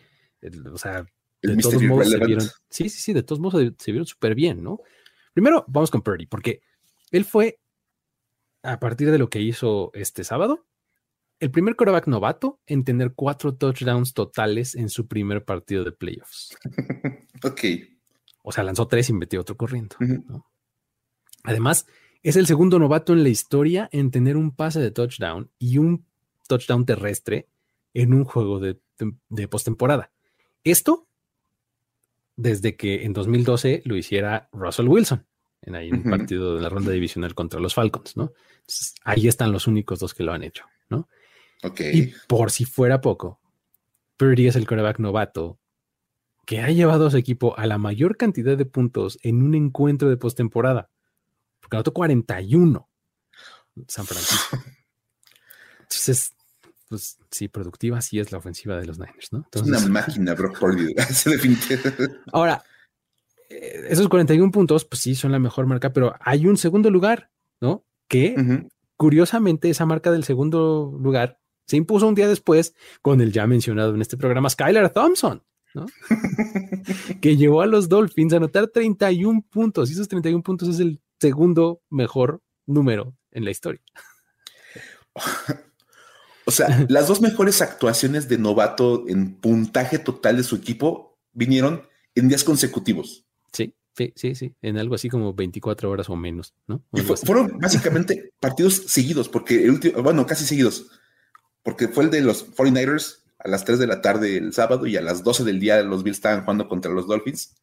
o 0.72 0.78
sea, 0.78 1.06
de 1.42 1.58
todos 1.58 1.82
modos 1.84 2.10
se 2.10 2.18
vieron, 2.26 2.46
sí, 2.70 2.90
sí, 2.90 3.00
sí, 3.00 3.14
de 3.14 3.24
todos 3.24 3.40
modos 3.40 3.74
se, 3.78 3.92
vieron 3.92 4.06
súper 4.06 4.36
bien, 4.36 4.64
¿no? 4.64 4.80
Primero, 5.34 5.66
vamos 5.68 5.92
con 5.92 6.02
Purdy, 6.02 6.26
porque 6.26 6.62
él 7.12 7.26
fue, 7.26 7.60
a 8.62 8.80
partir 8.80 9.12
de 9.12 9.18
lo 9.18 9.30
que 9.30 9.42
hizo 9.42 9.92
este 9.94 10.24
sábado, 10.24 10.66
el 11.40 11.52
primer 11.52 11.76
quarterback 11.76 12.08
novato 12.08 12.62
en 12.66 12.86
tener 12.86 13.14
cuatro 13.14 13.56
touchdowns 13.56 14.14
totales 14.14 14.76
en 14.76 14.90
su 14.90 15.08
primer 15.08 15.44
partido 15.44 15.84
de 15.84 15.92
playoffs. 15.92 16.56
ok. 17.44 17.60
O 18.44 18.52
sea, 18.52 18.64
lanzó 18.64 18.88
tres 18.88 19.10
y 19.10 19.14
metió 19.14 19.42
otro 19.42 19.58
corriendo. 19.58 19.98
Además, 21.44 21.86
es 22.22 22.38
el 22.38 22.48
segundo 22.48 22.80
novato 22.80 23.12
en 23.12 23.24
la 23.24 23.30
historia 23.30 23.90
en 23.92 24.10
tener 24.10 24.38
un 24.38 24.56
pase 24.56 24.80
de 24.80 24.92
touchdown 24.92 25.52
y 25.60 25.78
un 25.78 26.06
touchdown 26.48 26.86
terrestre 26.86 27.50
en 27.94 28.14
un 28.14 28.24
juego 28.24 28.62
de, 28.62 28.80
postemporada. 29.50 30.13
Esto 30.64 31.08
desde 32.36 32.76
que 32.76 33.04
en 33.04 33.14
2012 33.14 33.84
lo 33.86 33.96
hiciera 33.96 34.50
Russell 34.52 34.88
Wilson 34.88 35.26
en 35.62 35.76
ahí 35.76 35.92
un 35.92 36.04
partido 36.04 36.56
de 36.56 36.62
la 36.62 36.70
ronda 36.70 36.92
divisional 36.92 37.34
contra 37.36 37.60
los 37.60 37.74
Falcons, 37.74 38.18
¿no? 38.18 38.34
ahí 39.04 39.28
están 39.28 39.52
los 39.52 39.68
únicos 39.68 40.00
dos 40.00 40.14
que 40.14 40.24
lo 40.24 40.34
han 40.34 40.44
hecho, 40.44 40.66
¿no? 40.90 41.08
Ok. 41.64 41.82
Y 41.94 42.14
por 42.28 42.52
si 42.52 42.66
fuera 42.66 43.02
poco, 43.02 43.40
Purdy 44.18 44.48
es 44.48 44.56
el 44.56 44.68
quarterback 44.68 45.00
novato 45.00 45.60
que 46.46 46.60
ha 46.60 46.70
llevado 46.70 47.08
a 47.08 47.12
su 47.12 47.18
equipo 47.18 47.58
a 47.58 47.66
la 47.66 47.78
mayor 47.78 48.18
cantidad 48.18 48.58
de 48.58 48.66
puntos 48.66 49.18
en 49.22 49.42
un 49.42 49.56
encuentro 49.56 50.10
de 50.10 50.18
postemporada. 50.18 50.90
Porque 51.62 51.78
anotó 51.78 51.94
41 51.94 52.90
San 53.88 54.06
Francisco. 54.06 54.58
Entonces, 55.80 56.34
pues 56.94 57.18
sí, 57.32 57.48
productiva 57.48 58.00
sí 58.02 58.20
es 58.20 58.32
la 58.32 58.38
ofensiva 58.38 58.78
de 58.78 58.86
los 58.86 59.00
Niners, 59.00 59.34
¿no? 59.34 59.48
es 59.52 59.64
una 59.64 59.80
máquina, 59.80 60.36
Brock 60.36 60.60
Purdy. 60.60 60.94
Ahora, 62.32 62.64
eh, 63.50 63.88
esos 63.90 64.08
41 64.08 64.52
puntos, 64.52 64.86
pues 64.86 65.02
sí, 65.02 65.16
son 65.16 65.32
la 65.32 65.40
mejor 65.40 65.66
marca, 65.66 65.92
pero 65.92 66.14
hay 66.20 66.46
un 66.46 66.56
segundo 66.56 66.92
lugar, 66.92 67.32
¿no? 67.60 67.84
Que 68.08 68.68
curiosamente 68.96 69.72
esa 69.72 69.88
marca 69.88 70.12
del 70.12 70.24
segundo 70.24 70.96
lugar 71.02 71.40
se 71.66 71.78
impuso 71.78 72.08
un 72.08 72.14
día 72.14 72.28
después 72.28 72.76
con 73.02 73.22
el 73.22 73.32
ya 73.32 73.48
mencionado 73.48 73.96
en 73.96 74.02
este 74.02 74.16
programa 74.16 74.52
Skylar 74.52 74.92
Thompson. 74.92 75.42
¿no? 75.74 75.88
que 77.22 77.36
llevó 77.36 77.62
a 77.62 77.66
los 77.66 77.90
Dolphins 77.90 78.34
a 78.34 78.38
anotar 78.38 78.68
31 78.68 79.48
puntos 79.50 79.90
y 79.90 79.94
esos 79.94 80.08
31 80.08 80.44
puntos 80.44 80.70
es 80.70 80.80
el 80.80 81.02
segundo 81.20 81.82
mejor 81.90 82.44
número 82.68 83.16
en 83.32 83.46
la 83.46 83.50
historia. 83.50 83.82
O 86.54 86.56
sea, 86.56 86.86
las 86.88 87.08
dos 87.08 87.20
mejores 87.20 87.64
actuaciones 87.64 88.30
de 88.30 88.38
novato 88.38 89.06
en 89.08 89.34
puntaje 89.34 89.98
total 89.98 90.38
de 90.38 90.44
su 90.44 90.56
equipo 90.56 91.18
vinieron 91.32 91.82
en 92.14 92.28
días 92.28 92.44
consecutivos. 92.44 93.26
Sí, 93.52 93.74
sí, 93.98 94.14
sí, 94.16 94.36
sí, 94.36 94.54
en 94.62 94.78
algo 94.78 94.94
así 94.94 95.10
como 95.10 95.34
24 95.34 95.90
horas 95.90 96.12
o 96.12 96.16
menos, 96.16 96.54
¿no? 96.68 96.84
fueron 97.26 97.58
básicamente 97.58 98.34
partidos 98.40 98.84
seguidos, 98.86 99.30
porque 99.30 99.64
el 99.64 99.72
último, 99.72 100.04
bueno, 100.04 100.28
casi 100.28 100.46
seguidos, 100.46 100.92
porque 101.64 101.88
fue 101.88 102.04
el 102.04 102.12
de 102.12 102.22
los 102.22 102.56
49ers 102.56 103.24
a 103.40 103.48
las 103.48 103.66
3 103.66 103.80
de 103.80 103.88
la 103.88 104.02
tarde 104.02 104.38
el 104.38 104.54
sábado 104.54 104.86
y 104.86 104.96
a 104.96 105.02
las 105.02 105.24
12 105.24 105.46
del 105.46 105.60
día 105.60 105.82
los 105.82 106.04
Bills 106.04 106.18
estaban 106.18 106.42
jugando 106.42 106.68
contra 106.68 106.92
los 106.92 107.08
Dolphins. 107.08 107.56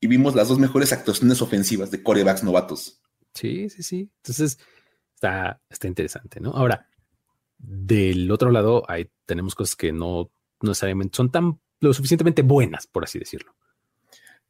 Y 0.00 0.06
vimos 0.06 0.34
las 0.34 0.48
dos 0.48 0.58
mejores 0.58 0.94
actuaciones 0.94 1.42
ofensivas 1.42 1.90
de 1.90 2.02
corebacks 2.02 2.42
novatos. 2.42 3.02
Sí, 3.34 3.68
sí, 3.68 3.82
sí. 3.82 4.10
Entonces 4.22 4.58
está, 5.14 5.60
está 5.68 5.88
interesante, 5.88 6.40
¿no? 6.40 6.50
Ahora, 6.50 6.88
del 7.66 8.30
otro 8.30 8.50
lado, 8.50 8.84
ahí 8.88 9.08
tenemos 9.26 9.54
cosas 9.54 9.76
que 9.76 9.92
no, 9.92 10.30
necesariamente 10.60 11.16
son 11.16 11.30
tan 11.30 11.60
lo 11.80 11.92
suficientemente 11.92 12.42
buenas, 12.42 12.86
por 12.86 13.04
así 13.04 13.18
decirlo. 13.18 13.54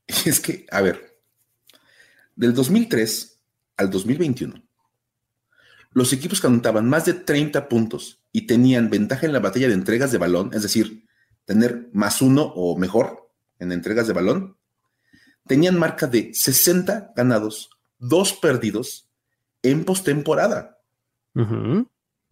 Y 0.07 0.29
es 0.29 0.41
que, 0.41 0.67
a 0.71 0.81
ver, 0.81 1.19
del 2.37 2.55
2003 2.55 3.41
al 3.77 3.91
2021, 3.91 4.63
los 5.93 6.13
equipos 6.13 6.41
que 6.41 6.47
anotaban 6.47 6.89
más 6.89 7.05
de 7.05 7.15
30 7.15 7.69
puntos 7.69 8.21
y 8.33 8.47
tenían 8.47 8.91
ventaja 8.91 9.27
en 9.27 9.33
la 9.33 9.39
batalla 9.39 9.69
de 9.69 9.75
entregas 9.75 10.11
de 10.11 10.19
balón, 10.19 10.51
es 10.53 10.63
decir, 10.63 11.07
tener 11.45 11.89
más 11.93 12.21
uno 12.21 12.43
o 12.43 12.77
mejor 12.77 13.31
en 13.59 13.71
entregas 13.71 14.07
de 14.07 14.13
balón, 14.13 14.57
tenían 15.47 15.79
marca 15.79 16.07
de 16.07 16.33
60 16.35 17.13
ganados, 17.15 17.71
dos 17.99 18.33
perdidos 18.33 19.09
en 19.63 19.85
postemporada. 19.85 20.81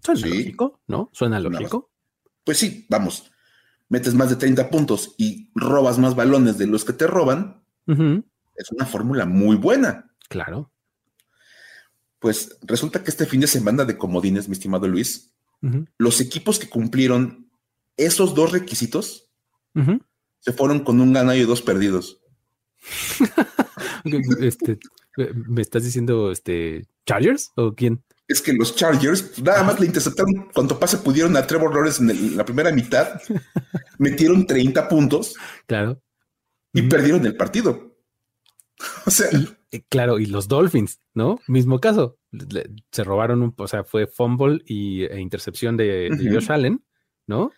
Suena 0.02 0.26
lógico, 0.26 0.80
¿no? 0.88 1.10
Suena 1.12 1.38
lógico. 1.38 1.90
Pues 2.44 2.58
sí, 2.58 2.86
vamos. 2.88 3.30
Metes 3.88 4.14
más 4.14 4.30
de 4.30 4.36
30 4.36 4.68
puntos 4.68 5.14
y 5.16 5.50
robas 5.54 5.98
más 5.98 6.16
balones 6.16 6.58
de 6.58 6.66
los 6.66 6.84
que 6.84 6.92
te 6.92 7.06
roban. 7.06 7.62
Es 7.86 8.72
una 8.72 8.86
fórmula 8.86 9.26
muy 9.26 9.56
buena. 9.56 10.10
Claro. 10.28 10.72
Pues 12.18 12.58
resulta 12.62 13.02
que 13.02 13.10
este 13.10 13.26
fin 13.26 13.40
de 13.40 13.46
semana 13.46 13.84
de 13.84 13.98
comodines, 13.98 14.48
mi 14.48 14.54
estimado 14.54 14.88
Luis, 14.88 15.34
los 15.98 16.20
equipos 16.20 16.58
que 16.58 16.68
cumplieron 16.68 17.50
esos 17.96 18.34
dos 18.34 18.50
requisitos 18.52 19.30
se 20.40 20.52
fueron 20.52 20.80
con 20.80 21.00
un 21.00 21.12
ganado 21.12 21.36
y 21.36 21.44
dos 21.44 21.62
perdidos. 21.62 22.20
Este, 24.40 24.80
¿Me 25.16 25.62
estás 25.62 25.84
diciendo 25.84 26.32
este 26.32 26.88
Chargers 27.06 27.52
o 27.54 27.72
quién? 27.72 28.02
Es 28.28 28.40
que 28.40 28.52
los 28.52 28.76
Chargers 28.76 29.42
nada 29.42 29.62
más 29.62 29.80
le 29.80 29.86
interceptaron 29.86 30.48
cuanto 30.54 30.78
pase 30.78 30.98
pudieron 30.98 31.36
a 31.36 31.46
Trevor 31.46 31.74
Lawrence 31.74 32.02
en, 32.02 32.36
la 32.36 32.44
primera 32.44 32.70
mitad, 32.72 33.20
metieron 33.98 34.46
30 34.46 34.88
puntos. 34.88 35.34
Claro. 35.66 36.00
Y 36.72 36.82
perdieron 36.82 37.24
el 37.26 37.36
partido. 37.36 37.90
O 39.06 39.10
sea, 39.12 39.28
eh, 39.70 39.82
claro, 39.88 40.18
y 40.18 40.26
los 40.26 40.48
Dolphins, 40.48 41.00
¿no? 41.14 41.38
Mismo 41.46 41.80
caso. 41.80 42.18
se 42.90 43.04
robaron 43.04 43.42
un, 43.42 43.54
o 43.56 43.68
sea, 43.68 43.84
fue 43.84 44.06
fumble 44.06 44.60
y, 44.66 45.04
e 45.04 45.20
intercepción 45.20 45.76
de, 45.76 46.10
Josh 46.30 46.50
Allen, 46.50 46.84
¿no? 47.26 47.52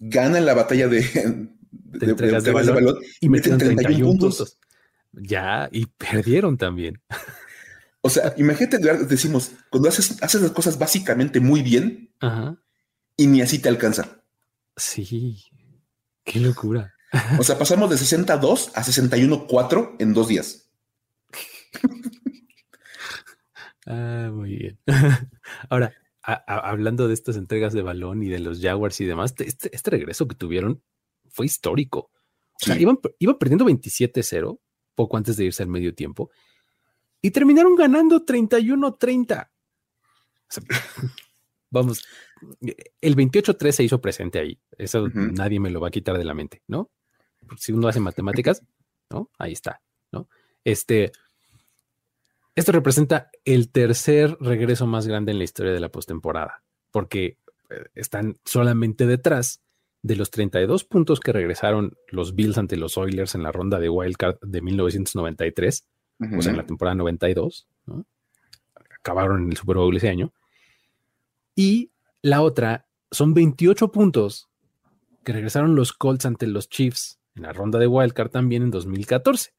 Ganan 0.00 0.44
la 0.44 0.54
batalla 0.54 0.88
de, 0.88 1.48
de, 1.70 2.52
balón, 2.52 2.96
y 3.20 3.28
metieron 3.28 3.58
31, 3.58 4.04
puntos. 4.04 4.58
Ya, 5.12 5.68
y 5.72 5.86
perdieron 5.86 6.58
también. 6.58 7.00
O 8.06 8.10
sea, 8.10 8.34
imagínate, 8.36 8.76
decimos, 9.06 9.52
cuando 9.70 9.88
haces, 9.88 10.22
haces 10.22 10.42
las 10.42 10.50
cosas 10.50 10.78
básicamente 10.78 11.40
muy 11.40 11.62
bien 11.62 12.12
y 13.16 13.26
ni 13.26 13.40
así 13.40 13.60
te 13.60 13.70
alcanza. 13.70 14.22
Sí, 14.76 15.42
qué 16.22 16.38
locura. 16.38 16.92
O 17.38 17.42
sea, 17.42 17.56
pasamos 17.56 17.88
de 17.88 17.96
62 17.96 18.72
a 18.74 18.82
61-4 18.82 19.96
en 20.00 20.12
dos 20.12 20.28
días. 20.28 20.70
ah, 23.86 24.28
muy 24.30 24.56
bien. 24.56 24.78
Ahora, 25.70 25.94
hablando 26.20 27.08
de 27.08 27.14
estas 27.14 27.36
entregas 27.36 27.72
de 27.72 27.80
balón 27.80 28.22
y 28.22 28.28
de 28.28 28.40
los 28.40 28.60
Jaguars 28.60 29.00
y 29.00 29.06
demás, 29.06 29.34
este, 29.38 29.74
este 29.74 29.90
regreso 29.90 30.28
que 30.28 30.34
tuvieron 30.34 30.82
fue 31.30 31.46
histórico. 31.46 32.10
O 32.60 32.64
sea, 32.66 32.78
iban, 32.78 32.98
perdiendo 33.38 33.64
27-0 33.64 34.60
poco 34.94 35.16
antes 35.16 35.38
de 35.38 35.46
irse 35.46 35.62
al 35.62 35.70
medio 35.70 35.94
tiempo 35.94 36.30
y 37.24 37.30
terminaron 37.30 37.74
ganando 37.74 38.26
31-30. 38.26 39.48
vamos, 41.70 42.04
el 43.00 43.16
28-3 43.16 43.72
se 43.72 43.82
hizo 43.82 43.98
presente 43.98 44.40
ahí. 44.40 44.60
Eso 44.76 45.08
nadie 45.08 45.58
me 45.58 45.70
lo 45.70 45.80
va 45.80 45.88
a 45.88 45.90
quitar 45.90 46.18
de 46.18 46.24
la 46.24 46.34
mente, 46.34 46.62
¿no? 46.68 46.90
si 47.56 47.72
uno 47.72 47.88
hace 47.88 48.00
matemáticas, 48.00 48.62
¿no? 49.10 49.30
Ahí 49.38 49.52
está, 49.52 49.80
¿no? 50.12 50.28
Este, 50.64 51.12
esto 52.54 52.72
representa 52.72 53.30
el 53.46 53.72
tercer 53.72 54.36
regreso 54.38 54.86
más 54.86 55.06
grande 55.06 55.32
en 55.32 55.38
la 55.38 55.44
historia 55.44 55.72
de 55.72 55.80
la 55.80 55.90
postemporada, 55.90 56.62
porque 56.90 57.38
eh, 57.70 57.84
están 57.94 58.36
solamente 58.44 59.06
detrás 59.06 59.62
de 60.02 60.16
los 60.16 60.30
32 60.30 60.84
puntos 60.84 61.20
que 61.20 61.32
regresaron 61.32 61.96
los 62.08 62.34
Bills 62.34 62.58
ante 62.58 62.76
los 62.76 62.98
Oilers 62.98 63.34
en 63.34 63.42
la 63.42 63.50
ronda 63.50 63.80
de 63.80 63.88
Wildcard 63.88 64.40
de 64.42 64.60
1993, 64.60 65.88
o 66.20 66.42
sea, 66.42 66.52
en 66.52 66.58
la 66.58 66.66
temporada 66.66 66.94
92, 66.94 67.66
¿no? 67.86 68.06
acabaron 68.90 69.44
en 69.44 69.50
el 69.50 69.56
Super 69.56 69.76
Bowl 69.76 69.96
ese 69.96 70.08
año. 70.08 70.32
Y 71.54 71.90
la 72.22 72.42
otra 72.42 72.86
son 73.10 73.34
28 73.34 73.92
puntos 73.92 74.48
que 75.24 75.32
regresaron 75.32 75.74
los 75.74 75.92
Colts 75.92 76.26
ante 76.26 76.46
los 76.46 76.68
Chiefs 76.68 77.18
en 77.36 77.42
la 77.42 77.52
ronda 77.52 77.78
de 77.78 77.86
Wildcard 77.86 78.30
también 78.30 78.62
en 78.62 78.70
2014 78.70 79.52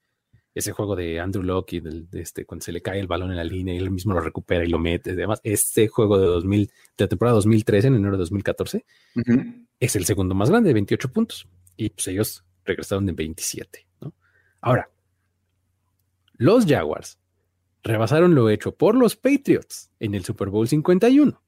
ese 0.55 0.71
juego 0.71 0.95
de 0.95 1.19
Andrew 1.19 1.43
Locke 1.43 1.73
y 1.73 1.79
del, 1.81 2.09
de 2.09 2.21
este, 2.21 2.45
cuando 2.45 2.63
se 2.63 2.71
le 2.71 2.81
cae 2.81 3.01
el 3.01 3.07
balón 3.07 3.29
en 3.29 3.35
la 3.35 3.43
línea 3.43 3.75
y 3.75 3.77
él 3.77 3.91
mismo 3.91 4.13
lo 4.13 4.21
recupera 4.21 4.63
y 4.63 4.69
lo 4.69 4.79
mete. 4.79 5.11
Además, 5.11 5.41
ese 5.43 5.89
juego 5.89 6.17
de 6.17 6.27
2000, 6.27 6.67
de 6.67 6.71
la 6.97 7.07
temporada 7.09 7.35
2013, 7.35 7.89
en 7.89 7.95
enero 7.95 8.13
de 8.13 8.19
2014, 8.19 8.85
es 9.81 9.95
el 9.97 10.05
segundo 10.05 10.33
más 10.33 10.49
grande, 10.49 10.69
de 10.69 10.73
28 10.75 11.11
puntos. 11.11 11.45
Y 11.75 11.89
pues 11.89 12.07
ellos 12.07 12.45
regresaron 12.63 13.05
de 13.05 13.11
27. 13.11 13.85
¿no? 13.99 14.13
Ahora, 14.61 14.89
los 16.37 16.65
Jaguars 16.65 17.19
rebasaron 17.83 18.35
lo 18.35 18.49
hecho 18.49 18.75
por 18.75 18.95
los 18.95 19.15
Patriots 19.15 19.91
en 19.99 20.15
el 20.15 20.25
Super 20.25 20.49
Bowl 20.49 20.67
51, 20.67 21.41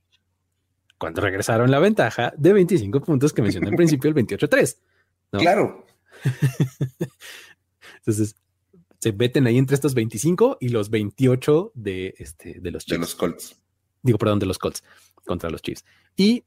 cuando 0.98 1.22
regresaron 1.22 1.72
la 1.72 1.80
ventaja 1.80 2.34
de 2.38 2.54
25 2.54 3.02
puntos 3.02 3.34
que 3.34 3.42
mencioné 3.42 3.70
al 3.70 3.76
principio, 3.78 4.10
el 4.10 4.16
28-3. 4.16 4.78
Claro. 5.32 5.86
Entonces, 7.98 8.36
se 9.00 9.14
meten 9.14 9.48
ahí 9.48 9.58
entre 9.58 9.76
estos 9.76 9.94
25 9.94 10.58
y 10.60 10.70
los 10.70 10.90
28 10.90 11.72
de, 11.76 12.16
este, 12.18 12.60
de 12.60 12.72
los 12.72 12.86
Chiefs. 12.86 12.98
De 12.98 13.00
los 13.00 13.16
Colts. 13.16 13.60
Digo, 14.02 14.18
perdón, 14.18 14.40
de 14.40 14.46
los 14.46 14.58
Colts 14.58 14.84
contra 15.26 15.50
los 15.50 15.62
Chiefs. 15.62 15.86
Y 16.16 16.46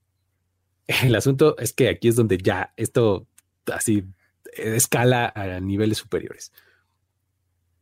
el 0.87 1.15
asunto 1.15 1.57
es 1.59 1.73
que 1.73 1.89
aquí 1.89 2.09
es 2.09 2.17
donde 2.17 2.39
ya 2.39 2.73
esto 2.77 3.27
así 3.67 4.05
escala 4.53 5.33
a 5.35 5.61
niveles 5.61 5.99
superiores. 5.99 6.53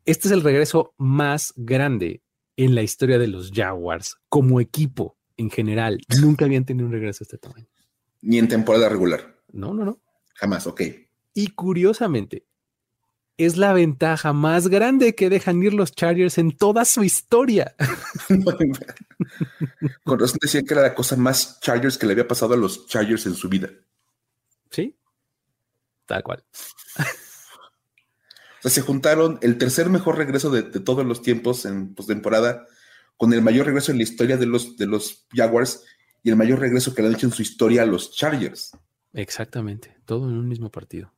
Este 0.09 0.29
es 0.29 0.33
el 0.33 0.41
regreso 0.41 0.95
más 0.97 1.53
grande 1.55 2.23
en 2.57 2.75
la 2.75 2.81
historia 2.81 3.19
de 3.19 3.29
los 3.29 3.51
Jaguars 3.53 4.17
como 4.31 4.59
equipo 4.59 5.19
en 5.37 5.51
general. 5.51 6.01
Nunca 6.23 6.47
habían 6.47 6.65
tenido 6.65 6.87
un 6.87 6.93
regreso 6.93 7.19
de 7.19 7.25
este 7.25 7.37
tamaño. 7.37 7.67
Ni 8.23 8.39
en 8.39 8.49
temporada 8.49 8.89
regular. 8.89 9.37
No, 9.53 9.75
no, 9.75 9.85
no. 9.85 10.01
Jamás, 10.37 10.67
ok. 10.67 10.81
Y 11.35 11.49
curiosamente, 11.49 12.47
es 13.37 13.59
la 13.59 13.75
ventaja 13.75 14.33
más 14.33 14.69
grande 14.69 15.15
que 15.15 15.29
dejan 15.29 15.63
ir 15.63 15.75
los 15.75 15.93
Chargers 15.93 16.39
en 16.39 16.57
toda 16.57 16.87
su 16.87 17.05
historia. 17.05 17.77
Con 20.05 20.19
razón 20.19 20.39
decía 20.41 20.63
que 20.63 20.73
era 20.73 20.85
la 20.85 20.95
cosa 20.95 21.17
más 21.17 21.61
Chargers 21.61 21.99
que 21.99 22.07
le 22.07 22.13
había 22.13 22.27
pasado 22.27 22.55
a 22.55 22.57
los 22.57 22.87
Chargers 22.87 23.27
en 23.27 23.35
su 23.35 23.51
vida. 23.51 23.69
Sí, 24.71 24.97
tal 26.07 26.23
cual. 26.23 26.43
O 28.59 28.63
sea, 28.63 28.71
se 28.71 28.81
juntaron 28.81 29.39
el 29.43 29.59
tercer 29.59 29.89
mejor 29.89 30.19
regreso 30.19 30.51
de, 30.51 30.63
todos 30.63 31.05
los 31.07 31.23
tiempos 31.23 31.65
en 31.65 31.95
postemporada 31.95 32.67
con 33.17 33.33
el 33.33 33.43
mayor 33.43 33.67
regreso 33.67 33.93
en 33.93 33.99
la 33.99 34.05
historia 34.05 34.37
de 34.37 34.47
los, 34.47 34.77
de 34.77 34.87
los 34.87 35.27
Jaguars 35.33 35.85
y 36.23 36.31
el 36.31 36.37
mayor 36.37 36.61
regreso 36.61 36.95
que 36.95 37.03
le 37.03 37.09
han 37.09 37.15
hecho 37.15 37.27
en 37.27 37.33
su 37.33 37.43
historia 37.43 37.83
a 37.83 37.87
los 37.87 38.13
Chargers. 38.15 38.73
Exactamente, 39.13 39.97
todo 40.05 40.29
en 40.29 40.37
un 40.37 40.49
mismo 40.49 40.71
partido. 40.71 41.13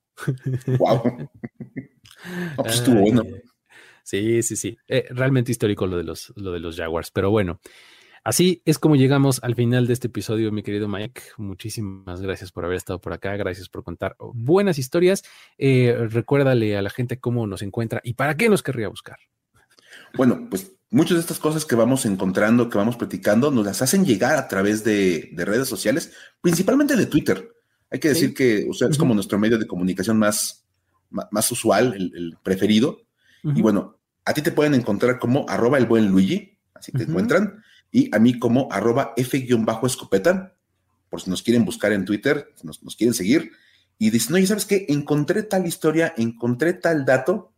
Wow. 0.79 1.03
pues 2.57 2.75
estuvo 2.75 3.01
bueno. 3.01 3.25
Sí, 4.03 4.43
sí, 4.43 4.57
sí. 4.57 4.79
Eh, 4.89 5.07
realmente 5.11 5.53
histórico 5.53 5.87
lo 5.87 5.97
de, 5.97 6.05
los, 6.05 6.33
lo 6.37 6.53
de 6.53 6.61
los 6.61 6.77
Jaguars, 6.77 7.11
pero 7.11 7.31
bueno. 7.31 7.61
Así 8.23 8.61
es 8.67 8.79
como 8.79 8.97
llegamos 8.97 9.41
al 9.43 9.55
final 9.55 9.87
de 9.87 9.95
este 9.95 10.09
episodio, 10.09 10.53
mi 10.53 10.63
querido 10.63 10.89
Mike. 10.89 11.23
Muchísimas 11.39 12.21
gracias 12.21 12.53
por 12.53 12.67
haber 12.67 12.77
estado 12.77 13.01
por 13.01 13.15
acá, 13.15 13.35
gracias 13.37 13.71
por 13.71 13.83
contar 13.83 14.15
buenas 14.19 14.79
historias. 14.79 15.25
Eh, 15.57 15.97
recuérdale 16.11 16.77
a 16.77 16.83
la 16.83 16.91
gente 16.91 17.19
cómo 17.19 17.47
nos 17.47 17.63
encuentra 17.63 18.03
y 18.05 18.15
para 18.15 18.37
qué 18.37 18.51
nos 18.51 18.63
querría 18.63 18.89
buscar. 18.89 19.17
Bueno, 20.15 20.49
pues 20.51 20.73
muchas 20.91 21.15
de 21.15 21.21
estas 21.21 21.39
cosas 21.39 21.65
que 21.65 21.75
vamos 21.75 22.05
encontrando, 22.05 22.69
que 22.69 22.77
vamos 22.77 22.97
platicando, 22.97 23.51
nos 23.51 23.65
las 23.65 23.81
hacen 23.81 24.05
llegar 24.05 24.37
a 24.37 24.49
través 24.49 24.85
de, 24.85 25.33
redes 25.37 25.69
sociales, 25.69 26.13
principalmente 26.43 26.97
de 26.97 27.07
Twitter. 27.07 27.51
Hay 27.91 28.01
que 28.01 28.09
decir 28.09 28.35
que 28.35 28.69
es 28.69 28.99
como 28.99 29.15
nuestro 29.15 29.39
medio 29.39 29.59
de 29.59 29.67
comunicación 29.67 30.19
más, 30.19 30.67
más, 31.09 31.51
usual, 31.51 31.95
el, 31.95 32.37
preferido. 32.43 33.01
Y 33.43 33.63
bueno, 33.63 33.99
a 34.27 34.35
ti 34.35 34.43
te 34.43 34.53
pueden 34.53 34.75
encontrar 34.75 35.19
como 35.19 35.47
arroba 35.49 35.79
el 35.79 35.87
buen 35.87 36.09
Luigi, 36.09 36.59
así 36.75 36.93
te 36.93 37.05
encuentran, 37.05 37.63
y 37.93 38.15
a 38.15 38.19
mí 38.19 38.39
como 38.39 38.69
arroba 38.71 39.13
f-escopeta, 39.17 40.55
por 41.09 41.21
si 41.21 41.31
nos 41.31 41.43
quieren 41.43 41.65
buscar 41.65 41.93
en 41.93 42.05
Twitter, 42.05 42.53
nos, 42.63 42.83
nos 42.83 42.97
quieren 42.97 43.15
seguir. 43.15 43.53
Y 43.99 44.11
dicen, 44.11 44.37
oye, 44.37 44.47
¿sabes 44.47 44.65
qué? 44.65 44.87
Encontré 44.89 45.43
tal 45.43 45.67
historia, 45.67 46.15
encontré 46.17 46.73
tal 46.73 47.05
dato, 47.05 47.53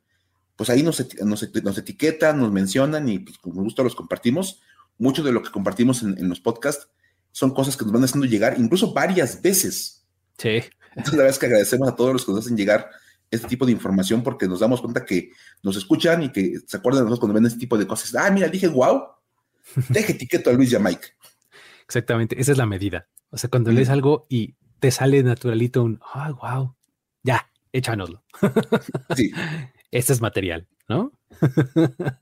pues 0.57 0.71
ahí 0.71 0.83
nos, 0.83 1.05
nos, 1.23 1.79
etiquetan, 1.79 2.39
nos 2.39 2.53
mencionan 2.53 3.09
y 3.09 3.19
pues 3.19 3.39
con 3.39 3.53
gusto 3.53 3.83
los 3.83 3.95
compartimos. 3.95 4.61
Mucho 4.99 5.23
de 5.23 5.33
lo 5.33 5.43
que 5.43 5.51
compartimos 5.51 6.03
en, 6.03 6.29
los 6.29 6.41
podcasts 6.41 6.89
son 7.31 7.53
cosas 7.53 7.77
que 7.77 7.85
nos 7.85 7.93
van 7.93 8.05
haciendo 8.05 8.27
llegar, 8.27 8.57
incluso 8.59 8.93
varias 8.93 9.41
veces. 9.41 10.05
Sí. 10.39 10.63
Entonces, 10.91 11.15
la 11.15 11.19
verdad 11.19 11.31
es 11.31 11.39
que 11.39 11.47
agradecemos 11.47 11.89
a 11.89 11.97
todos 11.97 12.13
los 12.13 12.25
que 12.25 12.33
nos 12.33 12.45
hacen 12.45 12.57
llegar 12.57 12.91
este 13.31 13.49
tipo 13.49 13.65
de 13.65 13.73
información 13.73 14.23
porque 14.23 14.47
nos 14.47 14.61
damos 14.61 14.83
cuenta 14.83 15.07
que 15.07 15.31
nos 15.63 15.77
escuchan 15.77 16.23
y 16.23 16.31
que 16.31 16.59
se 16.67 16.77
acuerdan 16.77 17.01
de 17.01 17.05
nosotros 17.05 17.21
cuando 17.21 17.35
ven 17.35 17.47
este 17.47 17.59
tipo 17.59 17.79
de 17.79 17.87
cosas. 17.87 18.15
Ah, 18.15 18.31
mira, 18.31 18.49
dije, 18.49 18.69
wow, 18.69 19.03
deje 19.89 20.13
etiqueto 20.13 20.51
a 20.51 20.53
Luis 20.53 20.73
y 20.73 20.77
a 20.77 20.79
Mike. 20.79 21.09
Exactamente, 21.85 22.41
esa 22.41 22.53
es 22.53 22.59
la 22.59 22.67
medida. 22.67 23.09
O 23.31 23.37
sea, 23.37 23.51
cuando 23.51 23.73
lees 23.73 23.89
algo 23.89 24.27
y 24.29 24.55
te 24.79 24.91
sale 24.91 25.23
naturalito 25.23 25.83
un, 25.83 26.01
ah, 26.15 26.33
wow, 26.33 26.75
ya, 27.23 27.51
échanoslo. 27.73 28.23
sí. 29.17 29.33
este 29.91 30.13
es 30.13 30.21
material, 30.21 30.69
¿no? 30.89 31.13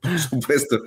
Por 0.01 0.19
supuesto. 0.19 0.77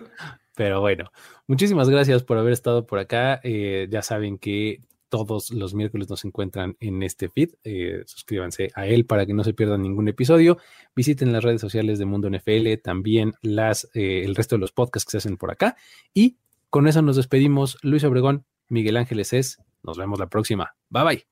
Pero 0.57 0.81
bueno, 0.81 1.11
muchísimas 1.47 1.91
gracias 1.91 2.23
por 2.23 2.39
haber 2.39 2.53
estado 2.53 2.87
por 2.87 2.99
acá. 2.99 3.41
Eh, 3.43 3.89
ya 3.91 4.03
saben 4.03 4.39
que 4.39 4.81
todos 5.09 5.51
los 5.51 5.75
miércoles 5.75 6.09
nos 6.09 6.25
encuentran 6.25 6.77
en 6.81 7.03
este 7.03 7.29
feed. 7.29 7.51
Eh, 7.65 8.03
suscríbanse 8.07 8.71
a 8.75 8.87
él 8.87 9.07
para 9.07 9.27
que 9.27 9.35
no 9.35 9.45
se 9.45 9.55
pierdan 9.55 9.83
ningún 9.83 10.09
episodio. 10.09 10.59
Visiten 10.95 11.33
las 11.33 11.45
redes 11.45 11.61
sociales 11.61 11.99
de 11.99 12.05
Mundo 12.05 12.29
NFL, 12.29 12.75
también 12.83 13.35
las, 13.43 13.89
eh, 13.95 14.23
el 14.25 14.35
resto 14.35 14.57
de 14.57 14.61
los 14.61 14.73
podcasts 14.73 15.07
que 15.07 15.13
se 15.13 15.19
hacen 15.19 15.37
por 15.37 15.51
acá. 15.51 15.77
Y 16.13 16.39
con 16.75 16.89
eso 16.89 17.03
nos 17.03 17.15
despedimos. 17.15 17.79
Luis 17.83 18.03
Obregón, 18.03 18.47
Miguel 18.69 18.97
Ángeles 18.97 19.33
es. 19.33 19.59
Nos 19.85 19.97
vemos 19.97 20.19
la 20.19 20.27
próxima. 20.27 20.75
Bye 20.91 21.05
bye. 21.05 21.27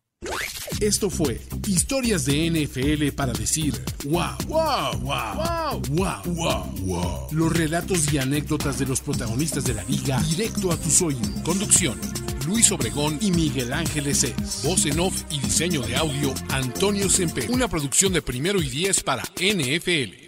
Esto 0.80 1.11
fue 1.11 1.40
Historias 1.66 2.24
de 2.26 2.49
NFL 2.49 3.12
para 3.16 3.32
decir 3.32 3.74
wow, 4.05 4.36
wow, 4.47 4.97
wow, 5.01 5.82
wow, 5.90 6.22
wow, 6.26 6.64
wow, 6.82 7.26
Los 7.32 7.53
relatos 7.53 8.12
y 8.12 8.18
anécdotas 8.18 8.78
de 8.78 8.86
los 8.86 9.01
protagonistas 9.01 9.64
de 9.64 9.74
la 9.74 9.82
liga 9.82 10.22
directo 10.22 10.70
a 10.70 10.76
tu 10.76 11.07
oídos. 11.07 11.26
Conducción: 11.45 11.99
Luis 12.47 12.70
Obregón 12.70 13.18
y 13.20 13.32
Miguel 13.32 13.72
Ángeles 13.72 14.22
Es. 14.22 14.62
Voz 14.64 14.86
en 14.86 15.01
off 15.01 15.24
y 15.28 15.40
diseño 15.40 15.82
de 15.82 15.97
audio: 15.97 16.32
Antonio 16.51 17.11
Sempe. 17.11 17.49
Una 17.51 17.66
producción 17.66 18.12
de 18.12 18.22
primero 18.22 18.62
y 18.62 18.68
diez 18.68 19.03
para 19.03 19.24
NFL. 19.24 20.22